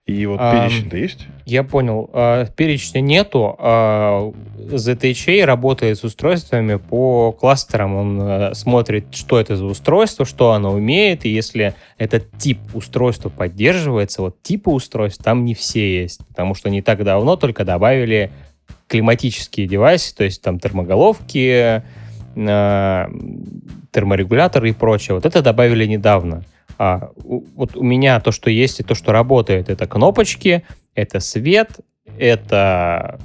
И 0.07 0.25
вот 0.25 0.39
а, 0.41 0.67
перечень-то 0.67 0.97
есть? 0.97 1.27
Я 1.45 1.63
понял. 1.63 2.09
А, 2.13 2.45
перечня 2.45 3.01
нету. 3.01 3.55
А, 3.59 4.31
ZHA 4.57 5.45
работает 5.45 5.99
с 5.99 6.03
устройствами 6.03 6.75
по 6.75 7.31
кластерам. 7.31 7.95
Он 7.95 8.19
а, 8.21 8.53
смотрит, 8.55 9.13
что 9.13 9.39
это 9.39 9.55
за 9.55 9.65
устройство, 9.65 10.25
что 10.25 10.53
оно 10.53 10.73
умеет. 10.73 11.25
И 11.25 11.29
если 11.29 11.75
этот 11.97 12.31
тип 12.37 12.59
устройства 12.73 13.29
поддерживается, 13.29 14.23
вот 14.23 14.41
типы 14.41 14.71
устройств 14.71 15.23
там 15.23 15.45
не 15.45 15.53
все 15.53 16.01
есть. 16.01 16.25
Потому 16.27 16.55
что 16.55 16.69
не 16.69 16.81
так 16.81 17.03
давно 17.03 17.35
только 17.35 17.63
добавили 17.63 18.31
климатические 18.87 19.67
девайсы, 19.67 20.13
то 20.13 20.25
есть 20.25 20.41
там 20.41 20.59
термоголовки, 20.59 21.81
э, 22.35 23.07
терморегуляторы 23.91 24.69
и 24.69 24.73
прочее. 24.73 25.15
Вот 25.15 25.25
это 25.25 25.41
добавили 25.41 25.85
недавно. 25.85 26.43
А, 26.83 27.11
у, 27.23 27.43
вот 27.55 27.77
у 27.77 27.83
меня 27.83 28.19
то, 28.21 28.31
что 28.31 28.49
есть 28.49 28.79
и 28.79 28.83
то, 28.83 28.95
что 28.95 29.11
работает, 29.11 29.69
это 29.69 29.85
кнопочки, 29.85 30.63
это 30.95 31.19
свет, 31.19 31.79
это 32.17 33.19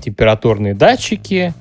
температурные 0.00 0.72
датчики, 0.72 1.52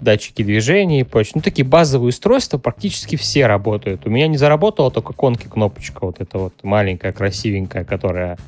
датчики 0.00 0.44
движения 0.44 1.00
и 1.00 1.02
прочее. 1.02 1.32
Ну, 1.34 1.40
такие 1.40 1.66
базовые 1.66 2.10
устройства 2.10 2.58
практически 2.58 3.16
все 3.16 3.48
работают. 3.48 4.06
У 4.06 4.10
меня 4.10 4.28
не 4.28 4.36
заработала 4.36 4.92
только 4.92 5.14
конки 5.14 5.48
кнопочка, 5.48 6.06
вот 6.06 6.20
эта 6.20 6.38
вот 6.38 6.54
маленькая, 6.62 7.12
красивенькая, 7.12 7.82
которая 7.82 8.38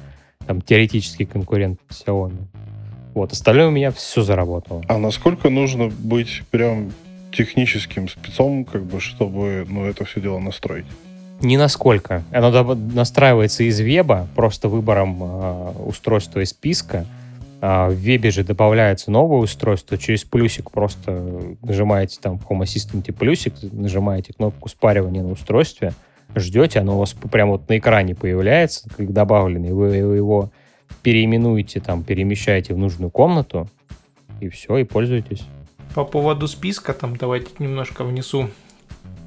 там 0.47 0.61
теоретический 0.61 1.27
конкурент 1.27 1.81
Xiaomi. 1.91 2.45
Вот, 3.15 3.33
остальное 3.33 3.67
у 3.67 3.73
меня 3.73 3.91
все 3.91 4.23
заработало. 4.23 4.85
А 4.87 4.99
насколько 4.99 5.51
нужно 5.51 5.89
быть 5.89 6.45
прям 6.53 6.93
техническим 7.33 8.09
спецом, 8.09 8.65
как 8.65 8.85
бы, 8.85 9.01
чтобы 9.01 9.67
ну, 9.69 9.85
это 9.85 10.05
все 10.05 10.21
дело 10.21 10.39
настроить? 10.39 10.87
Не 11.41 11.57
насколько. 11.57 12.23
Оно 12.31 12.75
настраивается 12.75 13.65
из 13.65 13.81
веба, 13.81 14.29
просто 14.37 14.69
выбором 14.69 15.19
э, 15.23 15.73
устройства 15.87 16.41
из 16.41 16.51
списка. 16.51 17.05
А 17.61 17.89
в 17.89 17.95
вебе 17.95 18.31
же 18.31 18.45
добавляется 18.45 19.11
новое 19.11 19.39
устройство. 19.39 19.97
Через 19.97 20.25
плюсик 20.25 20.71
просто 20.71 21.57
нажимаете 21.63 22.19
там 22.21 22.39
в 22.39 22.49
Home 22.49 22.63
Assistant 22.63 23.13
плюсик, 23.13 23.55
нажимаете 23.73 24.33
кнопку 24.33 24.69
спаривания 24.69 25.23
на 25.23 25.31
устройстве, 25.31 25.93
ждете, 26.35 26.81
оно 26.81 26.97
у 26.97 26.99
вас 26.99 27.13
прямо 27.13 27.53
вот 27.53 27.69
на 27.69 27.79
экране 27.79 28.15
появляется, 28.15 28.89
как 28.97 29.13
добавленный. 29.13 29.73
Вы 29.73 29.97
его 29.97 30.51
переименуете, 31.03 31.81
там, 31.81 32.03
перемещаете 32.03 32.75
в 32.75 32.79
нужную 32.79 33.11
комнату, 33.11 33.69
и 34.41 34.49
все, 34.49 34.79
и 34.79 34.85
пользуетесь. 34.85 35.45
По 35.95 36.05
поводу 36.05 36.49
списка, 36.49 36.95
там, 36.95 37.17
давайте 37.17 37.51
немножко 37.59 38.05
внесу 38.05 38.49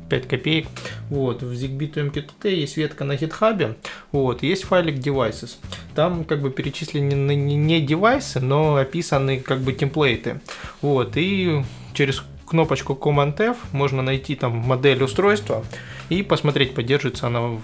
5 0.09 0.27
копеек. 0.27 0.67
Вот, 1.09 1.43
в 1.43 1.51
ZigBee 1.51 1.93
to 1.93 2.11
MQTT 2.11 2.49
есть 2.49 2.77
ветка 2.77 3.03
на 3.03 3.13
GitHub, 3.13 3.75
вот, 4.11 4.43
есть 4.43 4.63
файлик 4.63 4.95
devices. 4.95 5.57
Там 5.93 6.25
как 6.25 6.41
бы 6.41 6.49
перечислены 6.51 7.35
не 7.35 7.81
девайсы, 7.81 8.39
но 8.39 8.75
описаны 8.75 9.39
как 9.39 9.61
бы 9.61 9.73
темплейты. 9.73 10.41
Вот, 10.81 11.13
и 11.15 11.63
через 11.93 12.23
кнопочку 12.45 12.93
Command 12.93 13.39
F 13.39 13.57
можно 13.71 14.01
найти 14.01 14.35
там 14.35 14.57
модель 14.57 15.03
устройства 15.03 15.63
и 16.09 16.21
посмотреть, 16.21 16.75
поддерживается 16.75 17.27
она 17.27 17.41
в 17.41 17.59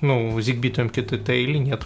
ну, 0.00 0.38
ZigBee 0.38 0.74
to 0.74 0.90
MQTT 0.90 1.42
или 1.42 1.58
нет. 1.58 1.82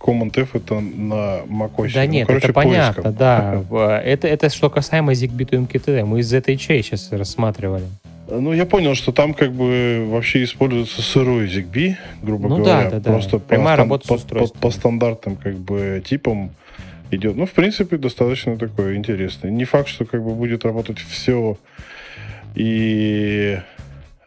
Command 0.00 0.32
F 0.40 0.56
это 0.56 0.80
на 0.80 1.40
macOS. 1.46 1.92
Да 1.94 2.04
ну, 2.04 2.10
нет, 2.10 2.26
короче, 2.26 2.46
это 2.46 2.54
понятно, 2.54 3.02
поиском. 3.02 3.14
да. 3.18 4.00
это, 4.02 4.28
это 4.28 4.48
что 4.48 4.70
касаемо 4.70 5.12
ZigBee 5.12 5.68
MQTT. 5.68 6.04
Мы 6.04 6.20
из 6.20 6.32
ZHA 6.32 6.82
сейчас 6.82 7.12
рассматривали. 7.12 7.84
Ну, 8.28 8.52
я 8.52 8.64
понял, 8.64 8.94
что 8.94 9.12
там 9.12 9.34
как 9.34 9.52
бы 9.52 10.06
вообще 10.08 10.44
используется 10.44 11.02
сырой 11.02 11.46
ZigBee, 11.46 11.96
грубо 12.22 12.48
ну, 12.48 12.56
говоря. 12.58 12.90
Да, 12.90 13.00
да, 13.00 13.10
просто 13.10 13.38
да. 13.38 13.44
Прямая 13.46 13.76
по, 13.76 13.82
работа 13.82 14.08
по, 14.08 14.18
по, 14.18 14.46
по 14.46 14.70
стандартным 14.70 15.36
как 15.36 15.56
бы 15.56 16.02
типам 16.04 16.50
идет. 17.10 17.36
Ну, 17.36 17.44
в 17.44 17.50
принципе, 17.50 17.96
достаточно 17.96 18.56
такое 18.56 18.96
интересное. 18.96 19.50
Не 19.50 19.64
факт, 19.64 19.88
что 19.88 20.04
как 20.04 20.22
бы 20.22 20.34
будет 20.34 20.64
работать 20.64 20.98
все 20.98 21.58
и 22.54 23.58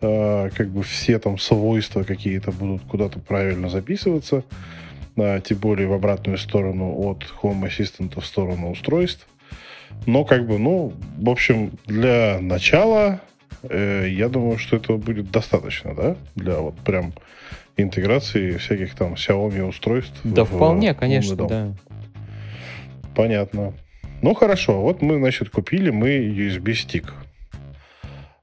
э, 0.02 0.50
как 0.54 0.68
бы 0.70 0.84
все 0.84 1.18
там 1.18 1.40
свойства 1.40 2.04
какие-то 2.04 2.52
будут 2.52 2.84
куда-то 2.84 3.20
правильно 3.20 3.70
записываться 3.70 4.44
да, 5.16 5.39
тем 5.39 5.57
более 5.57 5.88
в 5.88 5.93
обратную 5.93 6.38
сторону 6.38 6.93
от 6.97 7.24
Home 7.41 7.68
Assistant 7.68 8.20
в 8.20 8.26
сторону 8.26 8.72
устройств. 8.72 9.28
Но 10.05 10.26
как 10.26 10.47
бы, 10.47 10.57
ну, 10.57 10.93
в 11.18 11.30
общем, 11.30 11.72
для 11.86 12.39
начала 12.41 13.22
э, 13.64 14.07
я 14.09 14.28
думаю, 14.28 14.57
что 14.57 14.76
этого 14.76 14.97
будет 14.97 15.32
достаточно, 15.32 15.93
да, 15.93 16.18
для 16.36 16.57
вот 16.57 16.76
прям 16.80 17.14
интеграции 17.78 18.57
всяких 18.57 18.95
там 18.95 19.14
Xiaomi 19.14 19.64
устройств. 19.64 20.20
Да, 20.24 20.43
в, 20.43 20.49
вполне, 20.49 20.93
конечно, 20.93 21.36
да. 21.36 21.74
Понятно. 23.16 23.74
Ну 24.22 24.34
хорошо, 24.34 24.82
вот 24.82 25.01
мы, 25.01 25.18
значит, 25.18 25.49
купили 25.49 25.89
мы 25.89 26.09
USB-стик. 26.18 27.14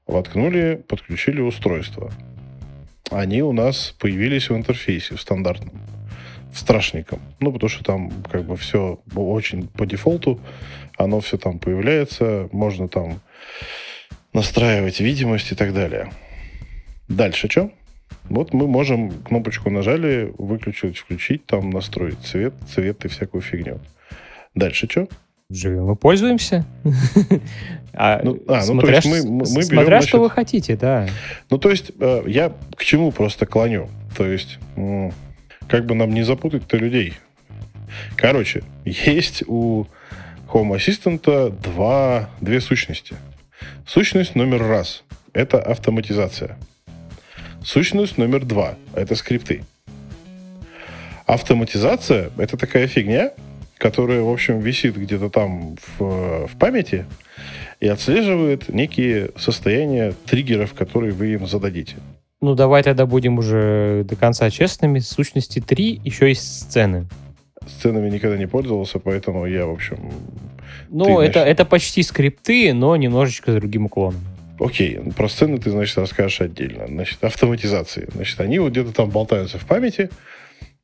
Воткнули, 0.07 0.83
подключили 0.87 1.41
устройство. 1.41 2.11
Они 3.09 3.41
у 3.41 3.51
нас 3.51 3.93
появились 3.99 4.49
в 4.49 4.55
интерфейсе, 4.55 5.15
в 5.15 5.21
стандартном 5.21 5.71
страшником. 6.53 7.19
Ну, 7.39 7.51
потому 7.51 7.69
что 7.69 7.83
там 7.83 8.11
как 8.29 8.45
бы 8.45 8.55
все 8.55 8.99
очень 9.15 9.67
по 9.67 9.85
дефолту, 9.85 10.39
оно 10.97 11.19
все 11.19 11.37
там 11.37 11.59
появляется, 11.59 12.49
можно 12.51 12.87
там 12.87 13.21
настраивать 14.33 14.99
видимость 14.99 15.51
и 15.51 15.55
так 15.55 15.73
далее. 15.73 16.11
Дальше 17.07 17.49
что? 17.49 17.71
Вот 18.29 18.53
мы 18.53 18.67
можем 18.67 19.11
кнопочку 19.23 19.69
нажали, 19.69 20.33
выключить, 20.37 20.97
включить, 20.97 21.45
там 21.45 21.69
настроить 21.69 22.19
цвет, 22.19 22.53
цвет 22.67 23.03
и 23.05 23.07
всякую 23.07 23.41
фигню. 23.41 23.79
Дальше 24.55 24.87
что? 24.89 25.07
Живем 25.49 25.91
и 25.91 25.95
пользуемся. 25.95 26.65
а, 27.93 28.21
ну, 28.23 28.39
а, 28.47 28.63
ну, 28.65 28.79
то 28.79 28.89
есть 28.89 29.05
мы, 29.05 29.23
мы 29.23 29.43
берем, 29.43 29.63
смотря 29.63 29.85
значит, 29.85 30.09
что 30.09 30.21
вы 30.21 30.29
хотите, 30.29 30.77
да. 30.77 31.07
Ну, 31.49 31.57
то 31.57 31.69
есть 31.69 31.91
э, 31.99 32.23
я 32.27 32.53
к 32.75 32.83
чему 32.83 33.11
просто 33.11 33.45
клоню? 33.45 33.89
То 34.15 34.25
есть 34.25 34.59
как 35.71 35.85
бы 35.85 35.95
нам 35.95 36.13
не 36.13 36.23
запутать-то 36.23 36.75
людей. 36.75 37.13
Короче, 38.17 38.61
есть 38.83 39.43
у 39.47 39.85
Home 40.49 40.75
Assistant 40.75 41.49
два, 41.61 42.29
две 42.41 42.59
сущности. 42.59 43.15
Сущность 43.87 44.35
номер 44.35 44.67
раз– 44.67 45.05
это 45.33 45.61
автоматизация. 45.61 46.57
Сущность 47.63 48.17
номер 48.17 48.43
два– 48.43 48.75
это 48.95 49.15
скрипты. 49.15 49.63
Автоматизация– 51.25 52.31
это 52.37 52.57
такая 52.57 52.87
фигня, 52.87 53.31
которая, 53.77 54.21
в 54.21 54.29
общем, 54.29 54.59
висит 54.59 54.97
где-то 54.97 55.29
там 55.29 55.77
в, 55.97 56.47
в 56.47 56.57
памяти 56.59 57.05
и 57.79 57.87
отслеживает 57.87 58.67
некие 58.67 59.29
состояния 59.37 60.13
триггеров, 60.25 60.73
которые 60.73 61.13
вы 61.13 61.27
им 61.27 61.47
зададите. 61.47 61.95
Ну, 62.41 62.55
давай 62.55 62.81
тогда 62.81 63.05
будем 63.05 63.37
уже 63.37 64.03
до 64.09 64.15
конца 64.15 64.49
честными. 64.49 64.99
В 64.99 65.05
сущности, 65.05 65.59
три 65.59 66.01
еще 66.03 66.27
есть 66.27 66.61
сцены. 66.61 67.07
Сценами 67.67 68.09
никогда 68.09 68.35
не 68.37 68.47
пользовался, 68.47 68.97
поэтому 68.97 69.45
я, 69.45 69.67
в 69.67 69.71
общем... 69.71 70.11
Ну, 70.89 71.19
это, 71.19 71.33
значит... 71.33 71.51
это 71.51 71.65
почти 71.65 72.01
скрипты, 72.01 72.73
но 72.73 72.95
немножечко 72.95 73.51
с 73.51 73.55
другим 73.55 73.85
уклоном. 73.85 74.21
Окей, 74.59 74.99
про 75.15 75.29
сцены 75.29 75.59
ты, 75.59 75.69
значит, 75.69 75.97
расскажешь 75.97 76.41
отдельно. 76.41 76.87
Значит, 76.87 77.23
автоматизации. 77.23 78.09
Значит, 78.11 78.39
они 78.41 78.57
вот 78.57 78.71
где-то 78.71 78.91
там 78.91 79.09
болтаются 79.11 79.59
в 79.59 79.65
памяти, 79.65 80.09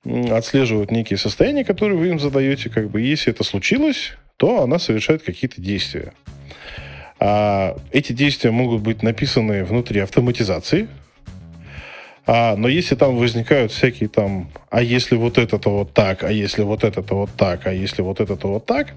отслеживают 0.06 0.92
некие 0.92 1.18
состояния, 1.18 1.66
которые 1.66 1.98
вы 1.98 2.10
им 2.10 2.20
задаете. 2.20 2.70
Как 2.70 2.92
бы, 2.92 3.02
если 3.02 3.34
это 3.34 3.44
случилось, 3.44 4.14
то 4.38 4.62
она 4.62 4.78
совершает 4.78 5.24
какие-то 5.24 5.60
действия. 5.60 6.14
А 7.20 7.76
эти 7.92 8.14
действия 8.14 8.52
могут 8.52 8.84
быть 8.84 9.02
написаны 9.02 9.64
внутри 9.64 10.02
автоматизации, 10.02 10.88
а, 12.28 12.58
но 12.58 12.68
если 12.68 12.96
там 12.96 13.16
возникают 13.16 13.72
всякие 13.72 14.10
там, 14.10 14.50
а 14.70 14.82
если 14.82 15.16
вот 15.16 15.38
это-то 15.38 15.70
вот 15.70 15.94
так, 15.94 16.24
а 16.24 16.32
если 16.32 16.62
вот 16.62 16.84
это-то 16.84 17.16
вот 17.16 17.30
так, 17.38 17.66
а 17.66 17.74
если 17.74 18.02
вот 18.02 18.20
это-то 18.20 18.50
вот 18.50 18.66
так, 18.66 18.94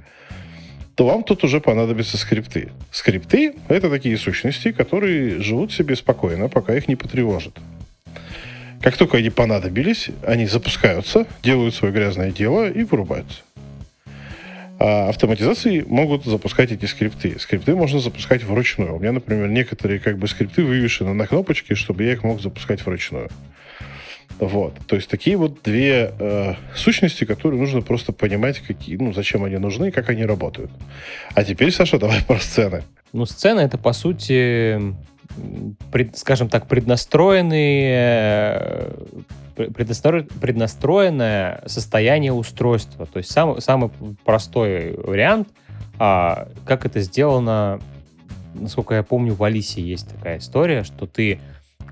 то 0.97 1.07
вам 1.07 1.23
тут 1.23 1.45
уже 1.45 1.61
понадобятся 1.61 2.19
скрипты. 2.19 2.71
Скрипты— 2.91 3.55
это 3.69 3.89
такие 3.89 4.19
сущности, 4.19 4.73
которые 4.73 5.41
живут 5.41 5.73
себе 5.73 5.95
спокойно, 5.95 6.49
пока 6.49 6.75
их 6.75 6.89
не 6.89 6.97
потревожат. 6.97 7.57
Как 8.83 8.97
только 8.97 9.19
они 9.19 9.31
понадобились, 9.31 10.09
они 10.27 10.47
запускаются, 10.47 11.27
делают 11.43 11.75
свое 11.75 11.95
грязное 11.95 12.33
дело 12.33 12.69
и 12.69 12.83
вырубаются. 12.83 13.43
А 14.83 15.11
автоматизации 15.11 15.85
могут 15.87 16.25
запускать 16.25 16.73
эти 16.73 16.87
скрипты. 16.87 17.39
Скрипты 17.39 17.77
можно 17.77 18.01
запускать 18.01 18.43
вручную. 18.43 18.97
У 18.97 18.99
меня, 18.99 19.13
например, 19.13 19.51
некоторые 19.51 20.01
как 20.01 20.17
бы 20.17 20.27
скрипты 20.27 20.65
вывешены 20.65 21.13
на 21.13 21.27
кнопочке, 21.27 21.75
чтобы 21.75 22.05
я 22.05 22.13
их 22.13 22.25
мог 22.25 22.41
запускать 22.41 22.87
вручную. 22.87 23.29
Вот. 24.39 24.73
То 24.87 24.97
есть 24.97 25.11
такие 25.11 25.37
вот 25.37 25.61
две 25.63 26.15
э, 26.19 26.55
сущности, 26.75 27.25
которые 27.25 27.61
нужно 27.61 27.83
просто 27.83 28.13
понимать, 28.13 28.61
какие, 28.61 28.97
ну, 28.97 29.13
зачем 29.13 29.45
они 29.45 29.59
нужны 29.59 29.89
и 29.89 29.91
как 29.91 30.09
они 30.09 30.25
работают. 30.25 30.71
А 31.35 31.45
теперь, 31.45 31.73
Саша, 31.73 31.99
давай 31.99 32.23
про 32.23 32.39
сцены. 32.39 32.83
Ну, 33.13 33.27
сцена 33.27 33.61
это, 33.61 33.77
по 33.77 33.93
сути, 33.93 34.81
пред, 35.93 36.17
скажем 36.17 36.49
так, 36.49 36.69
преднастроенные 36.69 38.87
преднастроенное 39.69 41.63
состояние 41.67 42.33
устройства. 42.33 43.07
То 43.07 43.19
есть 43.19 43.31
сам, 43.31 43.61
самый 43.61 43.91
простой 44.25 44.97
вариант, 44.97 45.49
а, 45.99 46.49
как 46.65 46.87
это 46.87 47.01
сделано, 47.01 47.81
насколько 48.55 48.95
я 48.95 49.03
помню, 49.03 49.35
в 49.35 49.43
Алисе 49.45 49.83
есть 49.83 50.09
такая 50.09 50.39
история, 50.39 50.85
что 50.85 51.07
ты 51.07 51.41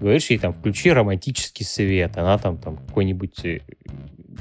говоришь 0.01 0.31
ей 0.31 0.39
там, 0.39 0.53
включи 0.53 0.91
романтический 0.93 1.65
свет, 1.65 2.17
она 2.17 2.39
там, 2.39 2.57
там 2.57 2.77
какой-нибудь 2.77 3.45
э, 3.45 3.61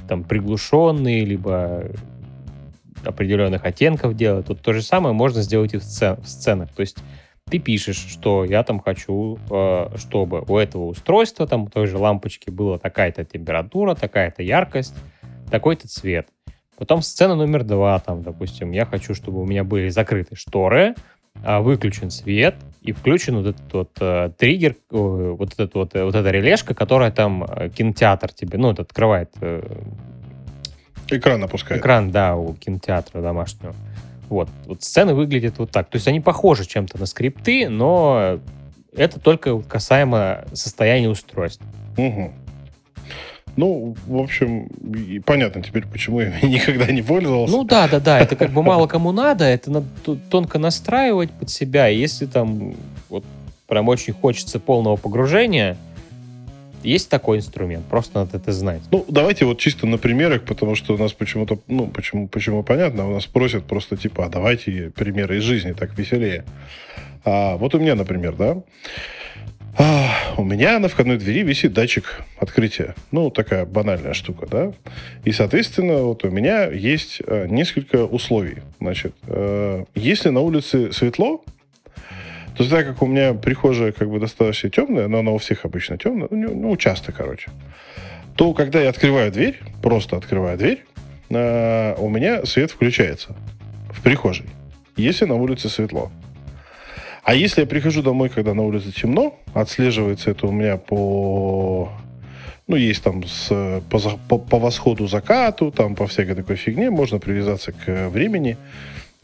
там 0.08 0.24
приглушенный, 0.24 1.26
либо 1.26 1.86
определенных 3.04 3.66
оттенков 3.66 4.16
делает. 4.16 4.50
Вот 4.50 4.62
то 4.62 4.74
же 4.74 4.82
самое 4.82 5.14
можно 5.14 5.42
сделать 5.42 5.74
и 5.74 5.78
в, 5.78 5.84
сцен, 5.84 6.18
в 6.22 6.28
сценах. 6.28 6.74
То 6.74 6.82
есть 6.82 6.98
ты 7.50 7.60
пишешь, 7.60 8.06
что 8.10 8.44
я 8.46 8.64
там 8.64 8.80
хочу, 8.80 9.40
э, 9.50 9.90
чтобы 9.98 10.44
у 10.48 10.58
этого 10.58 10.86
устройства, 10.86 11.48
там, 11.48 11.68
той 11.68 11.88
же 11.88 11.98
лампочки 11.98 12.50
была 12.50 12.78
такая-то 12.78 13.24
температура, 13.24 13.96
такая-то 13.96 14.44
яркость, 14.44 14.96
такой-то 15.50 15.88
цвет. 15.88 16.28
Потом 16.78 17.02
сцена 17.02 17.36
номер 17.36 17.64
два, 17.64 17.98
там, 18.00 18.22
допустим, 18.22 18.72
я 18.72 18.86
хочу, 18.86 19.16
чтобы 19.16 19.42
у 19.42 19.46
меня 19.46 19.64
были 19.64 19.90
закрыты 19.90 20.36
шторы, 20.36 20.94
а, 21.44 21.62
выключен 21.62 22.10
свет 22.10 22.56
и 22.82 22.92
включен 22.92 23.38
вот 23.38 23.48
этот 23.48 23.74
вот 23.74 23.92
э, 24.00 24.32
триггер, 24.38 24.76
э, 24.92 25.36
вот 25.38 25.54
этот 25.54 25.76
вот, 25.76 25.96
э, 25.96 26.04
вот 26.04 26.16
эта 26.16 26.30
релешка, 26.32 26.74
которая 26.74 27.12
там 27.12 27.44
э, 27.44 27.70
кинотеатр 27.70 28.32
тебе, 28.32 28.58
ну, 28.58 28.72
это 28.72 28.84
открывает... 28.84 29.30
Э, 29.42 29.62
экран 31.10 31.44
опускает. 31.44 31.82
Экран, 31.82 32.12
да, 32.12 32.36
у 32.36 32.54
кинотеатра 32.54 33.22
домашнего. 33.22 33.76
Вот, 34.30 34.50
вот 34.66 34.84
сцены 34.84 35.14
выглядят 35.14 35.58
вот 35.58 35.72
так. 35.72 35.90
То 35.90 35.96
есть 35.96 36.08
они 36.08 36.20
похожи 36.20 36.66
чем-то 36.66 37.00
на 37.00 37.06
скрипты, 37.06 37.70
но 37.70 38.40
это 38.96 39.20
только 39.20 39.60
касаемо 39.60 40.46
состояния 40.54 41.10
устройства. 41.10 41.66
Угу. 41.98 42.32
Ну, 43.58 43.96
в 44.06 44.18
общем, 44.18 44.70
понятно 45.26 45.64
теперь, 45.64 45.86
почему 45.88 46.22
я 46.22 46.32
никогда 46.42 46.92
не 46.92 47.02
пользовался. 47.02 47.56
Ну 47.56 47.64
да, 47.64 47.88
да, 47.88 48.00
да, 48.00 48.20
это 48.20 48.36
как 48.36 48.52
бы 48.52 48.62
мало 48.62 48.88
кому 48.88 49.12
надо, 49.12 49.46
это 49.46 49.72
надо 49.72 49.88
тонко 50.30 50.60
настраивать 50.60 51.32
под 51.32 51.50
себя. 51.50 51.88
Если 51.88 52.28
там 52.28 52.76
вот 53.10 53.26
прям 53.68 53.88
очень 53.90 54.14
хочется 54.14 54.60
полного 54.60 54.96
погружения, 54.96 55.76
есть 56.84 57.10
такой 57.10 57.38
инструмент, 57.38 57.86
просто 57.86 58.20
надо 58.20 58.38
это 58.38 58.52
знать. 58.52 58.82
Ну, 58.92 59.06
давайте 59.08 59.46
вот 59.46 59.60
чисто 59.60 59.88
на 59.88 59.98
примерах, 59.98 60.44
потому 60.44 60.76
что 60.76 60.94
у 60.94 60.98
нас 60.98 61.14
почему-то, 61.14 61.60
ну, 61.68 61.88
почему, 61.88 62.28
почему 62.28 62.64
понятно, 62.64 63.08
у 63.08 63.14
нас 63.14 63.26
просят 63.26 63.66
просто 63.66 63.98
типа, 63.98 64.26
а 64.26 64.30
давайте 64.30 64.92
примеры 64.96 65.38
из 65.38 65.44
жизни, 65.44 65.74
так 65.74 65.98
веселее. 65.98 66.46
А, 67.26 67.58
вот 67.58 67.76
у 67.76 67.80
меня, 67.80 67.96
например, 67.96 68.36
да, 68.36 68.62
а, 69.80 70.34
у 70.38 70.44
меня 70.44 70.80
на 70.80 70.88
входной 70.88 71.18
двери 71.18 71.44
висит 71.44 71.74
датчик 71.74 72.24
открытия. 72.40 72.96
Ну, 73.12 73.30
такая 73.30 73.66
банальная 73.66 74.14
штука, 74.14 74.48
да. 74.48 74.74
И, 75.24 75.32
соответственно, 75.32 75.98
вот 76.00 76.24
у 76.24 76.32
меня 76.32 76.66
есть 76.66 77.22
э, 77.26 77.46
несколько 77.48 78.06
условий. 78.06 78.58
Значит, 78.80 79.14
э, 79.28 79.86
если 79.94 80.30
на 80.30 80.40
улице 80.40 80.92
светло, 80.94 81.44
то 82.58 82.68
так 82.68 82.88
как 82.88 83.02
у 83.04 83.06
меня 83.06 83.34
прихожая 83.34 83.92
как 83.92 84.10
бы 84.10 84.20
достаточно 84.20 84.70
темная, 84.70 85.08
но 85.08 85.20
она 85.20 85.32
у 85.32 85.38
всех 85.38 85.64
обычно 85.64 85.98
темная, 85.98 86.28
ну, 86.32 86.56
ну 86.56 86.76
часто, 86.78 87.12
короче, 87.12 87.52
то 88.36 88.54
когда 88.54 88.82
я 88.82 88.90
открываю 88.90 89.32
дверь, 89.32 89.60
просто 89.84 90.18
открываю 90.18 90.58
дверь, 90.58 90.84
э, 91.30 91.96
у 92.00 92.10
меня 92.10 92.46
свет 92.46 92.72
включается 92.72 93.36
в 93.92 94.02
прихожей, 94.02 94.48
если 94.96 95.26
на 95.26 95.36
улице 95.36 95.70
светло. 95.70 96.12
А 97.24 97.36
если 97.36 97.62
я 97.62 97.68
прихожу 97.68 98.02
домой, 98.02 98.30
когда 98.30 98.54
на 98.54 98.64
улице 98.64 98.92
темно, 98.92 99.38
отслеживается 99.54 100.32
это 100.32 100.48
у 100.48 100.52
меня 100.52 100.78
по... 100.78 101.92
Ну, 102.68 102.76
есть 102.76 103.04
там 103.04 103.24
с, 103.24 103.82
по, 103.90 104.00
по, 104.00 104.38
по 104.38 104.60
восходу 104.60 105.08
закату, 105.08 105.72
там 105.72 105.96
по 105.96 106.08
всякой 106.08 106.36
такой 106.36 106.56
фигне, 106.56 106.90
можно 106.90 107.20
привязаться 107.20 107.72
к 107.72 108.10
времени 108.10 108.58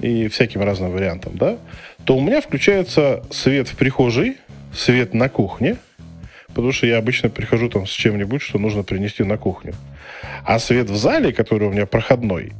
и 0.03 0.27
всяким 0.27 0.61
разным 0.61 0.91
вариантам, 0.91 1.37
да, 1.37 1.57
то 2.03 2.17
у 2.17 2.21
меня 2.21 2.41
включается 2.41 3.23
свет 3.31 3.69
в 3.69 3.77
прихожей, 3.77 4.37
свет 4.73 5.13
на 5.13 5.29
кухне, 5.29 5.77
потому 6.47 6.73
что 6.73 6.87
я 6.87 6.97
обычно 6.97 7.29
прихожу 7.29 7.69
там 7.69 7.87
с 7.87 7.89
чем-нибудь, 7.89 8.41
что 8.41 8.59
нужно 8.59 8.83
принести 8.83 9.23
на 9.23 9.37
кухню. 9.37 9.73
А 10.43 10.59
свет 10.59 10.89
в 10.89 10.95
зале, 10.97 11.31
который 11.31 11.69
у 11.69 11.71
меня 11.71 11.85
проходной, 11.85 12.51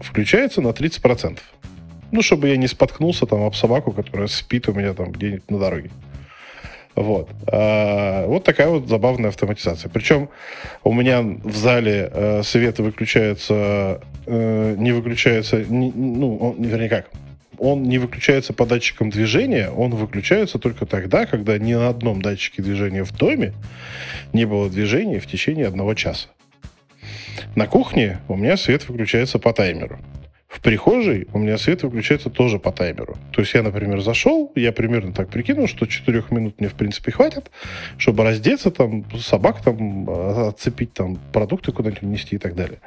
включается 0.00 0.60
на 0.60 0.68
30%. 0.68 1.40
Ну, 2.12 2.22
чтобы 2.22 2.48
я 2.48 2.56
не 2.56 2.68
споткнулся 2.68 3.26
там 3.26 3.42
об 3.42 3.56
собаку, 3.56 3.90
которая 3.90 4.28
спит 4.28 4.68
у 4.68 4.72
меня 4.72 4.94
там 4.94 5.10
где-нибудь 5.10 5.50
на 5.50 5.58
дороге. 5.58 5.90
Вот. 6.94 7.28
А, 7.48 8.26
вот 8.26 8.44
такая 8.44 8.68
вот 8.68 8.88
забавная 8.88 9.30
автоматизация. 9.30 9.90
Причем 9.90 10.28
у 10.84 10.92
меня 10.92 11.22
в 11.22 11.56
зале 11.56 12.08
э, 12.12 12.42
свет 12.44 12.78
выключается, 12.78 14.00
э, 14.26 14.74
не 14.78 14.92
выключается, 14.92 15.64
не, 15.64 15.90
ну, 15.92 16.36
он, 16.36 16.62
вернее 16.62 16.88
как, 16.88 17.10
он 17.58 17.82
не 17.82 17.98
выключается 17.98 18.52
по 18.52 18.66
датчикам 18.66 19.10
движения, 19.10 19.70
он 19.70 19.90
выключается 19.90 20.58
только 20.58 20.86
тогда, 20.86 21.26
когда 21.26 21.58
ни 21.58 21.74
на 21.74 21.88
одном 21.88 22.22
датчике 22.22 22.62
движения 22.62 23.04
в 23.04 23.12
доме 23.12 23.54
не 24.32 24.44
было 24.44 24.68
движения 24.68 25.18
в 25.18 25.26
течение 25.26 25.66
одного 25.66 25.94
часа. 25.94 26.28
На 27.56 27.66
кухне 27.66 28.20
у 28.28 28.36
меня 28.36 28.56
свет 28.56 28.88
выключается 28.88 29.38
по 29.38 29.52
таймеру. 29.52 29.98
В 30.54 30.60
прихожей 30.60 31.26
у 31.32 31.40
меня 31.40 31.58
свет 31.58 31.82
выключается 31.82 32.30
тоже 32.30 32.60
по 32.60 32.70
таймеру. 32.70 33.16
То 33.32 33.40
есть 33.40 33.52
я, 33.54 33.62
например, 33.64 34.00
зашел, 34.00 34.52
я 34.54 34.70
примерно 34.70 35.12
так 35.12 35.28
прикинул, 35.28 35.66
что 35.66 35.84
4 35.84 36.22
минут 36.30 36.60
мне, 36.60 36.68
в 36.68 36.74
принципе, 36.74 37.10
хватит, 37.10 37.50
чтобы 37.98 38.22
раздеться, 38.22 38.70
там, 38.70 39.04
собак 39.18 39.62
там, 39.64 40.06
а, 40.08 40.48
отцепить, 40.50 40.94
там, 40.94 41.18
продукты 41.32 41.72
куда-нибудь 41.72 42.02
нести 42.02 42.36
и 42.36 42.38
так 42.38 42.54
далее. 42.54 42.78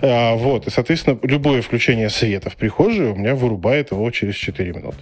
А, 0.00 0.34
вот, 0.34 0.66
и, 0.66 0.70
соответственно, 0.70 1.16
любое 1.22 1.62
включение 1.62 2.10
света 2.10 2.50
в 2.50 2.56
прихожей 2.56 3.12
у 3.12 3.14
меня 3.14 3.36
вырубает 3.36 3.92
его 3.92 4.10
через 4.10 4.34
4 4.34 4.72
минуты. 4.72 4.98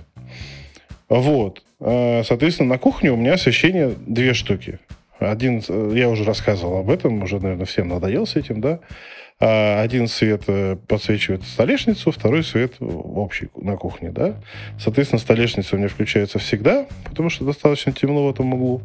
Вот. 1.09 1.63
А, 1.81 2.21
соответственно, 2.25 2.69
на 2.69 2.79
кухне 2.79 3.11
у 3.11 3.17
меня 3.17 3.35
освещение 3.35 3.95
две 4.07 4.35
штуки. 4.35 4.81
Один, 5.19 5.63
э, 5.67 5.93
я 5.95 6.11
уже 6.11 6.25
рассказывал 6.25 6.77
об 6.77 6.91
этом, 6.91 7.23
уже, 7.23 7.41
наверное, 7.41 7.65
всем 7.65 7.89
надоел 7.89 8.27
с 8.27 8.37
этим, 8.37 8.61
да. 8.61 8.81
А, 9.43 9.81
один 9.81 10.07
свет 10.07 10.43
э, 10.49 10.77
подсвечивает 10.87 11.45
столешницу, 11.45 12.11
второй 12.11 12.45
свет 12.45 12.75
общий 12.79 13.49
на 13.57 13.77
кухне, 13.77 14.11
да. 14.11 14.35
Соответственно, 14.79 15.19
столешница 15.19 15.77
у 15.77 15.79
меня 15.79 15.89
включается 15.89 16.39
всегда, 16.39 16.87
потому 17.05 17.31
что 17.31 17.47
достаточно 17.47 17.93
темно 17.93 18.27
в 18.27 18.31
этом 18.31 18.53
углу. 18.53 18.83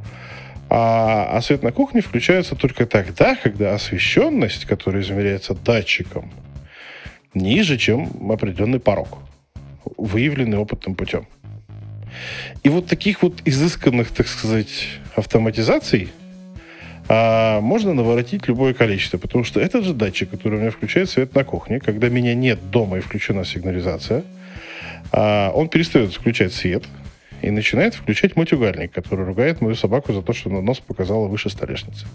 А, 0.70 1.28
а 1.30 1.42
свет 1.42 1.62
на 1.62 1.74
кухне 1.74 2.00
включается 2.00 2.56
только 2.56 2.86
тогда, 2.86 3.36
когда 3.36 3.76
освещенность, 3.76 4.64
которая 4.64 5.04
измеряется 5.04 5.56
датчиком, 5.56 6.32
ниже, 7.34 7.78
чем 7.78 8.32
определенный 8.32 8.80
порог, 8.80 9.20
выявленный 9.98 10.58
опытным 10.58 10.96
путем. 10.96 11.28
И 12.64 12.70
вот 12.70 12.88
таких 12.88 13.24
вот 13.24 13.42
изысканных, 13.44 14.10
так 14.12 14.30
сказать, 14.30 14.88
автоматизаций– 15.18 16.14
а 17.08 17.62
можно 17.62 17.94
наворотить 17.94 18.48
любое 18.48 18.74
количество, 18.74 19.18
потому 19.18 19.44
что 19.44 19.60
этот 19.60 19.84
же 19.84 19.94
датчик, 19.94 20.30
который 20.30 20.58
у 20.58 20.62
меня 20.62 20.72
включает 20.72 21.10
свет 21.10 21.36
на 21.36 21.44
кухне, 21.44 21.80
когда 21.80 22.10
меня 22.10 22.34
нет 22.34 22.72
дома 22.72 22.98
и 22.98 23.02
включена 23.02 23.46
сигнализация, 23.46 24.24
а, 25.12 25.52
он 25.52 25.70
перестает 25.70 26.14
включать 26.14 26.54
свет 26.54 26.84
и 27.42 27.52
начинает 27.52 27.94
включать 27.94 28.36
матюгальник, 28.36 28.92
который 28.92 29.26
ругает 29.26 29.62
мою 29.62 29.76
собаку 29.76 30.14
за 30.14 30.22
то, 30.22 30.34
что 30.34 30.50
на 30.50 30.62
нос 30.62 30.80
показала 30.80 31.28
выше 31.28 31.50
столешницы. 31.50 32.08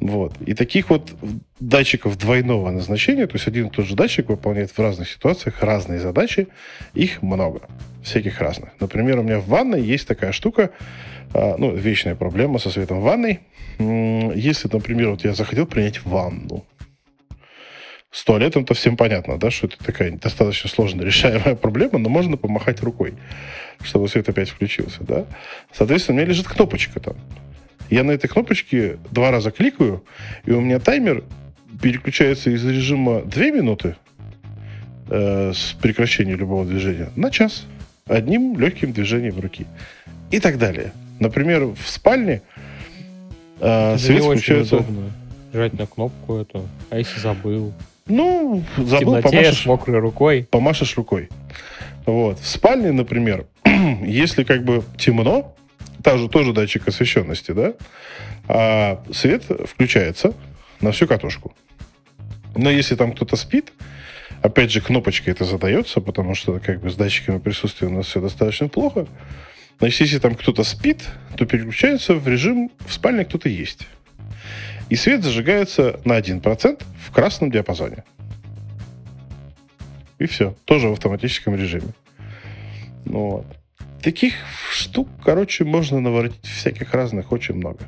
Вот. 0.00 0.32
И 0.46 0.54
таких 0.54 0.88
вот 0.88 1.14
датчиков 1.60 2.16
двойного 2.18 2.70
назначения, 2.70 3.26
то 3.26 3.34
есть 3.34 3.46
один 3.46 3.66
и 3.66 3.70
тот 3.70 3.86
же 3.86 3.94
датчик 3.94 4.30
выполняет 4.30 4.70
в 4.70 4.78
разных 4.78 5.10
ситуациях 5.10 5.62
разные 5.62 6.00
задачи, 6.00 6.48
их 6.94 7.22
много, 7.22 7.62
всяких 8.02 8.40
разных. 8.40 8.70
Например, 8.80 9.18
у 9.18 9.22
меня 9.22 9.38
в 9.38 9.46
ванной 9.46 9.82
есть 9.82 10.08
такая 10.08 10.32
штука, 10.32 10.70
а, 11.34 11.56
ну, 11.58 11.74
вечная 11.74 12.14
проблема 12.14 12.58
со 12.58 12.70
светом 12.70 13.00
в 13.00 13.04
ванной. 13.04 13.40
Если, 13.78 14.68
например, 14.72 15.10
вот 15.10 15.24
я 15.24 15.34
захотел 15.34 15.66
принять 15.66 16.04
ванну, 16.04 16.64
с 18.10 18.24
туалетом-то 18.24 18.74
всем 18.74 18.96
понятно, 18.96 19.38
да, 19.38 19.50
что 19.50 19.68
это 19.68 19.78
такая 19.78 20.10
достаточно 20.12 20.68
сложно 20.68 21.02
решаемая 21.02 21.54
проблема, 21.54 21.98
но 21.98 22.08
можно 22.08 22.36
помахать 22.36 22.82
рукой, 22.82 23.14
чтобы 23.82 24.08
свет 24.08 24.28
опять 24.28 24.48
включился, 24.48 25.04
да. 25.04 25.26
Соответственно, 25.72 26.16
у 26.16 26.18
меня 26.18 26.28
лежит 26.28 26.48
кнопочка 26.48 26.98
там. 27.00 27.16
Я 27.90 28.04
на 28.04 28.12
этой 28.12 28.28
кнопочке 28.28 28.98
два 29.10 29.32
раза 29.32 29.50
кликаю, 29.50 30.04
и 30.46 30.52
у 30.52 30.60
меня 30.60 30.78
таймер 30.78 31.24
переключается 31.82 32.50
из 32.50 32.64
режима 32.64 33.22
2 33.22 33.44
минуты 33.46 33.96
э, 35.08 35.52
с 35.52 35.72
прекращения 35.80 36.34
любого 36.34 36.64
движения 36.64 37.10
на 37.16 37.30
час. 37.30 37.64
Одним 38.06 38.58
легким 38.58 38.92
движением 38.92 39.40
руки. 39.40 39.66
И 40.30 40.38
так 40.38 40.58
далее. 40.58 40.92
Например, 41.18 41.64
в 41.64 41.82
спальне 41.86 42.42
э, 43.60 43.98
свет 43.98 44.22
включается... 44.22 44.76
Удобно. 44.76 45.10
Жать 45.52 45.72
на 45.76 45.86
кнопку 45.86 46.36
эту. 46.36 46.68
А 46.90 46.98
если 46.98 47.18
забыл? 47.18 47.72
Ну, 48.06 48.62
забыл, 48.76 49.20
помашешь... 49.20 49.66
мокрой 49.66 49.98
рукой. 49.98 50.46
Помашешь 50.48 50.96
рукой. 50.96 51.28
Вот. 52.06 52.38
В 52.38 52.46
спальне, 52.46 52.92
например, 52.92 53.46
если 54.04 54.44
как 54.44 54.64
бы 54.64 54.84
темно, 54.96 55.56
же 56.18 56.28
тоже 56.28 56.52
датчик 56.52 56.88
освещенности, 56.88 57.52
да, 57.52 57.74
а 58.48 59.02
свет 59.12 59.44
включается 59.66 60.34
на 60.80 60.92
всю 60.92 61.06
катушку. 61.06 61.54
Но 62.56 62.70
если 62.70 62.96
там 62.96 63.12
кто-то 63.12 63.36
спит, 63.36 63.72
опять 64.42 64.70
же, 64.72 64.80
кнопочка 64.80 65.30
это 65.30 65.44
задается, 65.44 66.00
потому 66.00 66.34
что 66.34 66.58
как 66.58 66.80
бы 66.80 66.90
с 66.90 66.96
датчиками 66.96 67.38
присутствия 67.38 67.88
у 67.88 67.90
нас 67.90 68.06
все 68.06 68.20
достаточно 68.20 68.68
плохо. 68.68 69.06
Значит, 69.78 70.00
если 70.00 70.18
там 70.18 70.34
кто-то 70.34 70.62
спит, 70.64 71.08
то 71.36 71.46
переключается 71.46 72.14
в 72.14 72.28
режим 72.28 72.70
«в 72.86 72.92
спальне 72.92 73.24
кто-то 73.24 73.48
есть». 73.48 73.86
И 74.90 74.96
свет 74.96 75.22
зажигается 75.22 76.00
на 76.04 76.18
1% 76.18 76.82
в 77.06 77.12
красном 77.12 77.50
диапазоне. 77.50 78.04
И 80.18 80.26
все. 80.26 80.54
Тоже 80.64 80.88
в 80.88 80.92
автоматическом 80.92 81.54
режиме. 81.56 81.92
Ну, 83.04 83.30
вот. 83.30 83.46
Таких 84.02 84.34
штук, 84.70 85.08
короче, 85.24 85.64
можно 85.64 86.00
наворотить 86.00 86.46
всяких 86.46 86.92
разных 86.94 87.32
очень 87.32 87.54
много. 87.54 87.78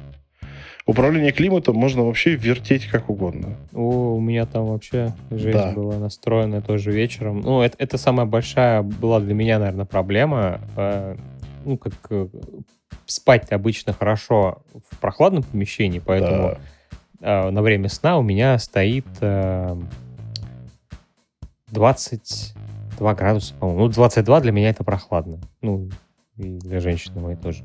Управление 0.84 1.30
климатом 1.30 1.76
можно 1.76 2.02
вообще 2.02 2.34
вертеть 2.34 2.86
как 2.86 3.08
угодно. 3.08 3.56
О, 3.72 4.14
у 4.16 4.20
меня 4.20 4.46
там 4.46 4.66
вообще 4.66 5.12
жизнь 5.30 5.52
да. 5.52 5.72
была 5.72 5.96
настроена 5.98 6.60
тоже 6.60 6.90
вечером. 6.90 7.40
Ну, 7.40 7.62
это, 7.62 7.76
это 7.78 7.98
самая 7.98 8.26
большая 8.26 8.82
была 8.82 9.20
для 9.20 9.32
меня, 9.32 9.60
наверное, 9.60 9.84
проблема. 9.84 10.60
Э, 10.76 11.16
ну, 11.64 11.78
как 11.78 11.92
э, 12.10 12.26
спать 13.06 13.52
обычно 13.52 13.92
хорошо 13.92 14.62
в 14.90 14.98
прохладном 14.98 15.44
помещении, 15.44 16.00
поэтому 16.00 16.58
да. 17.20 17.46
э, 17.46 17.50
на 17.50 17.62
время 17.62 17.88
сна 17.88 18.18
у 18.18 18.22
меня 18.22 18.58
стоит 18.58 19.06
э, 19.20 19.76
22 23.02 23.14
градуса, 23.14 23.54
по-моему. 23.58 23.82
Ну, 23.82 23.88
22 23.88 24.40
для 24.40 24.52
меня 24.52 24.70
это 24.70 24.84
прохладно. 24.84 25.40
Ну, 25.60 25.90
и 26.36 26.58
для 26.58 26.80
женщины 26.80 27.20
моей 27.20 27.36
тоже. 27.36 27.64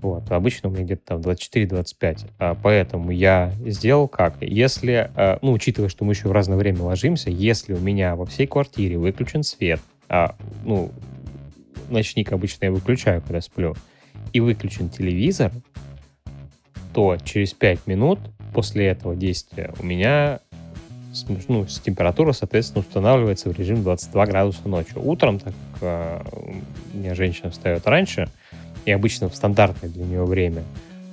Вот. 0.00 0.30
Обычно 0.30 0.68
у 0.68 0.72
меня 0.72 0.84
где-то 0.84 1.02
там 1.04 1.20
24-25. 1.20 2.30
А, 2.38 2.54
поэтому 2.54 3.10
я 3.10 3.52
сделал 3.66 4.08
как? 4.08 4.36
Если, 4.40 5.10
а, 5.16 5.38
ну, 5.42 5.52
учитывая, 5.52 5.88
что 5.88 6.04
мы 6.04 6.12
еще 6.12 6.28
в 6.28 6.32
разное 6.32 6.56
время 6.56 6.82
ложимся, 6.82 7.30
если 7.30 7.74
у 7.74 7.80
меня 7.80 8.16
во 8.16 8.26
всей 8.26 8.46
квартире 8.46 8.96
выключен 8.96 9.42
свет, 9.42 9.80
а, 10.08 10.36
ну, 10.64 10.92
ночник 11.90 12.32
обычно 12.32 12.66
я 12.66 12.72
выключаю, 12.72 13.20
когда 13.20 13.40
сплю, 13.40 13.74
и 14.32 14.40
выключен 14.40 14.88
телевизор, 14.88 15.52
то 16.94 17.16
через 17.22 17.52
5 17.52 17.86
минут 17.86 18.18
после 18.54 18.86
этого 18.86 19.14
действия 19.14 19.74
у 19.78 19.84
меня 19.84 20.40
ну, 21.48 21.66
с 21.66 21.80
температура, 21.80 22.32
соответственно, 22.32 22.80
устанавливается 22.80 23.48
в 23.48 23.58
режим 23.58 23.82
22 23.82 24.26
градуса 24.26 24.68
ночью. 24.68 25.06
Утром, 25.06 25.38
так 25.38 25.54
как 25.72 25.82
э, 25.82 26.22
у 26.94 26.98
меня 26.98 27.14
женщина 27.14 27.50
встает 27.50 27.86
раньше, 27.86 28.28
и 28.84 28.90
обычно 28.90 29.28
в 29.28 29.36
стандартное 29.36 29.90
для 29.90 30.04
нее 30.04 30.24
время, 30.24 30.62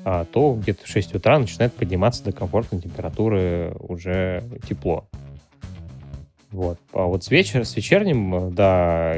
а, 0.05 0.25
то 0.25 0.53
где-то 0.53 0.83
в 0.83 0.87
6 0.87 1.15
утра 1.15 1.39
начинает 1.39 1.73
подниматься 1.73 2.23
до 2.23 2.31
комфортной 2.31 2.81
температуры 2.81 3.73
уже 3.79 4.43
тепло. 4.67 5.07
Вот. 6.51 6.77
А 6.93 7.05
вот 7.05 7.23
с 7.23 7.31
вечера, 7.31 7.63
с 7.63 7.75
вечерним, 7.75 8.53
да, 8.53 9.15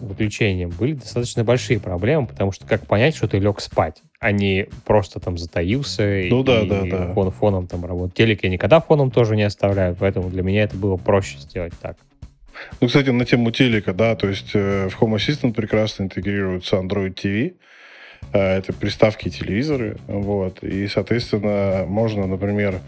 выключением 0.00 0.70
были 0.70 0.94
достаточно 0.94 1.42
большие 1.42 1.80
проблемы, 1.80 2.26
потому 2.26 2.52
что 2.52 2.66
как 2.66 2.86
понять, 2.86 3.16
что 3.16 3.26
ты 3.26 3.38
лег 3.38 3.60
спать, 3.60 4.02
а 4.22 4.30
не 4.30 4.68
просто 4.84 5.18
там 5.18 5.36
затаился 5.36 6.02
ну, 6.30 6.42
и, 6.42 6.44
да, 6.44 6.62
да, 6.62 6.82
да. 6.84 7.12
Фон, 7.12 7.32
фоном 7.32 7.66
там 7.66 7.84
работать. 7.84 8.14
Телек 8.16 8.44
я 8.44 8.50
никогда 8.50 8.80
фоном 8.80 9.10
тоже 9.10 9.34
не 9.34 9.42
оставляю, 9.42 9.96
поэтому 9.98 10.30
для 10.30 10.44
меня 10.44 10.62
это 10.62 10.76
было 10.76 10.96
проще 10.96 11.38
сделать 11.38 11.72
так. 11.82 11.96
Ну, 12.80 12.86
кстати, 12.86 13.10
на 13.10 13.24
тему 13.24 13.50
телека, 13.50 13.92
да, 13.92 14.14
то 14.14 14.28
есть 14.28 14.50
э, 14.54 14.88
в 14.88 15.02
Home 15.02 15.16
Assistant 15.16 15.54
прекрасно 15.54 16.04
интегрируется 16.04 16.76
Android 16.76 17.14
TV, 17.14 17.54
э, 18.32 18.58
это 18.58 18.72
приставки 18.72 19.26
и 19.26 19.30
телевизоры, 19.30 19.96
вот, 20.06 20.62
и, 20.62 20.86
соответственно, 20.86 21.84
можно, 21.88 22.28
например, 22.28 22.78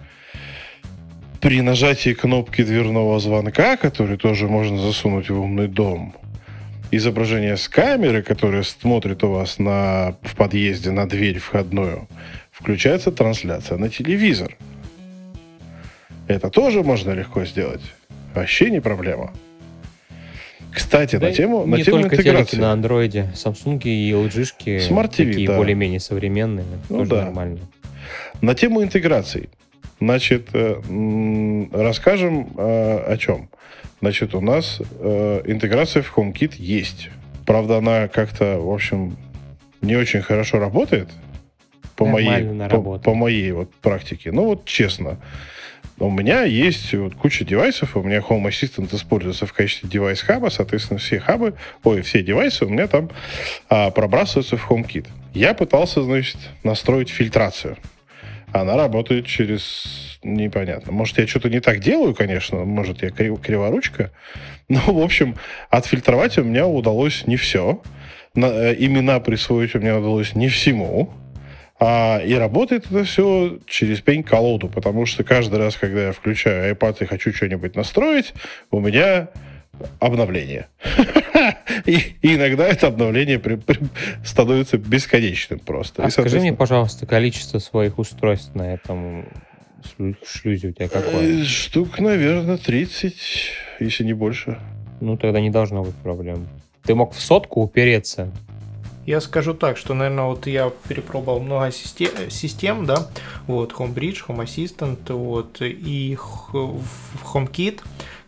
при 1.40 1.62
нажатии 1.62 2.14
кнопки 2.14 2.62
дверного 2.62 3.18
звонка, 3.18 3.76
который 3.76 4.18
тоже 4.18 4.46
можно 4.46 4.78
засунуть 4.78 5.30
в 5.30 5.40
умный 5.40 5.66
дом, 5.66 6.14
изображение 6.96 7.56
с 7.56 7.68
камеры, 7.68 8.22
которая 8.22 8.62
смотрит 8.62 9.24
у 9.24 9.28
вас 9.28 9.58
на, 9.58 10.16
в 10.22 10.36
подъезде 10.36 10.90
на 10.90 11.08
дверь 11.08 11.38
входную, 11.38 12.08
включается 12.50 13.10
трансляция 13.10 13.78
на 13.78 13.88
телевизор. 13.88 14.56
Это 16.28 16.50
тоже 16.50 16.82
можно 16.82 17.12
легко 17.12 17.44
сделать. 17.44 17.82
Вообще 18.34 18.70
не 18.70 18.80
проблема. 18.80 19.32
Кстати, 20.72 21.16
да 21.16 21.28
на 21.28 21.32
тему, 21.32 21.66
на 21.66 21.80
тему 21.80 22.02
интеграции. 22.02 22.56
на 22.56 22.72
андроиде. 22.72 23.30
Samsung 23.34 23.80
и 23.84 24.10
LG 24.10 24.88
Smart 24.88 25.10
TV, 25.10 25.30
такие 25.30 25.48
да. 25.48 25.56
более-менее 25.56 26.00
современные. 26.00 26.66
Ну, 26.88 26.98
тоже 26.98 27.10
да. 27.10 27.24
нормально. 27.24 27.60
На 28.40 28.54
тему 28.54 28.82
интеграций. 28.82 29.50
Значит, 30.00 30.48
э, 30.52 30.80
расскажем 31.72 32.48
э, 32.56 33.12
о 33.12 33.16
чем. 33.16 33.48
Значит, 34.04 34.34
у 34.34 34.42
нас 34.42 34.82
э, 35.00 35.42
интеграция 35.46 36.02
в 36.02 36.14
HomeKit 36.14 36.56
есть. 36.58 37.08
Правда, 37.46 37.78
она 37.78 38.06
как-то, 38.06 38.58
в 38.58 38.70
общем, 38.70 39.16
не 39.80 39.96
очень 39.96 40.20
хорошо 40.20 40.58
работает 40.58 41.08
по 41.96 42.04
моей, 42.04 42.68
по, 42.68 42.98
по 42.98 43.14
моей 43.14 43.52
вот 43.52 43.74
практике. 43.76 44.30
Ну 44.30 44.44
вот 44.44 44.66
честно, 44.66 45.16
у 45.98 46.10
меня 46.10 46.42
есть 46.42 46.92
вот 46.92 47.14
куча 47.14 47.46
девайсов, 47.46 47.96
у 47.96 48.02
меня 48.02 48.18
Home 48.18 48.46
Assistant 48.46 48.94
используется 48.94 49.46
в 49.46 49.54
качестве 49.54 49.88
девайс-хаба, 49.88 50.50
соответственно, 50.50 50.98
все 50.98 51.18
хабы, 51.18 51.54
ой, 51.82 52.02
все 52.02 52.22
девайсы 52.22 52.66
у 52.66 52.68
меня 52.68 52.88
там 52.88 53.08
а, 53.70 53.90
пробрасываются 53.90 54.58
в 54.58 54.70
HomeKit. 54.70 55.08
Я 55.32 55.54
пытался, 55.54 56.02
значит, 56.02 56.36
настроить 56.62 57.08
фильтрацию. 57.08 57.78
Она 58.52 58.76
работает 58.76 59.24
через 59.26 60.13
непонятно. 60.24 60.92
Может, 60.92 61.18
я 61.18 61.26
что-то 61.26 61.48
не 61.48 61.60
так 61.60 61.80
делаю, 61.80 62.14
конечно, 62.14 62.64
может, 62.64 63.02
я 63.02 63.10
крив, 63.10 63.40
криворучка, 63.40 64.10
но, 64.68 64.80
в 64.80 65.02
общем, 65.02 65.36
отфильтровать 65.70 66.38
у 66.38 66.44
меня 66.44 66.66
удалось 66.66 67.26
не 67.26 67.36
все. 67.36 67.82
На, 68.34 68.46
э, 68.46 68.74
имена 68.78 69.20
присвоить 69.20 69.74
у 69.74 69.78
меня 69.78 69.98
удалось 69.98 70.34
не 70.34 70.48
всему. 70.48 71.10
А, 71.80 72.18
и 72.18 72.34
работает 72.34 72.86
это 72.86 73.04
все 73.04 73.58
через 73.66 74.00
пень-колоду, 74.00 74.68
потому 74.68 75.06
что 75.06 75.24
каждый 75.24 75.58
раз, 75.58 75.76
когда 75.76 76.06
я 76.06 76.12
включаю 76.12 76.74
iPad 76.74 76.96
и 77.00 77.06
хочу 77.06 77.32
что-нибудь 77.32 77.74
настроить, 77.74 78.32
у 78.70 78.80
меня 78.80 79.28
обновление. 79.98 80.68
и, 81.84 81.98
и 82.22 82.34
иногда 82.36 82.66
это 82.66 82.86
обновление 82.86 83.38
при, 83.38 83.56
при, 83.56 83.80
становится 84.24 84.78
бесконечным 84.78 85.58
просто. 85.58 86.04
А 86.04 86.08
и, 86.08 86.10
скажи 86.10 86.40
мне, 86.40 86.52
пожалуйста, 86.52 87.06
количество 87.06 87.58
своих 87.58 87.98
устройств 87.98 88.54
на 88.54 88.74
этом 88.74 89.26
шлюзе 90.24 90.68
у 90.68 90.72
тебя 90.72 90.88
какое? 90.88 91.42
Э, 91.42 91.44
штук, 91.44 91.98
наверное, 91.98 92.56
30, 92.56 93.14
если 93.80 94.04
не 94.04 94.12
больше. 94.12 94.58
Ну, 95.00 95.16
тогда 95.16 95.40
не 95.40 95.50
должно 95.50 95.82
быть 95.82 95.94
проблем. 95.96 96.48
Ты 96.84 96.94
мог 96.94 97.12
в 97.12 97.20
сотку 97.20 97.62
упереться. 97.62 98.30
Я 99.06 99.20
скажу 99.20 99.52
так, 99.52 99.76
что, 99.76 99.92
наверное, 99.92 100.24
вот 100.24 100.46
я 100.46 100.72
перепробовал 100.88 101.40
много 101.40 101.70
систем, 101.70 102.08
систем 102.30 102.86
да, 102.86 103.06
вот, 103.46 103.72
HomeBridge, 103.72 104.20
Home 104.28 104.44
Assistant, 104.44 105.12
вот, 105.12 105.60
и 105.60 106.16
HomeKit, 106.54 107.82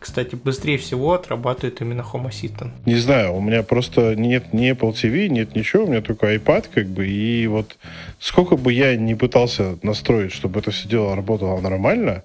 кстати, 0.07 0.35
быстрее 0.35 0.77
всего 0.77 1.13
отрабатывает 1.13 1.81
именно 1.81 2.01
Home 2.01 2.29
Assistant. 2.29 2.71
Не 2.85 2.95
знаю, 2.95 3.35
у 3.35 3.41
меня 3.41 3.61
просто 3.61 4.15
нет 4.15 4.53
ни 4.53 4.71
Apple 4.71 4.93
TV, 4.93 5.27
нет 5.27 5.55
ничего, 5.55 5.83
у 5.83 5.87
меня 5.87 6.01
только 6.01 6.33
iPad, 6.33 6.65
как 6.73 6.87
бы, 6.87 7.07
и 7.07 7.45
вот 7.47 7.77
сколько 8.19 8.55
бы 8.55 8.71
я 8.71 8.95
не 8.95 9.15
пытался 9.15 9.77
настроить, 9.83 10.31
чтобы 10.31 10.61
это 10.61 10.71
все 10.71 10.87
дело 10.87 11.15
работало 11.15 11.59
нормально, 11.59 12.23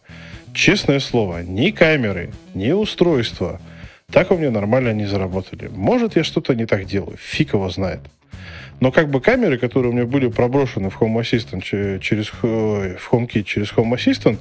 честное 0.55 1.01
слово, 1.01 1.43
ни 1.43 1.71
камеры, 1.71 2.31
ни 2.55 2.71
устройства 2.71 3.61
так 4.13 4.31
у 4.31 4.37
меня 4.37 4.51
нормально 4.51 4.93
не 4.93 5.07
заработали. 5.07 5.71
Может, 5.75 6.17
я 6.17 6.23
что-то 6.25 6.55
не 6.55 6.67
так 6.67 6.85
делаю, 6.85 7.17
фиг 7.17 7.55
его 7.55 7.71
знает. 7.71 8.01
Но 8.83 8.91
как 8.91 9.11
бы 9.11 9.21
камеры, 9.21 9.59
которые 9.59 9.93
у 9.93 9.95
меня 9.95 10.07
были 10.07 10.27
проброшены 10.27 10.91
в 10.91 11.01
Home 11.01 11.21
Assistant 11.21 12.01
через 12.01 12.33
в 12.33 13.13
HomeKit 13.13 13.45
через 13.45 13.73
Home 13.75 13.95
Assistant, 13.95 14.41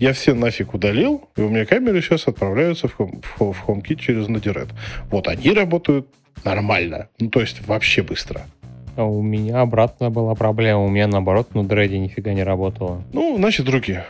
я 0.00 0.12
все 0.12 0.34
нафиг 0.34 0.74
удалил, 0.74 1.28
и 1.36 1.42
у 1.42 1.48
меня 1.48 1.64
камеры 1.66 2.02
сейчас 2.02 2.26
отправляются 2.26 2.88
в, 2.88 2.98
Home, 2.98 3.22
в 3.38 3.68
HomeKit 3.68 3.94
через 3.94 4.26
Node-RED. 4.26 4.70
Вот 5.08 5.28
они 5.28 5.52
работают 5.52 6.08
нормально, 6.42 7.10
ну 7.20 7.30
то 7.30 7.40
есть 7.40 7.64
вообще 7.64 8.02
быстро. 8.02 8.48
А 8.96 9.04
у 9.04 9.22
меня 9.22 9.60
обратно 9.60 10.10
была 10.10 10.34
проблема. 10.34 10.84
У 10.84 10.88
меня 10.88 11.06
наоборот 11.06 11.54
на 11.54 11.62
дреде 11.62 12.00
нифига 12.00 12.32
не 12.32 12.42
работало. 12.42 13.04
Ну, 13.12 13.36
значит, 13.36 13.68
руки. 13.68 14.02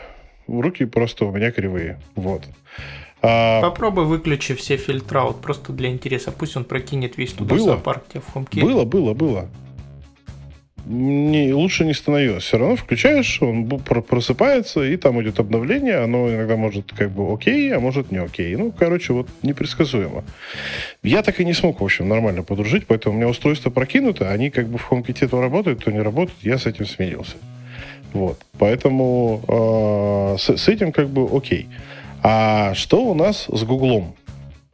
Руки 0.47 0.85
просто 0.85 1.25
у 1.25 1.31
меня 1.31 1.51
кривые. 1.51 1.99
Вот. 2.15 2.41
А... 3.21 3.61
Попробуй 3.61 4.05
выключи 4.05 4.55
все 4.55 4.77
фильтра, 4.77 5.21
вот 5.21 5.39
просто 5.39 5.71
для 5.71 5.89
интереса. 5.91 6.31
Пусть 6.31 6.57
он 6.57 6.63
прокинет 6.63 7.15
весь 7.19 7.33
туда 7.33 7.53
было. 7.53 7.73
зоопарк 7.73 8.07
тебе 8.07 8.21
в 8.21 8.35
HomeKit. 8.35 8.61
Было, 8.61 8.83
было, 8.83 9.13
было 9.13 9.47
не, 10.87 11.53
лучше 11.53 11.85
не 11.85 11.93
становилось. 11.93 12.43
Все 12.43 12.57
равно 12.57 12.75
включаешь, 12.75 13.41
он 13.41 13.67
просыпается, 13.67 14.83
и 14.83 14.95
там 14.95 15.21
идет 15.21 15.39
обновление. 15.39 15.97
Оно 15.97 16.33
иногда 16.33 16.55
может 16.55 16.93
как 16.93 17.11
бы 17.11 17.33
окей, 17.33 17.73
а 17.75 17.79
может 17.79 18.11
не 18.11 18.17
окей. 18.17 18.55
Ну, 18.55 18.71
короче, 18.71 19.13
вот 19.13 19.27
непредсказуемо. 19.43 20.23
Я 21.03 21.23
так 21.23 21.39
и 21.39 21.45
не 21.45 21.53
смог, 21.53 21.81
в 21.81 21.83
общем, 21.83 22.07
нормально 22.07 22.43
подружить, 22.43 22.87
поэтому 22.87 23.15
у 23.15 23.17
меня 23.17 23.27
устройство 23.27 23.69
прокинуто, 23.69 24.31
они 24.31 24.49
как 24.49 24.67
бы 24.67 24.77
в 24.77 24.89
HomeKit 24.89 25.27
то 25.27 25.41
работают, 25.41 25.83
то 25.83 25.91
не 25.91 25.99
работают. 25.99 26.37
Я 26.41 26.57
с 26.57 26.65
этим 26.65 26.85
смирился. 26.85 27.35
Вот. 28.13 28.39
Поэтому 28.57 29.43
э, 29.47 30.37
с, 30.39 30.57
с 30.57 30.67
этим 30.69 30.91
как 30.91 31.09
бы 31.09 31.27
окей. 31.35 31.67
А 32.23 32.73
что 32.73 33.03
у 33.03 33.13
нас 33.13 33.47
с 33.51 33.63
Гуглом? 33.63 34.15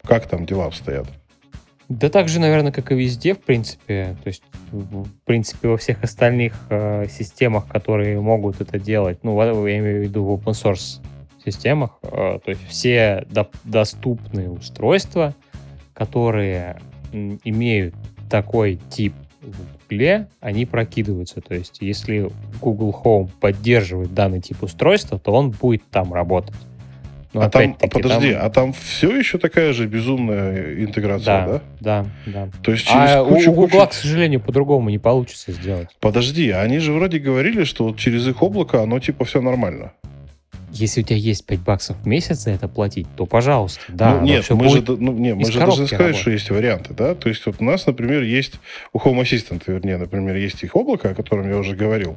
Как 0.05 0.27
там 0.27 0.45
дела 0.45 0.65
обстоят? 0.65 1.07
Да 1.89 2.09
так 2.09 2.29
же, 2.29 2.39
наверное, 2.39 2.71
как 2.71 2.91
и 2.91 2.95
везде, 2.95 3.33
в 3.33 3.39
принципе. 3.39 4.15
То 4.23 4.27
есть, 4.27 4.43
в 4.71 5.07
принципе, 5.25 5.67
во 5.67 5.77
всех 5.77 6.03
остальных 6.03 6.53
э, 6.69 7.07
системах, 7.09 7.67
которые 7.67 8.19
могут 8.19 8.61
это 8.61 8.79
делать, 8.79 9.19
ну, 9.23 9.39
я 9.41 9.79
имею 9.79 10.01
в 10.01 10.03
виду 10.03 10.23
в 10.23 10.33
open 10.33 10.53
source 10.53 11.01
системах, 11.43 11.99
э, 12.03 12.39
то 12.43 12.49
есть 12.49 12.65
все 12.67 13.25
до 13.29 13.49
доступные 13.63 14.49
устройства, 14.49 15.35
которые 15.93 16.79
имеют 17.11 17.95
такой 18.29 18.79
тип 18.89 19.13
дисплея, 19.93 20.29
они 20.39 20.65
прокидываются. 20.65 21.41
То 21.41 21.53
есть, 21.53 21.77
если 21.81 22.29
Google 22.61 22.95
Home 23.03 23.29
поддерживает 23.39 24.13
данный 24.13 24.41
тип 24.41 24.63
устройства, 24.63 25.19
то 25.19 25.31
он 25.31 25.51
будет 25.51 25.83
там 25.89 26.13
работать. 26.13 26.55
Но 27.33 27.41
а 27.41 27.49
там, 27.49 27.75
а 27.81 27.87
подожди, 27.87 28.33
там... 28.33 28.45
а 28.45 28.49
там 28.49 28.73
все 28.73 29.15
еще 29.17 29.39
такая 29.39 29.73
же 29.73 29.87
безумная 29.87 30.83
интеграция, 30.83 31.47
да? 31.47 31.61
Да, 31.79 32.05
да. 32.25 32.45
да. 32.45 32.49
То 32.61 32.71
есть 32.71 32.85
через 32.85 33.09
а 33.09 33.25
кучу, 33.25 33.51
у 33.51 33.53
Google, 33.55 33.79
кучу... 33.79 33.89
к 33.89 33.93
сожалению, 33.93 34.39
по-другому 34.39 34.89
не 34.89 34.99
получится 34.99 35.51
сделать. 35.51 35.89
Подожди, 35.99 36.51
они 36.51 36.77
же 36.77 36.93
вроде 36.93 37.17
говорили, 37.17 37.63
что 37.63 37.85
вот 37.85 37.97
через 37.97 38.27
их 38.27 38.43
облако 38.43 38.81
оно 38.81 38.99
типа 38.99 39.25
все 39.25 39.41
нормально. 39.41 39.93
Если 40.73 41.01
у 41.01 41.03
тебя 41.03 41.17
есть 41.17 41.45
5 41.45 41.59
баксов 41.59 41.97
в 41.97 42.07
месяц 42.07 42.39
за 42.39 42.51
это 42.51 42.67
платить, 42.67 43.07
то 43.15 43.27
пожалуйста. 43.27 43.81
Да, 43.89 44.15
ну, 44.15 44.21
нет, 44.25 44.49
мы 44.49 44.69
же, 44.69 44.83
ну, 44.87 45.13
нет, 45.13 45.35
мы 45.35 45.45
же 45.45 45.59
должны 45.59 45.85
сказать, 45.85 45.99
работать. 45.99 46.21
что 46.21 46.31
есть 46.31 46.49
варианты, 46.49 46.95
да? 46.95 47.13
То 47.13 47.29
есть 47.29 47.45
вот 47.45 47.57
у 47.59 47.63
нас, 47.63 47.85
например, 47.85 48.23
есть 48.23 48.53
у 48.91 48.97
Home 48.97 49.21
Assistant, 49.21 49.61
вернее, 49.67 49.97
например, 49.97 50.35
есть 50.35 50.63
их 50.63 50.75
облако, 50.75 51.11
о 51.11 51.13
котором 51.13 51.47
я 51.47 51.57
уже 51.57 51.75
говорил. 51.75 52.15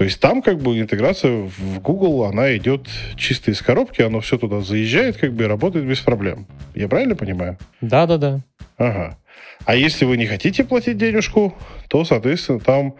То 0.00 0.04
есть 0.04 0.18
там 0.18 0.40
как 0.40 0.56
бы 0.56 0.80
интеграция 0.80 1.42
в 1.42 1.78
Google, 1.80 2.24
она 2.24 2.56
идет 2.56 2.88
чисто 3.16 3.50
из 3.50 3.60
коробки, 3.60 4.00
оно 4.00 4.20
все 4.20 4.38
туда 4.38 4.62
заезжает, 4.62 5.18
как 5.18 5.34
бы 5.34 5.44
и 5.44 5.46
работает 5.46 5.84
без 5.84 6.00
проблем. 6.00 6.46
Я 6.74 6.88
правильно 6.88 7.14
понимаю? 7.14 7.58
Да, 7.82 8.06
да, 8.06 8.16
да. 8.16 8.40
Ага. 8.78 9.18
А 9.66 9.74
если 9.74 10.06
вы 10.06 10.16
не 10.16 10.24
хотите 10.24 10.64
платить 10.64 10.96
денежку, 10.96 11.54
то, 11.88 12.06
соответственно, 12.06 12.60
там 12.60 12.94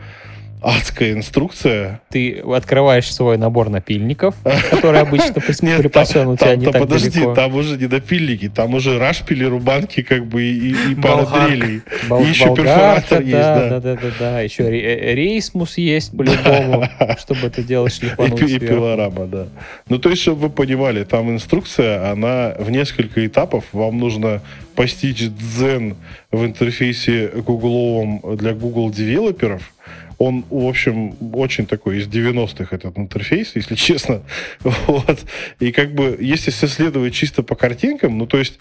адская 0.62 1.12
инструкция. 1.12 2.00
Ты 2.11 2.40
открываешь 2.40 3.12
свой 3.12 3.38
набор 3.38 3.68
напильников, 3.68 4.34
который 4.70 5.00
обычно 5.00 5.34
припасен 5.40 6.28
у 6.28 6.36
тебя 6.36 6.56
не 6.56 6.66
так 6.66 6.80
Подожди, 6.82 7.22
там 7.34 7.54
уже 7.54 7.76
не 7.76 7.86
напильники, 7.86 8.48
там 8.48 8.74
уже 8.74 8.98
рашпили, 8.98 9.44
рубанки, 9.44 10.02
как 10.02 10.26
бы, 10.26 10.42
и 10.42 10.94
пара 10.94 11.26
дрелей. 11.26 11.82
И 12.20 12.28
еще 12.28 12.54
перфоратор 12.54 13.20
есть, 13.20 13.32
да. 13.32 13.68
Да, 13.68 13.80
да, 13.80 13.96
да, 13.96 14.11
да. 14.18 14.40
Еще 14.40 14.64
э, 14.64 15.14
рейсмус 15.14 15.78
есть 15.78 16.16
по-любому, 16.16 16.88
чтобы 17.18 17.46
это 17.46 17.62
делать 17.62 17.94
шлифануть 17.94 18.42
И 18.42 18.58
пилорама, 18.58 19.26
да. 19.26 19.46
Ну, 19.88 19.98
то 19.98 20.11
есть, 20.11 20.22
чтобы 20.22 20.42
вы 20.42 20.50
понимали, 20.50 21.04
там 21.04 21.30
инструкция, 21.30 22.11
она 22.11 22.54
в 22.58 22.70
несколько 22.70 23.26
этапов. 23.26 23.64
Вам 23.72 23.98
нужно 23.98 24.42
постичь 24.74 25.28
дзен 25.28 25.96
в 26.30 26.44
интерфейсе 26.44 27.28
гугловом 27.28 28.22
для 28.36 28.54
Google 28.54 28.90
девелоперов, 28.90 29.72
он, 30.20 30.44
в 30.50 30.66
общем, 30.66 31.16
очень 31.32 31.66
такой 31.66 31.98
из 31.98 32.06
90-х 32.06 32.76
этот 32.76 32.98
интерфейс, 32.98 33.52
если 33.56 33.74
честно. 33.86 34.22
Вот. 34.62 35.18
И 35.60 35.72
как 35.72 35.94
бы, 35.94 36.16
если 36.20 36.50
следовать 36.50 37.14
чисто 37.14 37.42
по 37.42 37.54
картинкам, 37.54 38.18
ну, 38.18 38.26
то 38.26 38.36
есть 38.36 38.58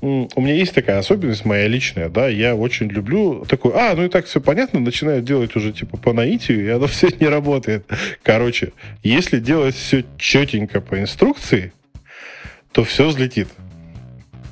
у 0.00 0.40
меня 0.40 0.54
есть 0.54 0.74
такая 0.74 0.98
особенность 0.98 1.44
моя 1.44 1.66
личная, 1.68 2.08
да, 2.08 2.28
я 2.28 2.54
очень 2.54 2.88
люблю 2.88 3.44
такой, 3.46 3.72
а, 3.74 3.94
ну 3.94 4.04
и 4.04 4.08
так 4.08 4.24
все 4.24 4.40
понятно, 4.40 4.80
начинаю 4.80 5.20
делать 5.20 5.54
уже 5.56 5.72
типа 5.72 5.98
по 5.98 6.14
наитию, 6.14 6.64
и 6.64 6.68
оно 6.70 6.86
все 6.88 7.08
не 7.20 7.26
работает. 7.26 7.84
Короче, 8.22 8.72
если 9.02 9.40
делать 9.40 9.74
все 9.74 10.06
четенько 10.16 10.80
по 10.80 10.98
инструкции, 10.98 11.74
то 12.72 12.82
все 12.82 13.08
взлетит. 13.08 13.48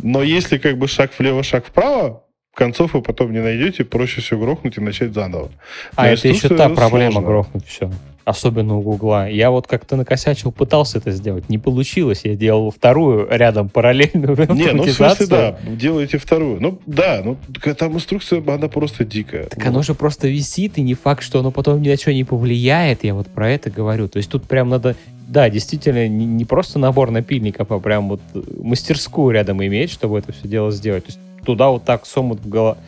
Но 0.02 0.22
если 0.22 0.58
как 0.58 0.76
бы 0.76 0.86
шаг 0.86 1.12
влево, 1.18 1.42
шаг 1.42 1.64
вправо, 1.66 2.24
концов 2.54 2.94
вы 2.94 3.02
потом 3.02 3.32
не 3.32 3.40
найдете, 3.40 3.84
проще 3.84 4.20
все 4.20 4.38
грохнуть 4.38 4.76
и 4.78 4.80
начать 4.80 5.12
заново. 5.14 5.50
А 5.96 6.08
это 6.08 6.28
еще 6.28 6.48
та 6.48 6.68
проблема 6.68 7.12
сложно. 7.12 7.28
грохнуть 7.28 7.66
все. 7.66 7.90
Особенно 8.24 8.76
у 8.76 8.82
Гугла. 8.82 9.28
Я 9.28 9.50
вот 9.50 9.66
как-то 9.66 9.96
накосячил, 9.96 10.52
пытался 10.52 10.98
это 10.98 11.10
сделать. 11.10 11.48
Не 11.48 11.58
получилось. 11.58 12.20
Я 12.22 12.36
делал 12.36 12.70
вторую 12.70 13.26
рядом 13.28 13.68
параллельную 13.68 14.36
Не, 14.54 14.72
ну 14.72 14.84
в 14.84 14.90
смысле, 14.90 15.26
да, 15.26 15.58
делаете 15.66 16.18
вторую. 16.18 16.60
Ну, 16.60 16.78
да, 16.86 17.20
ну, 17.24 17.36
там 17.74 17.94
инструкция, 17.94 18.40
она 18.46 18.68
просто 18.68 19.04
дикая. 19.04 19.44
Так 19.44 19.58
ну. 19.58 19.70
оно 19.70 19.82
же 19.82 19.94
просто 19.94 20.28
висит, 20.28 20.78
и 20.78 20.82
не 20.82 20.94
факт, 20.94 21.24
что 21.24 21.40
оно 21.40 21.50
потом 21.50 21.82
ни 21.82 21.88
на 21.88 21.96
что 21.96 22.12
не 22.12 22.22
повлияет. 22.22 23.02
Я 23.02 23.14
вот 23.14 23.26
про 23.26 23.50
это 23.50 23.70
говорю. 23.70 24.06
То 24.06 24.18
есть 24.18 24.30
тут 24.30 24.44
прям 24.44 24.68
надо 24.68 24.94
да, 25.26 25.48
действительно, 25.48 26.06
не, 26.06 26.26
не 26.26 26.44
просто 26.44 26.78
набор 26.78 27.10
напильников, 27.10 27.72
а 27.72 27.80
прям 27.80 28.10
вот 28.10 28.20
мастерскую 28.62 29.32
рядом 29.32 29.64
иметь, 29.64 29.90
чтобы 29.90 30.18
это 30.18 30.30
все 30.32 30.46
дело 30.46 30.70
сделать. 30.70 31.06
То 31.06 31.12
есть 31.12 31.20
туда 31.44 31.70
вот 31.70 31.84
так 31.84 32.06
с 32.06 32.16
омут 32.16 32.40
в, 32.40 32.48
голо... 32.48 32.78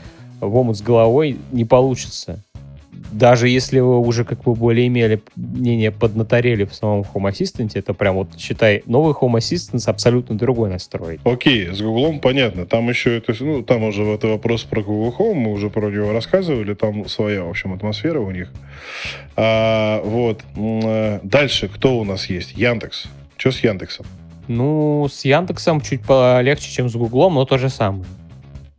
в 0.40 0.57
омут 0.57 0.76
с 0.76 0.82
головой 0.82 1.38
не 1.52 1.64
получится. 1.64 2.42
Даже 3.12 3.48
если 3.48 3.78
вы 3.78 4.00
уже 4.00 4.24
как 4.24 4.42
бы 4.42 4.55
более 4.55 4.88
имели 4.88 5.22
мнение 5.36 5.92
поднаторели 5.92 6.64
в 6.64 6.74
самом 6.74 7.02
Home 7.02 7.30
Assistant, 7.30 7.70
это 7.74 7.94
прям 7.94 8.16
вот, 8.16 8.28
считай, 8.38 8.82
новый 8.86 9.12
Home 9.12 9.38
Assistant 9.38 9.78
с 9.78 9.88
абсолютно 9.88 10.36
другой 10.36 10.70
настрой. 10.70 11.20
Окей, 11.24 11.72
с 11.72 11.80
Google 11.80 12.18
понятно. 12.18 12.66
Там 12.66 12.88
еще 12.88 13.18
это, 13.18 13.32
ну, 13.38 13.62
там 13.62 13.84
уже 13.84 14.02
это 14.02 14.26
вопрос 14.26 14.64
про 14.64 14.82
Google 14.82 15.14
Home, 15.18 15.34
мы 15.34 15.52
уже 15.52 15.70
про 15.70 15.90
него 15.90 16.12
рассказывали, 16.12 16.74
там 16.74 17.09
своя, 17.09 17.44
в 17.44 17.50
общем, 17.50 17.72
атмосфера 17.72 18.18
у 18.18 18.32
них. 18.32 18.52
А, 19.36 20.02
вот. 20.02 20.42
Э, 20.57 21.20
дальше, 21.22 21.68
кто 21.68 21.98
у 21.98 22.05
нас 22.05 22.26
есть? 22.26 22.57
Яндекс. 22.57 23.05
Что 23.36 23.52
с 23.52 23.61
Яндексом? 23.61 24.07
Ну, 24.48 25.07
с 25.09 25.24
Яндексом 25.24 25.80
чуть 25.80 26.02
полегче, 26.02 26.70
чем 26.70 26.88
с 26.88 26.94
Гуглом, 26.94 27.34
но 27.34 27.44
то 27.44 27.59
же 27.59 27.68
самое 27.68 28.05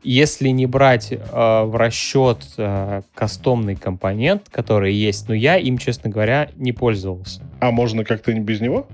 если 0.05 0.49
не 0.49 0.65
брать 0.67 1.11
э, 1.11 1.17
в 1.19 1.75
расчет 1.77 2.45
э, 2.57 3.01
кастомный 3.13 3.75
компонент, 3.75 4.43
который 4.51 4.93
есть, 4.93 5.27
но 5.27 5.33
я 5.33 5.57
им, 5.57 5.77
честно 5.77 6.09
говоря, 6.09 6.49
не 6.55 6.71
пользовался. 6.71 7.41
А 7.59 7.71
можно 7.71 8.05
как-то 8.05 8.31
без 8.33 8.61
него? 8.61 8.87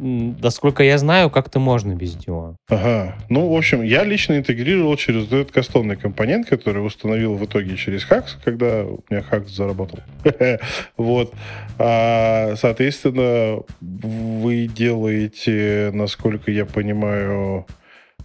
Да 0.00 0.50
сколько 0.50 0.84
я 0.84 0.96
знаю, 0.96 1.28
как-то 1.28 1.58
можно 1.58 1.94
без 1.94 2.14
него. 2.24 2.54
Ага. 2.68 3.16
Ну, 3.28 3.48
в 3.48 3.56
общем, 3.56 3.82
я 3.82 4.04
лично 4.04 4.38
интегрировал 4.38 4.96
через 4.96 5.26
этот 5.26 5.50
кастомный 5.50 5.96
компонент, 5.96 6.48
который 6.48 6.86
установил 6.86 7.34
в 7.34 7.44
итоге 7.44 7.76
через 7.76 8.04
Хакс, 8.04 8.38
когда 8.44 8.84
у 8.84 9.02
меня 9.10 9.22
Хакс 9.22 9.50
заработал. 9.50 9.98
Вот. 10.96 11.34
А, 11.78 12.54
соответственно, 12.56 13.62
вы 13.80 14.68
делаете, 14.68 15.90
насколько 15.92 16.50
я 16.50 16.64
понимаю, 16.64 17.66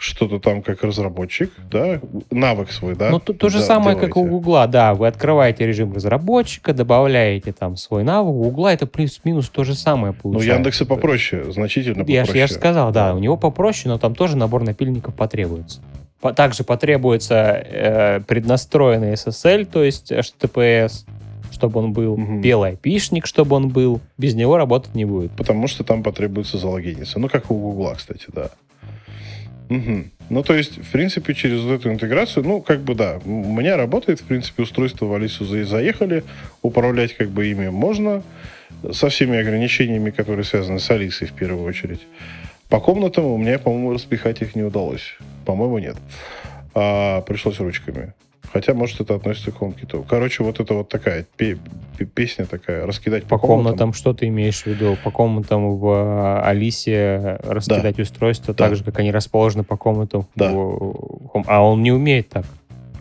что-то 0.04 0.40
там 0.40 0.62
как 0.62 0.84
разработчик, 0.84 1.52
да, 1.72 2.02
навык 2.30 2.72
свой, 2.72 2.94
да. 2.94 3.10
Ну, 3.10 3.20
то, 3.20 3.34
то 3.34 3.48
же 3.48 3.60
да, 3.60 3.64
самое, 3.64 3.96
делаете. 3.96 4.08
как 4.08 4.18
у 4.18 4.26
Гугла, 4.26 4.68
да, 4.68 4.94
вы 4.94 5.08
открываете 5.08 5.66
режим 5.66 5.94
разработчика, 5.94 6.74
добавляете 6.74 7.54
там 7.54 7.78
свой 7.78 8.04
навык, 8.04 8.34
у 8.34 8.44
Гугла 8.44 8.74
это 8.74 8.86
плюс-минус 8.86 9.48
то 9.48 9.64
же 9.64 9.76
самое 9.76 10.14
ну, 10.14 10.20
получается. 10.22 10.50
Ну, 10.50 10.58
Яндекса 10.58 10.86
попроще, 10.86 11.52
значительно 11.52 12.00
попроще. 12.04 12.28
Я, 12.34 12.42
я 12.42 12.48
же 12.48 12.54
сказал, 12.54 12.92
да, 12.92 13.16
у 13.16 13.20
него 13.20 13.38
попроще, 13.38 13.90
но 13.90 13.98
там 13.98 14.14
тоже 14.14 14.36
набор 14.36 14.64
напильников 14.64 15.16
потребуется. 15.16 15.80
Также 16.36 16.64
потребуется 16.64 17.36
э, 17.36 18.20
преднастроенный 18.28 19.14
SSL, 19.14 19.66
то 19.66 19.84
есть 19.84 20.12
HTTPS, 20.12 21.06
чтобы 21.52 21.80
он 21.80 21.94
был, 21.94 22.14
угу. 22.14 22.40
белый 22.40 22.72
айпишник, 22.72 23.26
чтобы 23.26 23.56
он 23.56 23.70
был. 23.70 24.02
Без 24.18 24.34
него 24.34 24.58
работать 24.58 24.96
не 24.96 25.06
будет. 25.06 25.32
Потому 25.32 25.68
что 25.68 25.84
там 25.84 26.04
потребуется 26.04 26.58
залогиниться. 26.58 27.20
Ну, 27.20 27.30
как 27.30 27.52
у 27.52 27.56
Гугла, 27.56 27.96
кстати, 27.96 28.26
да. 28.34 28.50
Угу. 29.70 30.04
Ну, 30.30 30.44
то 30.44 30.56
есть, 30.56 30.78
в 30.78 30.92
принципе, 30.92 31.34
через 31.34 31.64
эту 31.66 31.92
интеграцию, 31.92 32.46
ну, 32.46 32.62
как 32.62 32.82
бы, 32.82 32.96
да, 32.96 33.20
у 33.26 33.54
меня 33.54 33.78
работает, 33.78 34.22
в 34.22 34.24
принципе, 34.24 34.64
устройство 34.64 35.06
в 35.06 35.14
Алису 35.14 35.46
заехали, 35.46 36.24
управлять 36.62 37.16
как 37.16 37.30
бы 37.30 37.48
ими 37.48 37.70
можно, 37.70 38.24
со 38.92 39.10
всеми 39.10 39.38
ограничениями, 39.38 40.10
которые 40.10 40.44
связаны 40.44 40.80
с 40.80 40.90
Алисой 40.90 41.28
в 41.28 41.34
первую 41.34 41.66
очередь. 41.66 42.02
По 42.70 42.80
комнатам 42.80 43.26
у 43.26 43.38
меня, 43.38 43.60
по-моему, 43.60 43.94
распихать 43.94 44.42
их 44.42 44.56
не 44.56 44.64
удалось. 44.64 45.18
По-моему, 45.46 45.78
нет. 45.78 45.96
А, 46.74 47.22
пришлось 47.22 47.60
ручками. 47.60 48.14
Хотя, 48.54 48.76
может, 48.76 49.02
это 49.02 49.16
относится 49.16 49.52
к 49.52 49.56
HomeKit. 49.56 50.06
Короче, 50.08 50.44
вот 50.44 50.60
это 50.60 50.76
вот 50.76 50.88
такая 50.88 51.26
песня 52.14 52.46
такая, 52.46 52.86
раскидать 52.86 53.24
по, 53.24 53.30
по 53.30 53.40
комнатам. 53.40 53.64
комнатам. 53.64 53.94
Что 53.94 54.14
ты 54.14 54.28
имеешь 54.28 54.62
в 54.62 54.68
виду? 54.68 54.96
По 55.04 55.10
комнатам 55.10 55.76
в 55.80 55.88
э, 55.88 56.42
Алисе 56.44 57.40
раскидать 57.42 57.96
да. 57.96 58.04
устройства 58.04 58.54
да. 58.54 58.66
так 58.66 58.76
же, 58.76 58.84
как 58.84 59.00
они 59.00 59.12
расположены 59.12 59.64
по 59.64 59.76
комнатам. 59.76 60.28
Да. 60.36 60.52
В... 60.52 61.44
А 61.48 61.64
он 61.64 61.82
не 61.82 61.92
умеет 61.92 62.30
так. 62.30 62.46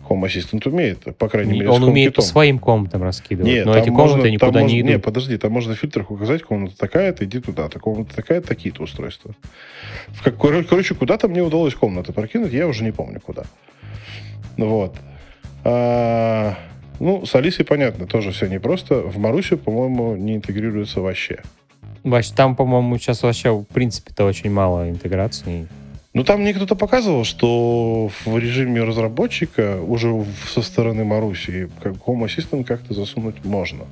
Home 0.09 0.23
Assistant 0.25 0.67
умеет, 0.67 1.15
по 1.17 1.29
крайней 1.29 1.53
мере, 1.53 1.69
Он 1.69 1.83
умеет 1.83 2.15
по 2.15 2.21
своим 2.21 2.59
комнатам 2.59 3.03
раскидывать, 3.03 3.51
Нет, 3.51 3.65
но 3.65 3.77
эти 3.77 3.89
комнаты 3.89 4.15
можно, 4.15 4.27
никуда 4.27 4.59
можно, 4.59 4.73
не 4.73 4.81
идут. 4.81 4.89
Нет, 4.89 5.03
подожди, 5.03 5.37
там 5.37 5.51
можно 5.51 5.75
в 5.75 5.79
фильтрах 5.79 6.11
указать, 6.11 6.43
комната 6.43 6.77
такая-то, 6.77 7.23
иди 7.23 7.39
туда, 7.39 7.69
та 7.69 7.79
комната 7.79 8.13
такая 8.13 8.41
такие-то 8.41 8.83
устройства. 8.83 9.33
В 10.09 10.31
короче, 10.31 10.93
куда-то 10.93 11.27
мне 11.29 11.41
удалось 11.41 11.73
комнаты 11.73 12.11
прокинуть, 12.11 12.51
я 12.51 12.67
уже 12.67 12.83
не 12.83 12.91
помню 12.91 13.21
куда. 13.21 13.43
Вот. 14.57 14.95
А, 15.63 16.55
ну, 16.99 17.25
с 17.25 17.35
Алисой 17.35 17.65
понятно, 17.65 18.05
тоже 18.05 18.31
все 18.31 18.47
непросто. 18.47 18.95
В 18.95 19.17
Марусе, 19.17 19.57
по-моему, 19.57 20.15
не 20.15 20.35
интегрируется 20.35 21.01
вообще. 21.01 21.41
Вообще, 22.03 22.33
там, 22.35 22.55
по-моему, 22.55 22.97
сейчас 22.97 23.23
вообще, 23.23 23.51
в 23.51 23.65
принципе-то, 23.65 24.25
очень 24.25 24.51
мало 24.51 24.89
интеграции. 24.89 25.67
Ну, 26.13 26.23
там 26.23 26.41
мне 26.41 26.53
кто-то 26.53 26.75
показывал, 26.75 27.23
что 27.23 28.11
в 28.25 28.37
режиме 28.37 28.83
разработчика 28.83 29.81
уже 29.81 30.25
со 30.47 30.61
стороны 30.61 31.03
Маруси 31.03 31.69
как 31.81 31.93
Home 31.93 32.25
Assistant 32.25 32.65
как-то 32.65 32.93
засунуть 32.93 33.43
можно. 33.43 33.85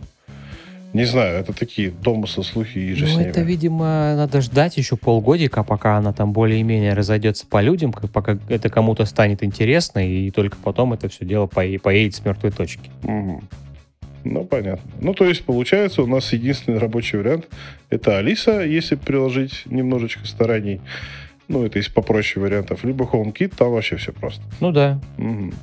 Не 0.94 1.06
знаю, 1.06 1.40
это 1.40 1.54
такие 1.54 1.90
домыслы, 1.90 2.44
слухи 2.44 2.78
и 2.78 2.94
же 2.94 3.06
Ну, 3.06 3.22
это, 3.22 3.42
видимо, 3.42 4.16
надо 4.16 4.42
ждать 4.42 4.78
еще 4.78 4.98
полгодика, 4.98 5.64
пока 5.64 5.98
она 5.98 6.12
там 6.12 6.34
более-менее 6.34 6.94
разойдется 6.94 7.48
по 7.48 7.62
людям, 7.62 7.94
пока 7.94 8.38
это 8.50 8.70
кому-то 8.70 9.06
станет 9.06 9.44
интересно, 9.44 10.06
и 10.06 10.32
только 10.32 10.58
потом 10.58 10.94
это 10.94 11.08
все 11.08 11.26
дело 11.26 11.48
поедет 11.48 12.16
с 12.16 12.26
мертвой 12.26 12.52
точки. 12.52 12.90
Угу. 13.04 13.42
Ну, 14.24 14.44
понятно. 14.46 14.92
Ну, 15.00 15.14
то 15.14 15.26
есть, 15.26 15.46
получается, 15.46 16.04
у 16.04 16.08
нас 16.08 16.32
единственный 16.34 16.78
рабочий 16.78 17.18
вариант– 17.18 17.48
это 17.90 18.18
Алиса, 18.18 18.62
если 18.62 18.96
приложить 18.96 19.64
немножечко 19.66 20.28
стараний. 20.28 20.82
Ну, 21.48 21.66
это 21.66 21.80
из 21.80 21.90
попроще 21.90 22.44
вариантов. 22.44 22.84
Либо 22.84 23.06
HomeKit, 23.06 23.56
там 23.58 23.72
вообще 23.72 23.96
все 23.98 24.12
просто. 24.12 24.42
Ну, 24.60 24.72
да. 24.72 25.02
Угу. 25.18 25.54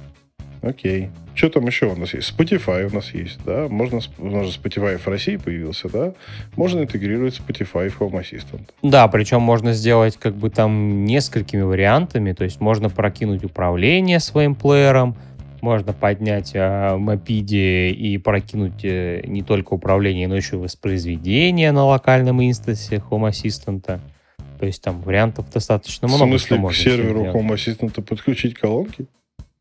Окей. 0.63 1.11
Что 1.35 1.51
там 1.51 1.67
еще 1.67 1.87
у 1.87 1.97
нас 1.97 2.15
есть? 2.15 2.35
Spotify 2.37 2.91
у 2.91 2.95
нас 2.95 3.15
есть, 3.15 3.39
да? 3.45 3.69
Можно, 3.69 4.01
же 4.01 4.09
Spotify 4.19 4.99
в 4.99 5.07
России 5.07 5.37
появился, 5.37 5.89
да? 5.89 6.15
Можно 6.57 6.81
интегрировать 6.81 7.39
Spotify 7.39 7.89
в 7.89 8.01
Home 8.01 8.21
Assistant. 8.21 8.69
Да, 8.83 9.07
причем 9.09 9.41
можно 9.41 9.73
сделать 9.73 10.17
как 10.17 10.35
бы 10.35 10.51
там 10.51 11.05
несколькими 11.05 11.63
вариантами. 11.63 12.33
То 12.33 12.45
есть 12.45 12.61
можно 12.61 12.91
прокинуть 12.91 13.45
управление 13.45 14.19
своим 14.19 14.57
плеером, 14.57 15.17
можно 15.61 15.93
поднять 15.93 16.53
э, 16.55 16.59
MAPID 16.59 17.91
и 17.91 18.19
прокинуть 18.19 18.85
э, 18.85 19.23
не 19.25 19.43
только 19.43 19.75
управление, 19.75 20.29
но 20.29 20.37
еще 20.37 20.57
и 20.57 20.59
воспроизведение 20.59 21.73
на 21.73 21.85
локальном 21.85 22.43
инстансе 22.43 22.97
Home 23.11 23.29
Assistant. 23.31 23.83
То 23.83 24.67
есть 24.67 24.83
там 24.83 25.03
вариантов 25.03 25.51
достаточно 25.53 26.09
много. 26.09 26.25
В 26.25 26.29
смысле, 26.41 26.69
к 26.69 26.75
серверу 26.75 27.25
Home 27.27 27.55
Assistant 27.55 28.03
подключить 28.03 28.55
колонки? 28.55 29.07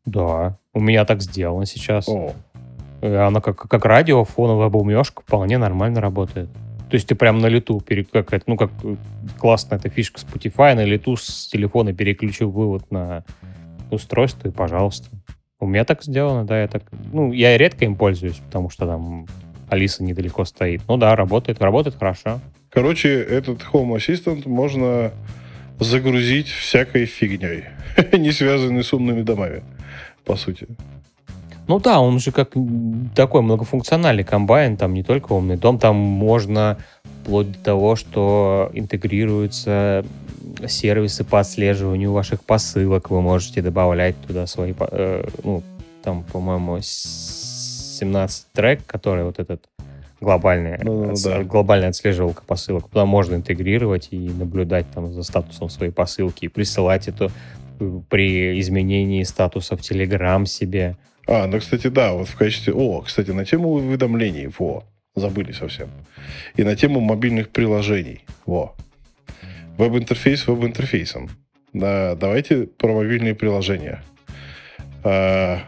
Да, 0.08 0.56
у 0.72 0.80
меня 0.80 1.04
так 1.04 1.20
сделано 1.22 1.66
сейчас. 1.66 2.08
О. 2.08 2.32
Она 3.00 3.40
как, 3.40 3.56
как 3.56 3.84
радио, 3.84 4.24
фоновая 4.24 4.68
бумежка 4.68 5.22
вполне 5.22 5.58
нормально 5.58 6.00
работает. 6.00 6.48
То 6.90 6.94
есть 6.94 7.06
ты 7.06 7.14
прям 7.14 7.38
на 7.38 7.46
лету, 7.46 7.82
как 8.12 8.32
это, 8.32 8.44
ну 8.46 8.56
как 8.56 8.70
классная 9.38 9.78
эта 9.78 9.90
фишка 9.90 10.20
Spotify, 10.20 10.74
на 10.74 10.84
лету 10.84 11.16
с 11.16 11.48
телефона 11.48 11.92
переключил 11.92 12.50
вывод 12.50 12.90
на 12.90 13.24
устройство 13.90 14.48
и 14.48 14.50
пожалуйста. 14.50 15.08
У 15.60 15.66
меня 15.66 15.84
так 15.84 16.02
сделано, 16.02 16.46
да, 16.46 16.62
я 16.62 16.68
так, 16.68 16.84
ну, 17.12 17.32
я 17.32 17.58
редко 17.58 17.84
им 17.84 17.96
пользуюсь, 17.96 18.36
потому 18.36 18.70
что 18.70 18.86
там 18.86 19.26
Алиса 19.68 20.02
недалеко 20.02 20.44
стоит. 20.44 20.82
Ну 20.88 20.96
да, 20.96 21.14
работает, 21.14 21.60
работает 21.60 21.96
хорошо. 21.96 22.40
Короче, 22.70 23.22
этот 23.22 23.60
Home 23.72 23.96
Assistant 23.96 24.48
можно 24.48 25.12
загрузить 25.78 26.48
всякой 26.48 27.06
фигней, 27.06 27.64
не 28.12 28.32
связанной 28.32 28.82
с 28.82 28.92
умными 28.92 29.22
домами, 29.22 29.62
по 30.28 30.36
сути. 30.36 30.66
Ну 31.66 31.80
да, 31.80 32.00
он 32.00 32.18
же 32.18 32.32
как 32.32 32.52
такой 33.14 33.42
многофункциональный 33.42 34.24
комбайн, 34.24 34.76
там 34.76 34.94
не 34.94 35.02
только 35.02 35.32
умный 35.32 35.56
дом, 35.56 35.78
там 35.78 35.96
можно 35.96 36.76
вплоть 37.02 37.52
до 37.52 37.58
того, 37.58 37.96
что 37.96 38.70
интегрируются 38.72 40.04
сервисы 40.66 41.24
по 41.24 41.40
отслеживанию 41.40 42.12
ваших 42.12 42.42
посылок. 42.42 43.10
Вы 43.10 43.20
можете 43.20 43.60
добавлять 43.62 44.16
туда 44.26 44.46
свои, 44.46 44.72
э, 44.78 45.28
ну, 45.44 45.62
там, 46.02 46.24
по-моему, 46.32 46.78
17 46.80 48.46
трек, 48.54 48.86
который 48.86 49.24
вот 49.24 49.38
этот 49.38 49.68
глобальный, 50.20 50.78
ну, 50.82 51.06
ну, 51.06 51.14
да. 51.22 51.42
глобальная 51.44 51.90
отслеживалка 51.90 52.42
посылок. 52.46 52.88
Туда 52.88 53.04
можно 53.04 53.36
интегрировать 53.36 54.08
и 54.10 54.18
наблюдать 54.18 54.86
там 54.94 55.12
за 55.12 55.22
статусом 55.22 55.68
своей 55.68 55.92
посылки 55.92 56.46
и 56.46 56.48
присылать 56.48 57.08
это 57.08 57.26
э, 57.26 57.30
при 58.08 58.58
изменении 58.60 59.22
статуса 59.22 59.76
в 59.76 59.80
Telegram 59.80 60.44
себе. 60.46 60.96
А, 61.26 61.46
ну, 61.46 61.58
кстати, 61.58 61.88
да, 61.88 62.12
вот 62.12 62.28
в 62.28 62.36
качестве... 62.36 62.72
О, 62.72 63.02
кстати, 63.02 63.30
на 63.30 63.44
тему 63.44 63.70
уведомлений, 63.70 64.50
во, 64.58 64.84
забыли 65.14 65.52
совсем. 65.52 65.88
И 66.56 66.62
на 66.62 66.74
тему 66.74 67.00
мобильных 67.00 67.50
приложений, 67.50 68.24
во. 68.46 68.74
Веб-интерфейс 69.76 70.46
веб-интерфейсом. 70.46 71.28
Да, 71.72 72.14
давайте 72.14 72.66
про 72.66 72.94
мобильные 72.94 73.34
приложения. 73.34 74.02
А, 75.04 75.60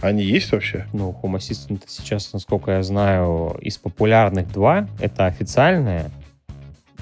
они 0.00 0.22
есть 0.22 0.52
вообще? 0.52 0.86
Ну, 0.92 1.18
Home 1.22 1.36
Assistant 1.36 1.82
сейчас, 1.86 2.32
насколько 2.32 2.72
я 2.72 2.82
знаю, 2.82 3.56
из 3.60 3.78
популярных 3.78 4.50
два. 4.52 4.88
Это 5.00 5.26
официальное. 5.26 6.10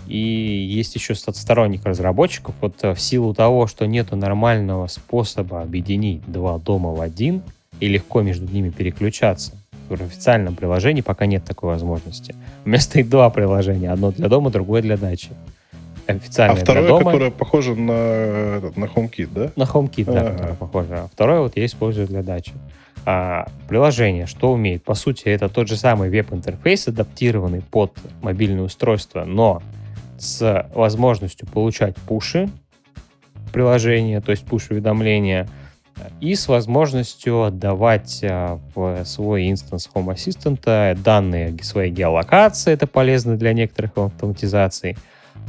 И 0.07 0.19
есть 0.19 0.95
еще 0.95 1.15
сторонних 1.15 1.85
разработчиков. 1.85 2.55
Вот 2.61 2.75
э, 2.83 2.95
в 2.95 3.01
силу 3.01 3.35
того, 3.35 3.67
что 3.67 3.87
нету 3.87 4.17
нормального 4.17 4.87
способа 4.87 5.63
объединить 5.63 6.23
два 6.27 6.59
дома 6.59 6.93
в 6.93 7.01
один 7.01 7.43
и 7.81 7.89
легко 7.89 8.23
между 8.23 8.47
ними 8.47 8.71
переключаться. 8.71 9.53
В 9.89 9.95
официальном 9.95 10.55
приложении 10.55 11.01
пока 11.01 11.27
нет 11.27 11.45
такой 11.45 11.71
возможности. 11.71 12.35
У 12.65 12.69
меня 12.69 12.81
стоит 12.81 13.09
два 13.09 13.31
приложения. 13.31 13.91
Одно 13.91 14.13
для 14.13 14.29
дома, 14.29 14.51
другое 14.51 14.83
для 14.83 14.97
дачи 14.97 15.31
официальное 16.07 16.61
А 16.61 16.65
второе, 16.65 16.89
дома. 16.89 17.05
которое 17.05 17.31
похоже 17.31 17.75
на, 17.75 17.93
этот, 17.93 18.77
на 18.77 18.85
HomeKit, 18.85 19.29
да? 19.35 19.51
На 19.57 19.65
HomeKit, 19.65 20.05
да, 20.05 20.31
которое 20.31 20.55
похоже. 20.55 20.95
А 20.95 21.09
второе 21.13 21.41
вот 21.41 21.57
я 21.57 21.67
использую 21.67 22.07
для 22.07 22.23
дачи. 22.23 22.53
А, 23.05 23.47
приложение, 23.69 24.27
что 24.27 24.53
умеет? 24.53 24.83
По 24.83 24.95
сути, 24.95 25.25
это 25.25 25.49
тот 25.49 25.69
же 25.69 25.77
самый 25.77 26.11
веб-интерфейс, 26.11 26.89
адаптированный 26.89 27.63
под 27.63 27.93
мобильное 28.23 28.65
устройство, 28.65 29.25
но 29.25 29.63
с 30.19 30.71
возможностью 30.75 31.49
получать 31.49 31.97
пуши 31.97 32.49
приложения, 33.53 34.21
то 34.21 34.33
есть 34.33 34.45
пуш-уведомления, 34.45 35.49
и 36.21 36.35
с 36.35 36.49
возможностью 36.49 37.45
отдавать 37.45 38.21
а, 38.23 38.61
в 38.75 39.05
свой 39.05 39.51
инстанс 39.51 39.89
Home 39.95 40.15
Assistant 40.15 41.01
данные 41.03 41.57
своей 41.63 41.91
геолокации, 41.91 42.73
это 42.73 42.87
полезно 42.87 43.37
для 43.37 43.53
некоторых 43.55 43.97
автоматизаций, 43.97 44.97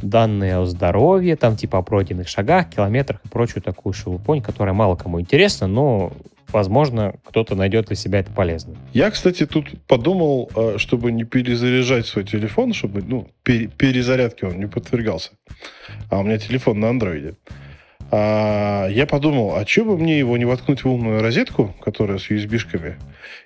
данные 0.02 0.58
о 0.58 0.64
здоровье, 0.64 1.36
там 1.36 1.56
типа 1.56 1.78
о 1.78 1.82
пройденных 1.82 2.28
шагах, 2.28 2.70
километрах 2.70 3.20
и 3.24 3.28
прочую 3.28 3.62
такую 3.62 3.92
шелупонь, 3.92 4.40
которая 4.40 4.74
мало 4.74 4.96
кому 4.96 5.20
интересна, 5.20 5.66
но 5.66 6.12
возможно, 6.52 7.14
кто-то 7.24 7.54
найдет 7.54 7.86
для 7.86 7.96
себя 7.96 8.20
это 8.20 8.30
полезно. 8.30 8.76
Я, 8.92 9.10
кстати, 9.10 9.46
тут 9.46 9.66
подумал, 9.86 10.50
э, 10.54 10.74
чтобы 10.78 11.12
не 11.12 11.24
перезаряжать 11.24 12.06
свой 12.06 12.24
телефон, 12.24 12.72
чтобы, 12.72 13.02
ну, 13.02 13.28
перезарядки 13.42 14.44
он 14.44 14.58
не 14.58 14.66
подвергался. 14.66 15.30
А 16.10 16.20
у 16.20 16.22
меня 16.22 16.38
телефон 16.38 16.80
на 16.80 16.90
андроиде. 16.90 17.34
А, 18.10 18.86
я 18.88 19.06
подумал, 19.06 19.54
а 19.54 19.66
что 19.66 19.84
бы 19.84 19.98
мне 19.98 20.18
его 20.18 20.36
не 20.38 20.46
воткнуть 20.46 20.82
в 20.82 20.88
умную 20.88 21.20
розетку, 21.20 21.74
которая 21.80 22.18
с 22.18 22.30
USB-шками, 22.30 22.94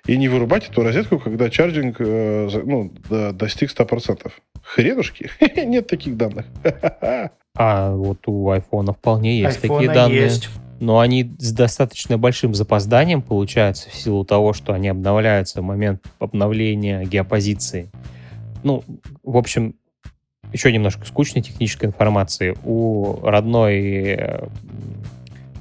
и 0.07 0.17
не 0.17 0.29
вырубать 0.29 0.69
эту 0.69 0.83
розетку, 0.83 1.19
когда 1.19 1.49
чарджинг 1.49 1.97
э, 1.99 2.49
ну, 2.63 2.91
достиг 3.33 3.71
100%. 3.71 4.31
Хренушки, 4.63 5.29
нет 5.65 5.87
таких 5.87 6.17
данных. 6.17 6.45
А 7.55 7.91
вот 7.91 8.27
у 8.27 8.49
айфона 8.49 8.93
вполне 8.93 9.37
есть 9.39 9.63
айфона 9.63 9.79
такие 9.79 9.93
данные. 9.93 10.21
Есть. 10.23 10.49
Но 10.79 10.99
они 10.99 11.33
с 11.37 11.51
достаточно 11.51 12.17
большим 12.17 12.53
запозданием 12.53 13.21
получаются 13.21 13.89
в 13.89 13.95
силу 13.95 14.25
того, 14.25 14.53
что 14.53 14.73
они 14.73 14.89
обновляются 14.89 15.61
в 15.61 15.63
момент 15.63 16.05
обновления 16.19 17.05
геопозиции. 17.05 17.89
Ну, 18.63 18.83
в 19.23 19.37
общем, 19.37 19.75
еще 20.51 20.71
немножко 20.71 21.05
скучной 21.05 21.41
технической 21.41 21.89
информации. 21.89 22.55
У 22.63 23.19
родной 23.23 23.81
э, 24.17 24.47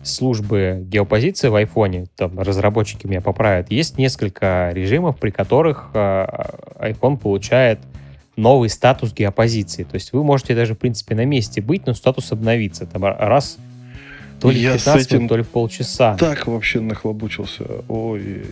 службы 0.02 0.82
геопозиции 0.84 1.48
в 1.48 1.54
айфоне, 1.54 2.06
там 2.16 2.38
разработчики 2.38 3.06
меня 3.06 3.20
поправят, 3.20 3.70
есть 3.70 3.98
несколько 3.98 4.70
режимов, 4.72 5.16
при 5.18 5.30
которых 5.30 5.90
э, 5.94 6.26
iPhone 6.78 7.16
получает 7.16 7.80
новый 8.36 8.68
статус 8.68 9.12
геопозиции. 9.12 9.84
То 9.84 9.94
есть 9.94 10.12
вы 10.12 10.24
можете 10.24 10.54
даже, 10.54 10.74
в 10.74 10.78
принципе, 10.78 11.14
на 11.14 11.24
месте 11.24 11.60
быть, 11.60 11.86
но 11.86 11.94
статус 11.94 12.32
обновится. 12.32 12.86
Там 12.86 13.04
раз 13.04 13.58
то 14.42 14.50
ли 14.50 14.60
Я 14.60 14.72
15 14.72 15.06
этим 15.06 15.16
минут, 15.18 15.28
то 15.28 15.36
ли 15.36 15.42
в 15.42 15.48
полчаса. 15.48 16.16
Так 16.16 16.46
вообще 16.46 16.80
нахлобучился. 16.80 17.64
Ой. 17.88 18.42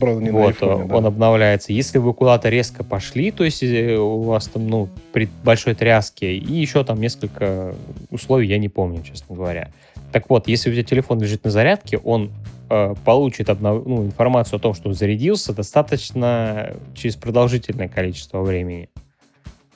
Правда, 0.00 0.24
не 0.24 0.30
вот, 0.30 0.40
на 0.40 0.46
айфоне, 0.46 0.84
да. 0.86 0.96
он 0.96 1.06
обновляется. 1.06 1.72
Если 1.72 1.98
вы 1.98 2.14
куда-то 2.14 2.48
резко 2.48 2.82
пошли, 2.82 3.30
то 3.30 3.44
есть 3.44 3.62
э, 3.62 3.96
у 3.96 4.22
вас 4.22 4.48
там, 4.48 4.66
ну, 4.66 4.88
при 5.12 5.28
большой 5.44 5.74
тряске, 5.74 6.34
и 6.36 6.52
еще 6.52 6.82
там 6.82 7.00
несколько 7.00 7.76
условий, 8.10 8.48
я 8.48 8.58
не 8.58 8.68
помню, 8.68 9.02
честно 9.04 9.36
говоря. 9.36 9.70
Так 10.10 10.28
вот, 10.28 10.48
если 10.48 10.70
у 10.70 10.72
тебя 10.72 10.82
телефон 10.82 11.20
лежит 11.20 11.44
на 11.44 11.50
зарядке, 11.50 11.98
он 11.98 12.32
э, 12.70 12.94
получит 13.04 13.50
обнов... 13.50 13.86
ну, 13.86 14.04
информацию 14.04 14.56
о 14.56 14.60
том, 14.60 14.74
что 14.74 14.88
он 14.88 14.96
зарядился 14.96 15.52
достаточно 15.52 16.72
через 16.96 17.14
продолжительное 17.14 17.88
количество 17.88 18.42
времени 18.42 18.88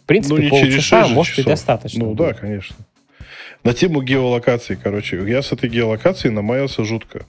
принципе, 0.09 0.43
ну, 0.43 0.49
полчаса 0.49 1.07
может 1.07 1.35
часов. 1.35 1.47
и 1.47 1.51
достаточно. 1.51 2.05
Ну 2.07 2.15
да, 2.15 2.33
конечно. 2.33 2.75
На 3.65 3.75
тему 3.75 4.03
геолокации, 4.03 4.79
короче, 4.81 5.23
я 5.27 5.43
с 5.43 5.53
этой 5.53 5.69
геолокацией 5.69 6.33
намаялся 6.33 6.85
жутко. 6.85 7.27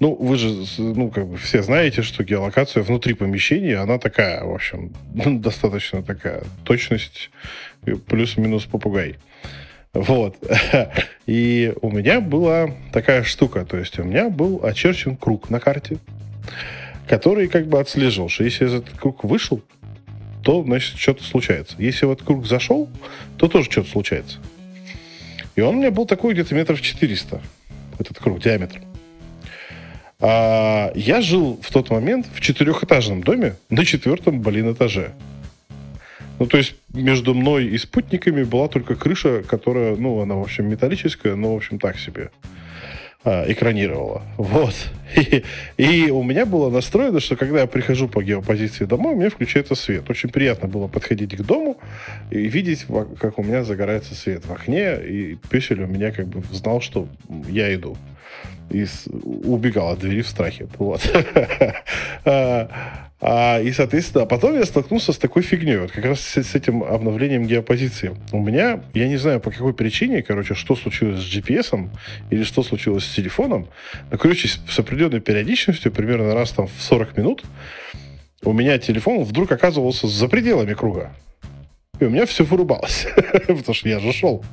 Ну, 0.00 0.14
вы 0.14 0.36
же, 0.36 0.64
ну, 0.78 1.10
как 1.10 1.26
бы 1.26 1.36
все 1.36 1.62
знаете, 1.62 2.02
что 2.02 2.24
геолокация 2.24 2.82
внутри 2.82 3.14
помещения, 3.14 3.76
она 3.76 3.98
такая, 3.98 4.44
в 4.44 4.52
общем, 4.52 4.92
достаточно 5.40 6.02
такая. 6.02 6.42
Точность 6.64 7.30
плюс-минус 8.06 8.64
попугай. 8.64 9.16
Вот. 9.92 10.36
И 11.26 11.72
у 11.82 11.90
меня 11.90 12.20
была 12.20 12.74
такая 12.92 13.22
штука, 13.22 13.64
то 13.64 13.76
есть 13.76 13.98
у 13.98 14.04
меня 14.04 14.30
был 14.30 14.60
очерчен 14.64 15.16
круг 15.16 15.50
на 15.50 15.60
карте, 15.60 15.98
который 17.06 17.48
как 17.48 17.66
бы 17.66 17.78
отслеживал, 17.78 18.28
что 18.28 18.44
если 18.44 18.66
этот 18.66 18.98
круг 18.98 19.22
вышел, 19.24 19.62
то, 20.42 20.64
значит, 20.64 20.98
что-то 20.98 21.22
случается. 21.22 21.76
Если 21.78 22.06
вот 22.06 22.22
круг 22.22 22.46
зашел, 22.46 22.88
то 23.36 23.48
тоже 23.48 23.70
что-то 23.70 23.88
случается. 23.88 24.38
И 25.56 25.60
он 25.60 25.76
у 25.76 25.78
меня 25.78 25.90
был 25.90 26.06
такой 26.06 26.32
где-то 26.32 26.54
метров 26.54 26.80
400, 26.80 27.40
этот 27.98 28.18
круг, 28.18 28.40
диаметр. 28.40 28.80
А 30.20 30.92
я 30.94 31.20
жил 31.20 31.58
в 31.62 31.72
тот 31.72 31.90
момент 31.90 32.26
в 32.32 32.40
четырехэтажном 32.40 33.22
доме 33.22 33.56
на 33.70 33.84
четвертом, 33.84 34.40
блин, 34.40 34.72
этаже. 34.72 35.12
Ну, 36.38 36.46
то 36.46 36.56
есть 36.56 36.74
между 36.92 37.34
мной 37.34 37.66
и 37.66 37.78
спутниками 37.78 38.44
была 38.44 38.68
только 38.68 38.94
крыша, 38.94 39.42
которая, 39.42 39.96
ну, 39.96 40.20
она, 40.20 40.36
в 40.36 40.42
общем, 40.42 40.68
металлическая, 40.68 41.34
но, 41.34 41.52
в 41.52 41.56
общем, 41.56 41.78
так 41.78 41.98
себе 41.98 42.30
экранировала. 43.24 44.22
Вот. 44.36 44.74
И, 45.14 45.44
и 45.76 46.10
у 46.10 46.22
меня 46.22 46.46
было 46.46 46.70
настроено, 46.70 47.20
что 47.20 47.36
когда 47.36 47.60
я 47.60 47.66
прихожу 47.66 48.08
по 48.08 48.22
геопозиции 48.22 48.84
домой, 48.84 49.14
у 49.14 49.16
меня 49.16 49.30
включается 49.30 49.74
свет. 49.74 50.08
Очень 50.08 50.30
приятно 50.30 50.68
было 50.68 50.88
подходить 50.88 51.36
к 51.36 51.42
дому 51.42 51.78
и 52.30 52.48
видеть, 52.48 52.86
как 53.20 53.38
у 53.38 53.42
меня 53.42 53.62
загорается 53.62 54.14
свет 54.14 54.46
в 54.46 54.52
окне, 54.52 54.96
и 54.96 55.36
песель 55.50 55.82
у 55.82 55.86
меня 55.86 56.12
как 56.12 56.28
бы 56.28 56.42
знал, 56.52 56.80
что 56.80 57.08
я 57.48 57.72
иду 57.74 57.96
и 58.72 58.86
убегал 59.12 59.90
от 59.90 60.00
двери 60.00 60.22
в 60.22 60.28
страхе. 60.28 60.68
Вот. 60.78 61.00
А, 62.24 62.68
а, 63.24 63.60
и, 63.60 63.70
соответственно, 63.70 64.24
а 64.24 64.26
потом 64.26 64.56
я 64.56 64.64
столкнулся 64.64 65.12
с 65.12 65.18
такой 65.18 65.42
фигней, 65.42 65.76
вот 65.76 65.92
как 65.92 66.04
раз 66.04 66.20
с, 66.20 66.42
с 66.42 66.54
этим 66.56 66.82
обновлением 66.82 67.44
геопозиции. 67.44 68.16
У 68.32 68.40
меня, 68.40 68.82
я 68.94 69.06
не 69.06 69.16
знаю 69.16 69.38
по 69.38 69.52
какой 69.52 69.74
причине, 69.74 70.22
короче, 70.22 70.54
что 70.54 70.74
случилось 70.74 71.20
с 71.20 71.36
GPS 71.36 71.88
или 72.30 72.42
что 72.42 72.64
случилось 72.64 73.04
с 73.04 73.14
телефоном, 73.14 73.68
но, 74.10 74.18
короче, 74.18 74.48
с 74.48 74.78
определенной 74.78 75.20
периодичностью, 75.20 75.92
примерно 75.92 76.34
раз 76.34 76.50
там 76.50 76.66
в 76.66 76.82
40 76.82 77.16
минут, 77.16 77.44
у 78.42 78.52
меня 78.52 78.76
телефон 78.78 79.22
вдруг 79.22 79.52
оказывался 79.52 80.08
за 80.08 80.26
пределами 80.26 80.74
круга. 80.74 81.12
И 82.02 82.04
у 82.04 82.10
меня 82.10 82.26
все 82.26 82.42
вырубалось, 82.42 83.06
потому 83.32 83.74
что 83.74 83.88
я 83.88 84.00
же 84.00 84.12
шел. 84.12 84.44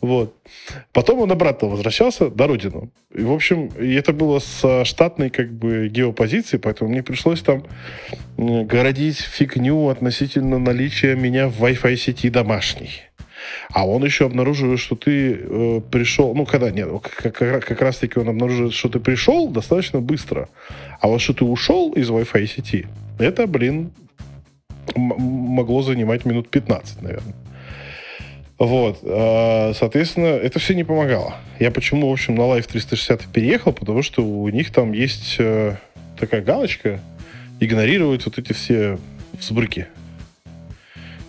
Вот. 0.00 0.32
Потом 0.92 1.18
он 1.18 1.32
обратно 1.32 1.66
возвращался 1.66 2.30
на 2.30 2.46
родину. 2.46 2.92
И, 3.12 3.22
в 3.22 3.32
общем, 3.32 3.72
это 3.76 4.12
было 4.12 4.38
с 4.38 4.84
штатной 4.84 5.30
как 5.30 5.52
бы 5.52 5.88
геопозиции, 5.88 6.56
поэтому 6.56 6.90
мне 6.90 7.02
пришлось 7.02 7.40
там 7.40 7.64
городить 8.36 9.18
фигню 9.18 9.88
относительно 9.88 10.60
наличия 10.60 11.16
меня 11.16 11.48
в 11.48 11.60
Wi-Fi 11.64 11.96
сети 11.96 12.30
домашней. 12.30 12.90
А 13.72 13.84
он 13.84 14.04
еще 14.04 14.26
обнаруживает, 14.26 14.78
что 14.78 14.94
ты 14.94 15.32
э, 15.32 15.80
пришел, 15.90 16.32
ну 16.32 16.46
когда 16.46 16.70
нет, 16.70 16.88
как, 17.02 17.34
как, 17.34 17.66
как 17.66 17.80
раз 17.80 17.96
таки 17.96 18.20
он 18.20 18.28
обнаруживает, 18.28 18.74
что 18.74 18.88
ты 18.88 19.00
пришел 19.00 19.48
достаточно 19.48 20.00
быстро, 20.00 20.48
а 21.00 21.08
вот 21.08 21.20
что 21.20 21.34
ты 21.34 21.44
ушел 21.44 21.92
из 21.92 22.08
Wi-Fi 22.08 22.46
сети, 22.46 22.86
это, 23.18 23.48
блин, 23.48 23.90
могло 24.96 25.82
занимать 25.82 26.24
минут 26.24 26.50
15, 26.50 27.02
наверное. 27.02 27.34
Вот, 28.58 28.98
а, 29.04 29.72
соответственно, 29.74 30.26
это 30.26 30.58
все 30.58 30.74
не 30.74 30.84
помогало. 30.84 31.36
Я 31.60 31.70
почему, 31.70 32.08
в 32.08 32.12
общем, 32.12 32.34
на 32.34 32.42
Live 32.42 32.66
360 32.66 33.26
переехал, 33.32 33.72
потому 33.72 34.02
что 34.02 34.24
у 34.24 34.48
них 34.48 34.72
там 34.72 34.92
есть 34.92 35.36
э, 35.38 35.76
такая 36.18 36.42
галочка 36.42 37.00
игнорировать 37.60 38.24
вот 38.24 38.38
эти 38.38 38.52
все 38.52 38.98
взбрыки. 39.32 39.86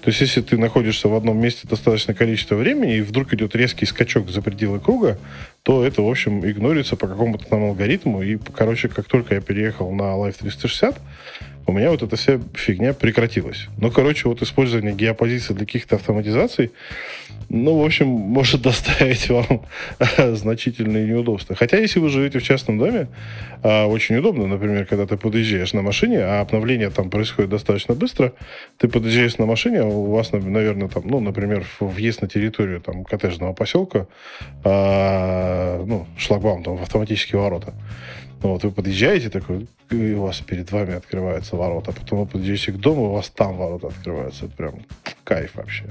То 0.02 0.08
есть, 0.10 0.22
если 0.22 0.42
ты 0.42 0.58
находишься 0.58 1.10
в 1.10 1.16
одном 1.16 1.40
месте 1.40 1.68
достаточное 1.68 2.16
количество 2.16 2.56
времени, 2.56 2.96
и 2.96 3.02
вдруг 3.02 3.34
идет 3.34 3.56
резкий 3.56 3.86
скачок 3.86 4.30
за 4.30 4.42
пределы 4.42 4.80
круга, 4.80 5.20
то 5.64 5.86
это, 5.86 6.02
в 6.02 6.10
общем, 6.10 6.44
игнорится 6.50 6.96
по 6.96 7.08
какому-то 7.08 7.46
там 7.46 7.64
алгоритму. 7.64 8.24
И, 8.24 8.38
короче, 8.56 8.88
как 8.88 9.08
только 9.08 9.36
я 9.36 9.42
переехал 9.42 9.92
на 9.92 10.16
Live 10.16 10.38
360, 10.40 10.96
у 11.66 11.72
меня 11.72 11.92
вот 11.92 12.02
эта 12.02 12.16
вся 12.16 12.40
фигня 12.56 12.94
прекратилась. 12.94 13.68
Ну, 13.78 13.92
короче, 13.92 14.28
вот 14.28 14.42
использование 14.42 14.94
геопозиции 14.94 15.54
для 15.54 15.66
каких-то 15.66 15.96
автоматизаций, 15.96 16.72
ну, 17.50 17.82
в 17.82 17.86
общем, 17.86 18.08
может 18.08 18.62
доставить 18.62 19.30
вам 19.30 19.62
значительные 20.36 21.08
неудобства. 21.08 21.56
Хотя, 21.56 21.78
если 21.78 22.00
вы 22.00 22.10
живете 22.10 22.40
в 22.40 22.44
частном 22.44 22.78
доме, 22.78 23.08
а, 23.64 23.88
очень 23.88 24.18
удобно, 24.18 24.48
например, 24.48 24.86
когда 24.86 25.06
ты 25.06 25.18
подъезжаешь 25.18 25.74
на 25.74 25.82
машине, 25.82 26.20
а 26.20 26.42
обновление 26.42 26.90
там 26.90 27.10
происходит 27.10 27.50
достаточно 27.50 27.96
быстро, 27.96 28.34
ты 28.78 28.88
подъезжаешь 28.88 29.38
на 29.38 29.46
машине, 29.46 29.82
а 29.82 29.86
у 29.86 30.12
вас, 30.12 30.32
наверное, 30.32 30.88
там, 30.88 31.04
ну, 31.06 31.20
например, 31.20 31.66
въезд 31.80 32.22
на 32.22 32.28
территорию 32.28 32.82
там 32.82 33.04
коттеджного 33.04 33.54
поселка, 33.54 34.08
а, 34.64 35.84
ну, 35.86 36.06
шлагбаум 36.18 36.64
там 36.64 36.78
в 36.78 36.82
автоматические 36.82 37.42
ворота. 37.42 37.74
Вот 38.42 38.64
вы 38.64 38.72
подъезжаете 38.72 39.30
такой, 39.30 39.68
и 39.90 40.14
у 40.14 40.22
вас 40.22 40.40
перед 40.40 40.72
вами 40.72 40.94
открываются 40.94 41.58
ворота. 41.58 41.92
Потом 41.92 42.20
вы 42.20 42.26
подъезжаете 42.26 42.72
к 42.72 42.78
дому, 42.78 43.10
у 43.10 43.14
вас 43.14 43.30
там 43.30 43.58
ворота 43.58 43.88
открываются. 43.88 44.48
Прям 44.48 44.76
кайф 45.26 45.56
вообще. 45.56 45.86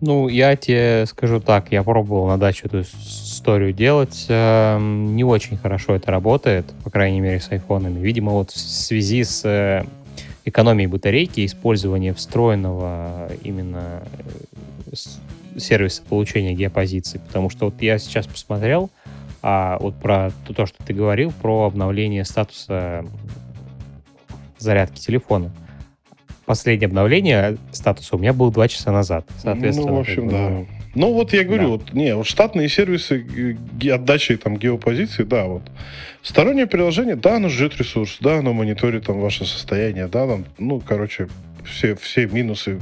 Ну, 0.00 0.28
я 0.28 0.54
тебе 0.54 1.06
скажу 1.06 1.40
так, 1.40 1.72
я 1.72 1.82
пробовал 1.82 2.28
на 2.28 2.38
даче 2.38 2.66
эту 2.66 2.82
историю 2.82 3.72
делать. 3.72 4.26
Эм, 4.28 5.16
не 5.16 5.24
очень 5.24 5.56
хорошо 5.56 5.96
это 5.96 6.12
работает, 6.12 6.66
по 6.84 6.90
крайней 6.90 7.20
мере, 7.20 7.40
с 7.40 7.50
айфонами. 7.50 7.98
Видимо, 7.98 8.32
вот 8.32 8.50
в 8.50 8.58
связи 8.58 9.24
с 9.24 9.44
э, 9.44 9.84
экономией 10.44 10.88
батарейки, 10.88 11.44
использование 11.44 12.14
встроенного 12.14 13.28
именно 13.42 14.04
э, 14.92 14.94
сервиса 15.58 16.02
получения 16.08 16.54
геопозиции. 16.54 17.18
Потому 17.18 17.50
что 17.50 17.66
вот 17.66 17.82
я 17.82 17.98
сейчас 17.98 18.28
посмотрел, 18.28 18.90
а 19.42 19.78
вот 19.80 19.96
про 19.96 20.30
то, 20.54 20.66
что 20.66 20.76
ты 20.84 20.94
говорил, 20.94 21.32
про 21.42 21.66
обновление 21.66 22.24
статуса 22.24 23.04
зарядки 24.58 25.00
телефона. 25.00 25.50
Последнее 26.48 26.86
обновление 26.86 27.58
статуса 27.72 28.16
у 28.16 28.18
меня 28.18 28.32
было 28.32 28.50
два 28.50 28.68
часа 28.68 28.90
назад. 28.90 29.26
Соответственно, 29.36 29.90
ну, 29.90 29.96
в 29.96 30.00
общем, 30.00 30.28
да. 30.30 30.64
Ну, 30.94 31.12
вот 31.12 31.34
я 31.34 31.44
говорю, 31.44 31.62
да. 31.62 31.68
вот, 31.68 31.92
не, 31.92 32.16
вот 32.16 32.26
штатные 32.26 32.70
сервисы 32.70 33.58
отдачи 33.92 34.34
там 34.38 34.56
геопозиции, 34.56 35.24
да, 35.24 35.44
вот. 35.44 35.62
Стороннее 36.22 36.66
приложение, 36.66 37.16
да, 37.16 37.36
оно 37.36 37.50
ждет 37.50 37.76
ресурс, 37.76 38.16
да, 38.20 38.38
оно 38.38 38.54
мониторит 38.54 39.04
там 39.04 39.20
ваше 39.20 39.44
состояние, 39.44 40.06
да, 40.06 40.26
там, 40.26 40.46
ну, 40.56 40.80
короче, 40.80 41.28
все, 41.66 41.94
все 41.94 42.26
минусы 42.26 42.80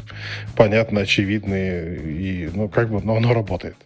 понятно, 0.54 1.00
очевидные, 1.00 1.96
и, 1.98 2.48
ну, 2.54 2.68
как 2.68 2.90
бы, 2.90 3.02
но 3.02 3.16
оно 3.16 3.34
работает. 3.34 3.76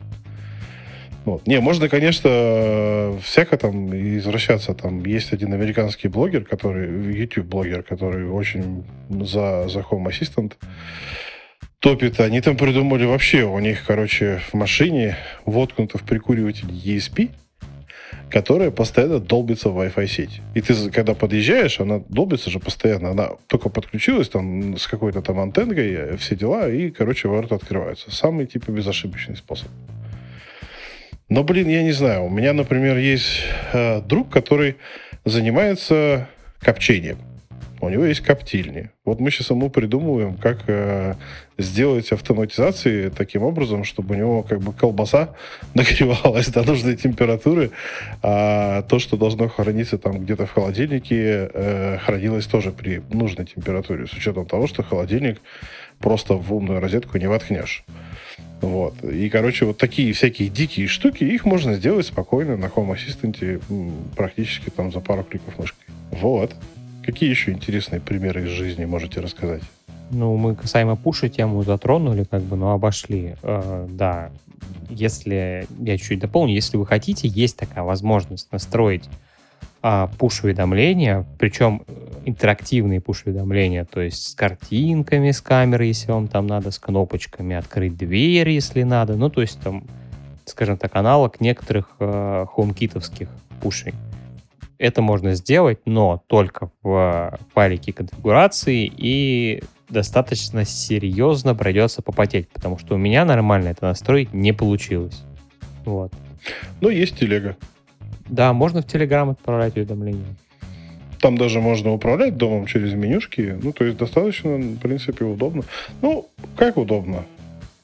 Вот. 1.24 1.46
Не, 1.46 1.60
можно, 1.60 1.88
конечно, 1.88 3.18
всяко 3.22 3.58
там 3.58 3.94
извращаться. 3.94 4.74
Там 4.74 5.04
есть 5.04 5.32
один 5.32 5.52
американский 5.52 6.08
блогер, 6.08 6.44
который, 6.44 6.88
YouTube-блогер, 7.14 7.82
который 7.82 8.28
очень 8.28 8.84
за, 9.08 9.68
за 9.68 9.80
Home 9.80 10.06
Assistant 10.06 10.54
топит. 11.78 12.20
Они 12.20 12.40
там 12.40 12.56
придумали 12.56 13.04
вообще, 13.04 13.42
у 13.42 13.58
них, 13.58 13.84
короче, 13.86 14.40
в 14.50 14.54
машине 14.54 15.16
воткнуто 15.44 15.98
в 15.98 16.02
прикуриватель 16.02 16.70
ESP, 16.70 17.30
которая 18.30 18.70
постоянно 18.70 19.18
долбится 19.18 19.70
в 19.70 19.78
Wi-Fi 19.78 20.06
сеть. 20.06 20.40
И 20.54 20.60
ты, 20.60 20.90
когда 20.90 21.14
подъезжаешь, 21.14 21.80
она 21.80 22.00
долбится 22.08 22.48
же 22.48 22.60
постоянно. 22.60 23.10
Она 23.10 23.30
только 23.46 23.68
подключилась 23.68 24.28
там 24.28 24.78
с 24.78 24.86
какой-то 24.86 25.20
там 25.20 25.40
антенной, 25.40 26.16
все 26.16 26.36
дела, 26.36 26.70
и, 26.70 26.90
короче, 26.90 27.28
ворота 27.28 27.56
открываются. 27.56 28.10
Самый, 28.10 28.46
типа, 28.46 28.70
безошибочный 28.70 29.36
способ. 29.36 29.68
Но, 31.31 31.45
блин, 31.45 31.69
я 31.69 31.85
не 31.85 31.93
знаю. 31.93 32.24
У 32.24 32.28
меня, 32.28 32.52
например, 32.52 32.98
есть 32.98 33.44
э, 33.73 34.02
друг, 34.02 34.31
который 34.31 34.77
занимается 35.24 36.28
копчением. 36.59 37.19
У 37.81 37.89
него 37.89 38.05
есть 38.05 38.20
коптильни. 38.20 38.90
Вот 39.07 39.20
мы 39.20 39.31
сейчас 39.31 39.51
ему 39.51 39.70
придумываем, 39.70 40.36
как 40.36 40.65
э, 40.66 41.15
сделать 41.57 42.12
автоматизации 42.12 43.09
таким 43.09 43.43
образом, 43.43 43.85
чтобы 43.85 44.15
у 44.15 44.19
него 44.19 44.43
как 44.43 44.61
бы 44.61 44.73
колбаса 44.73 45.31
нагревалась 45.74 46.48
до 46.48 46.62
нужной 46.62 46.97
температуры, 46.97 47.70
а 48.23 48.82
то, 48.82 48.98
что 48.98 49.16
должно 49.16 49.48
храниться 49.48 49.98
там 49.98 50.19
где-то 50.19 50.47
в 50.47 50.52
холодильнике, 50.52 51.48
э, 51.55 51.98
хранилось 52.05 52.47
тоже 52.47 52.73
при 52.73 53.02
нужной 53.09 53.47
температуре, 53.47 54.07
с 54.07 54.12
учетом 54.12 54.47
того, 54.47 54.66
что 54.66 54.82
холодильник 54.82 55.40
просто 56.01 56.35
в 56.35 56.52
умную 56.52 56.81
розетку 56.81 57.19
не 57.19 57.28
воткнешь. 57.28 57.85
Вот. 58.61 59.03
И, 59.05 59.28
короче, 59.28 59.65
вот 59.65 59.78
такие 59.78 60.12
всякие 60.12 60.49
дикие 60.49 60.87
штуки, 60.87 61.24
их 61.24 61.45
можно 61.45 61.74
сделать 61.74 62.07
спокойно 62.07 62.57
на 62.57 62.66
Home 62.66 62.95
Assistant 62.95 63.62
практически 64.16 64.70
там 64.70 64.93
за 64.93 65.01
пару 65.01 65.24
кликов 65.24 65.59
мышкой. 65.59 65.87
Вот. 66.11 66.55
Какие 67.05 67.31
еще 67.31 67.53
интересные 67.53 68.01
примеры 68.01 68.45
из 68.45 68.51
жизни 68.51 68.85
можете 68.85 69.20
рассказать? 69.20 69.62
Ну, 70.11 70.37
мы 70.37 70.55
касаемо 70.55 70.97
пуша 70.97 71.28
тему 71.28 71.62
затронули, 71.62 72.24
как 72.24 72.43
бы, 72.43 72.57
но 72.57 72.73
обошли. 72.73 73.37
Э, 73.43 73.87
да, 73.89 74.31
если, 74.89 75.66
я 75.78 75.97
чуть-чуть 75.97 76.19
дополню, 76.19 76.55
если 76.55 76.77
вы 76.77 76.85
хотите, 76.85 77.28
есть 77.28 77.57
такая 77.57 77.85
возможность 77.85 78.51
настроить 78.53 79.05
а, 79.82 80.09
пуш-уведомления, 80.19 81.27
причем 81.39 81.82
э, 81.86 81.93
интерактивные 82.27 83.01
пуш-уведомления, 83.01 83.85
то 83.85 84.01
есть 84.01 84.28
с 84.28 84.35
картинками 84.35 85.31
с 85.31 85.40
камеры, 85.40 85.86
если 85.86 86.12
вам 86.12 86.28
там 86.28 86.47
надо, 86.47 86.70
с 86.70 86.78
кнопочками 86.78 87.57
открыть 87.57 87.97
дверь, 87.97 88.51
если 88.51 88.82
надо, 88.82 89.16
ну, 89.16 89.31
то 89.31 89.40
есть 89.40 89.61
там, 89.61 89.85
скажем 90.44 90.77
так, 90.77 90.94
аналог 90.97 91.40
некоторых 91.40 91.97
э, 91.98 92.44
пушей. 93.62 93.94
Это 94.78 95.02
можно 95.02 95.35
сделать, 95.35 95.81
но 95.85 96.23
только 96.27 96.70
в 96.82 97.39
файлике 97.55 97.93
конфигурации 97.93 98.90
и 98.94 99.62
достаточно 99.90 100.65
серьезно 100.65 101.55
придется 101.55 102.02
попотеть, 102.02 102.48
потому 102.48 102.78
что 102.78 102.94
у 102.94 102.98
меня 102.98 103.24
нормально 103.24 103.69
это 103.69 103.86
настроить 103.86 104.32
не 104.32 104.52
получилось. 104.52 105.23
Вот. 105.85 106.12
Ну, 106.81 106.89
есть 106.89 107.19
телега. 107.19 107.57
Да, 108.31 108.52
можно 108.52 108.82
в 108.82 108.86
Telegram 108.86 109.31
отправлять 109.31 109.77
уведомления. 109.77 110.24
Там 111.20 111.36
даже 111.36 111.61
можно 111.61 111.93
управлять 111.93 112.36
домом 112.36 112.66
через 112.66 112.94
менюшки. 112.94 113.59
Ну, 113.62 113.73
то 113.73 113.85
есть 113.85 113.98
достаточно, 113.98 114.57
в 114.57 114.78
принципе, 114.78 115.24
удобно. 115.24 115.65
Ну, 116.01 116.27
как 116.57 116.78
удобно? 116.78 117.24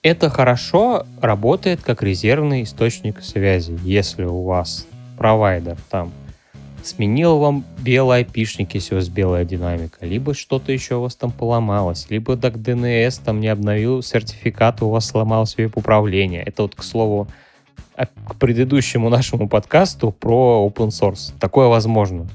Это 0.03 0.31
хорошо 0.31 1.05
работает 1.21 1.83
как 1.83 2.03
резервный 2.03 2.63
источник 2.63 3.23
связи. 3.23 3.79
Если 3.83 4.25
у 4.25 4.43
вас 4.43 4.87
провайдер 5.19 5.77
там 5.91 6.13
сменил 6.85 7.39
вам 7.39 7.65
белый 7.81 8.19
айпишник, 8.19 8.75
если 8.75 8.95
у 8.95 8.99
вас 8.99 9.09
белая 9.09 9.45
динамика, 9.45 10.07
либо 10.07 10.35
что-то 10.35 10.73
еще 10.73 10.97
у 10.97 11.03
вас 11.03 11.17
там 11.17 11.33
поломалось, 11.33 12.07
либо 12.09 12.37
так 12.37 12.55
DNS 12.55 13.21
там 13.25 13.41
не 13.41 13.49
обновил 13.49 14.03
сертификат, 14.03 14.83
у 14.83 14.91
вас 14.91 15.07
сломалось 15.07 15.57
веб-управление. 15.57 16.43
Это 16.43 16.63
вот, 16.63 16.75
к 16.75 16.83
слову, 16.83 17.29
к 17.97 18.35
предыдущему 18.37 19.09
нашему 19.09 19.49
подкасту 19.49 20.11
про 20.13 20.71
open 20.71 20.89
source. 20.89 21.33
Такое 21.41 21.69
возможно. 21.69 22.27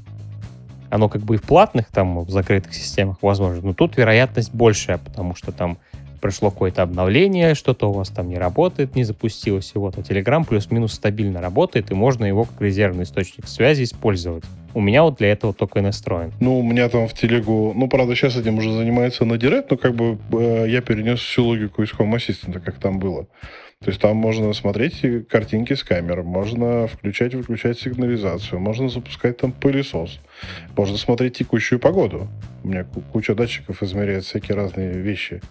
Оно 0.90 1.08
как 1.08 1.22
бы 1.22 1.36
и 1.36 1.38
в 1.38 1.44
платных, 1.44 1.88
там, 1.88 2.20
в 2.20 2.30
закрытых 2.30 2.74
системах 2.74 3.18
возможно, 3.22 3.62
но 3.62 3.74
тут 3.74 3.96
вероятность 3.96 4.54
большая, 4.54 4.98
потому 4.98 5.36
что 5.36 5.52
там 5.52 5.78
пришло 6.22 6.52
какое-то 6.52 6.84
обновление, 6.84 7.56
что-то 7.56 7.90
у 7.90 7.94
вас 7.94 8.10
там 8.10 8.30
не 8.30 8.38
работает, 8.38 8.96
не 8.96 9.04
запустилось, 9.04 9.72
и 9.76 9.80
вот, 9.80 9.98
а 9.98 10.02
Telegram 10.02 10.46
плюс-минус 10.48 10.94
стабильно 10.94 11.42
работает, 11.42 11.92
и 11.92 11.96
можно 11.96 12.26
его 12.26 12.46
как 12.46 12.62
резервный 12.62 13.04
источник 13.04 13.48
связи 13.48 13.84
использовать. 13.84 14.44
У 14.74 14.80
меня 14.80 15.04
вот 15.04 15.18
для 15.18 15.32
этого 15.32 15.54
только 15.54 15.80
и 15.80 15.82
настроен. 15.82 16.32
Ну, 16.40 16.60
у 16.60 16.64
меня 16.64 16.88
там 16.88 17.08
в 17.08 17.14
телегу, 17.14 17.74
ну, 17.76 17.90
правда, 17.90 18.16
сейчас 18.16 18.38
этим 18.38 18.58
уже 18.58 18.72
занимается 18.72 19.26
на 19.26 19.34
Direct, 19.34 19.68
но 19.70 19.78
как 19.78 19.96
бы 19.96 20.18
э, 20.32 20.66
я 20.70 20.82
перенес 20.82 21.20
всю 21.20 21.44
логику 21.46 21.84
из 21.84 21.92
Home 21.94 22.16
Assistant, 22.16 22.60
как 22.62 22.76
там 22.76 23.00
было. 23.00 23.28
То 23.84 23.90
есть 23.90 23.99
там 23.99 24.16
можно 24.16 24.53
смотреть 24.53 25.28
картинки 25.28 25.74
с 25.74 25.84
камер, 25.84 26.22
можно 26.22 26.86
включать 26.86 27.34
и 27.34 27.38
выключать 27.38 27.80
сигнализацию, 27.80 28.60
можно 28.60 28.90
запускать 28.90 29.38
там 29.38 29.52
пылесос, 29.52 30.20
можно 30.78 30.98
смотреть 30.98 31.38
текущую 31.38 31.80
погоду. 31.80 32.28
У 32.64 32.68
меня 32.68 32.86
куча 33.12 33.34
датчиков 33.34 33.82
измеряет 33.82 34.24
всякие 34.24 34.56
разные 34.56 34.91
вещи. 34.91 35.41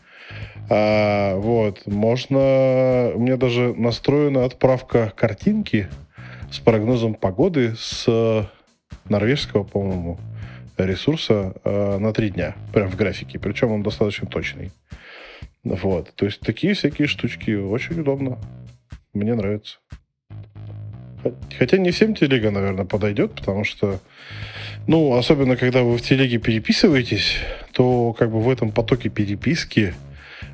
А, 0.68 1.34
вот, 1.38 1.84
можно... 1.86 3.10
У 3.14 3.18
меня 3.18 3.36
даже 3.36 3.74
настроена 3.74 4.44
отправка 4.44 5.12
картинки 5.16 5.88
с 6.52 6.60
прогнозом 6.60 7.14
погоды 7.14 7.74
с 7.76 8.48
норвежского, 9.08 9.64
по-моему, 9.64 10.20
ресурса 10.76 11.54
э, 11.64 11.98
на 11.98 12.12
три 12.12 12.30
дня. 12.30 12.54
Прям 12.72 12.88
в 12.88 12.96
графике. 12.96 13.40
Причем 13.40 13.72
он 13.72 13.82
достаточно 13.82 14.28
точный. 14.28 14.70
Вот. 15.64 16.12
То 16.14 16.26
есть 16.26 16.40
такие 16.40 16.74
всякие 16.74 17.08
штучки 17.08 17.50
очень 17.50 18.00
удобно. 18.00 18.38
Мне 19.12 19.34
нравится. 19.34 19.78
Хотя 21.58 21.76
не 21.76 21.90
всем 21.90 22.14
телега, 22.14 22.50
наверное, 22.50 22.84
подойдет, 22.86 23.34
потому 23.34 23.64
что, 23.64 24.00
ну, 24.86 25.14
особенно 25.14 25.56
когда 25.56 25.82
вы 25.82 25.98
в 25.98 26.02
телеге 26.02 26.38
переписываетесь, 26.38 27.36
то 27.72 28.14
как 28.14 28.30
бы 28.30 28.40
в 28.40 28.48
этом 28.48 28.72
потоке 28.72 29.10
переписки 29.10 29.94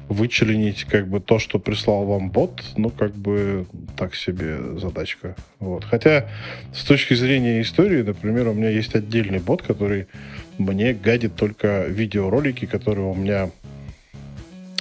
вычленить 0.09 0.85
как 0.85 1.09
бы 1.09 1.21
то, 1.21 1.39
что 1.39 1.59
прислал 1.59 2.05
вам 2.05 2.31
бот, 2.31 2.63
ну, 2.77 2.91
как 2.91 3.15
бы 3.15 3.67
так 3.97 4.15
себе 4.15 4.79
задачка. 4.79 5.37
Вот. 5.59 5.85
Хотя 5.85 6.29
с 6.73 6.85
точки 6.85 7.15
зрения 7.15 7.61
истории, 7.61 8.03
например, 8.03 8.49
у 8.49 8.55
меня 8.55 8.71
есть 8.71 8.95
отдельный 8.95 9.41
бот, 9.41 9.63
который 9.63 10.07
мне 10.59 10.95
гадит 10.95 11.37
только 11.37 11.87
видеоролики, 11.87 12.67
которые 12.67 13.07
у 13.07 13.15
меня 13.15 13.51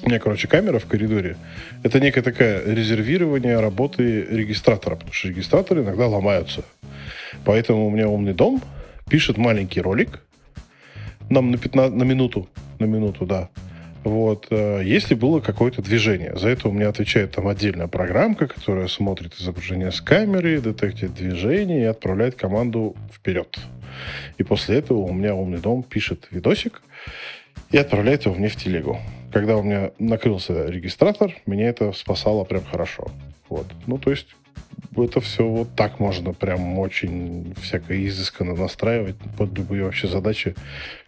у 0.01 0.09
меня, 0.09 0.19
короче, 0.19 0.47
камера 0.47 0.79
в 0.79 0.85
коридоре. 0.85 1.37
Это 1.83 1.99
некое 1.99 2.21
такое 2.21 2.63
резервирование 2.65 3.59
работы 3.59 4.21
регистратора, 4.23 4.95
потому 4.95 5.13
что 5.13 5.29
регистраторы 5.29 5.81
иногда 5.81 6.07
ломаются. 6.07 6.63
Поэтому 7.43 7.87
у 7.87 7.89
меня 7.89 8.07
умный 8.07 8.33
дом 8.33 8.61
пишет 9.09 9.37
маленький 9.37 9.81
ролик 9.81 10.21
нам 11.29 11.51
на, 11.51 11.57
15, 11.57 11.95
на 11.95 12.03
минуту, 12.03 12.47
на 12.79 12.85
минуту, 12.85 13.25
да, 13.25 13.49
вот, 14.03 14.47
э, 14.51 14.81
если 14.85 15.15
было 15.15 15.39
какое-то 15.39 15.81
движение. 15.81 16.37
За 16.37 16.49
это 16.49 16.69
у 16.69 16.71
меня 16.71 16.89
отвечает 16.89 17.31
там 17.31 17.47
отдельная 17.47 17.87
программка, 17.87 18.47
которая 18.47 18.87
смотрит 18.87 19.33
изображение 19.33 19.91
с 19.91 19.99
камеры, 19.99 20.61
детектит 20.61 21.15
движение 21.15 21.81
и 21.81 21.85
отправляет 21.85 22.35
команду 22.35 22.95
вперед. 23.11 23.57
И 24.37 24.43
после 24.43 24.77
этого 24.77 24.99
у 24.99 25.11
меня 25.13 25.33
умный 25.33 25.57
дом 25.57 25.81
пишет 25.81 26.27
видосик 26.29 26.83
и 27.71 27.77
отправляет 27.77 28.25
его 28.25 28.35
мне 28.35 28.49
в 28.49 28.55
телегу. 28.55 28.99
Когда 29.35 29.57
у 29.57 29.63
меня 29.63 29.91
накрылся 29.99 30.65
регистратор, 30.65 31.35
меня 31.45 31.67
это 31.67 31.91
спасало 31.91 32.45
прям 32.45 32.63
хорошо. 32.63 33.11
Вот. 33.49 33.67
Ну, 33.85 33.97
то 33.97 34.09
есть 34.09 34.27
это 34.95 35.19
все 35.19 35.45
вот 35.45 35.75
так 35.75 35.99
можно 35.99 36.31
прям 36.31 36.79
очень 36.79 37.53
всякое 37.61 38.07
изысканно 38.07 38.55
настраивать 38.55 39.17
под 39.37 39.57
любые 39.57 39.83
вообще 39.83 40.07
задачи. 40.07 40.55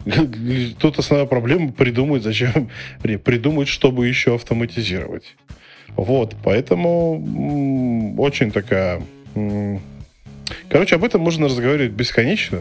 Тут 0.78 0.98
основная 0.98 1.26
проблема 1.26 1.72
придумать, 1.72 2.22
зачем 2.22 2.68
придумать, 3.00 3.68
чтобы 3.68 4.06
еще 4.06 4.34
автоматизировать. 4.34 5.34
Вот, 5.96 6.36
поэтому 6.44 8.14
очень 8.18 8.50
такая... 8.50 9.00
Короче, 10.68 10.96
об 10.96 11.04
этом 11.04 11.22
можно 11.22 11.46
разговаривать 11.46 11.92
бесконечно. 11.92 12.60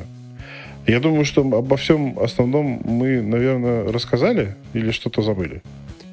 Я 0.88 1.02
думаю, 1.02 1.26
что 1.26 1.42
обо 1.42 1.76
всем 1.76 2.18
основном 2.18 2.82
мы, 2.86 3.22
наверное, 3.22 3.92
рассказали 3.92 4.56
или 4.74 4.92
что-то 4.92 5.22
забыли. 5.22 5.62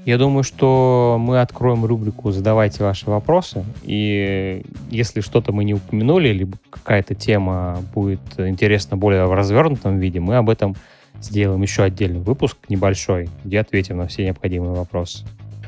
Я 0.04 0.18
думаю, 0.18 0.42
что 0.42 1.16
мы 1.18 1.40
откроем 1.40 1.84
рубрику 1.84 2.30
«Задавайте 2.30 2.82
ваши 2.82 3.08
вопросы». 3.08 3.64
И 3.84 4.62
если 4.90 5.20
что-то 5.22 5.52
мы 5.52 5.64
не 5.64 5.74
упомянули, 5.74 6.28
либо 6.28 6.58
какая-то 6.68 7.14
тема 7.14 7.82
будет 7.94 8.20
интересна 8.36 8.96
более 8.96 9.24
в 9.26 9.32
развернутом 9.32 9.98
виде, 9.98 10.20
мы 10.20 10.36
об 10.36 10.50
этом 10.50 10.74
сделаем 11.22 11.62
еще 11.62 11.84
отдельный 11.84 12.20
выпуск 12.20 12.58
небольшой, 12.68 13.28
где 13.44 13.60
ответим 13.60 13.98
на 13.98 14.08
все 14.08 14.24
необходимые 14.24 14.74
вопросы. 14.74 15.24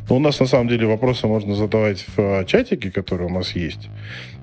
Ну, 0.09 0.16
у 0.16 0.20
нас 0.20 0.39
на 0.39 0.47
самом 0.47 0.69
деле 0.69 0.87
вопросы 0.87 1.27
можно 1.27 1.55
задавать 1.55 2.01
в 2.01 2.19
э, 2.19 2.45
чатике, 2.45 2.91
который 2.91 3.27
у 3.27 3.31
нас 3.31 3.57
есть. 3.57 3.89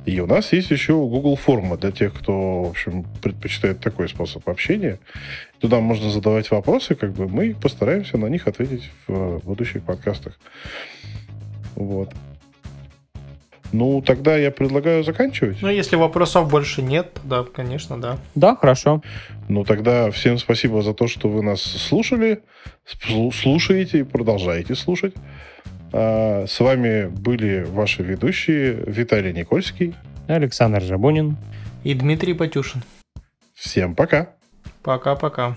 И 0.05 0.19
у 0.19 0.27
нас 0.27 0.51
есть 0.51 0.69
еще 0.69 0.93
Google 0.93 1.35
форма 1.37 1.77
для 1.77 1.91
тех, 1.91 2.13
кто, 2.13 2.63
в 2.63 2.69
общем, 2.71 3.05
предпочитает 3.21 3.79
такой 3.79 4.09
способ 4.09 4.47
общения. 4.49 4.99
Туда 5.59 5.79
можно 5.79 6.09
задавать 6.09 6.51
вопросы, 6.51 6.95
как 6.95 7.13
бы 7.13 7.27
мы 7.29 7.55
постараемся 7.55 8.17
на 8.17 8.25
них 8.25 8.47
ответить 8.47 8.91
в 9.07 9.39
будущих 9.39 9.83
подкастах. 9.83 10.37
Вот. 11.75 12.11
Ну, 13.71 14.01
тогда 14.01 14.37
я 14.37 14.51
предлагаю 14.51 15.03
заканчивать. 15.03 15.61
Ну, 15.61 15.69
если 15.69 15.95
вопросов 15.95 16.47
больше 16.49 16.83
нет, 16.83 17.19
да, 17.23 17.43
конечно, 17.43 17.99
да. 17.99 18.19
Да, 18.35 18.55
хорошо. 18.55 19.01
Ну, 19.49 19.63
тогда 19.63 20.11
всем 20.11 20.37
спасибо 20.37 20.83
за 20.83 20.93
то, 20.93 21.07
что 21.07 21.27
вы 21.27 21.41
нас 21.41 21.61
слушали, 21.61 22.43
слушаете 23.33 23.99
и 23.99 24.03
продолжаете 24.03 24.75
слушать. 24.75 25.15
А, 25.93 26.45
с 26.47 26.59
вами 26.59 27.05
были 27.05 27.63
ваши 27.63 28.01
ведущие 28.01 28.83
Виталий 28.87 29.31
Никольский, 29.31 29.93
Александр 30.27 30.81
Жабунин 30.81 31.37
и 31.83 31.93
Дмитрий 31.93 32.33
Батюшин. 32.33 32.83
Всем 33.53 33.93
пока. 33.95 34.29
Пока-пока. 34.81 35.55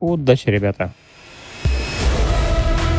Удачи, 0.00 0.48
ребята. 0.48 0.92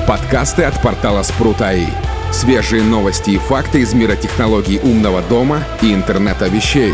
Подкасты 0.07 0.63
от 0.63 0.79
портала 0.81 1.23
Спрут.АИ. 1.23 1.87
Свежие 2.31 2.83
новости 2.83 3.31
и 3.31 3.37
факты 3.37 3.79
из 3.81 3.93
мира 3.93 4.15
технологий 4.15 4.79
умного 4.79 5.21
дома 5.23 5.63
и 5.81 5.93
интернета 5.93 6.47
вещей. 6.47 6.93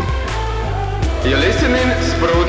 You're 1.24 1.38
listening, 1.38 1.88
Sprout.ai. 2.00 2.41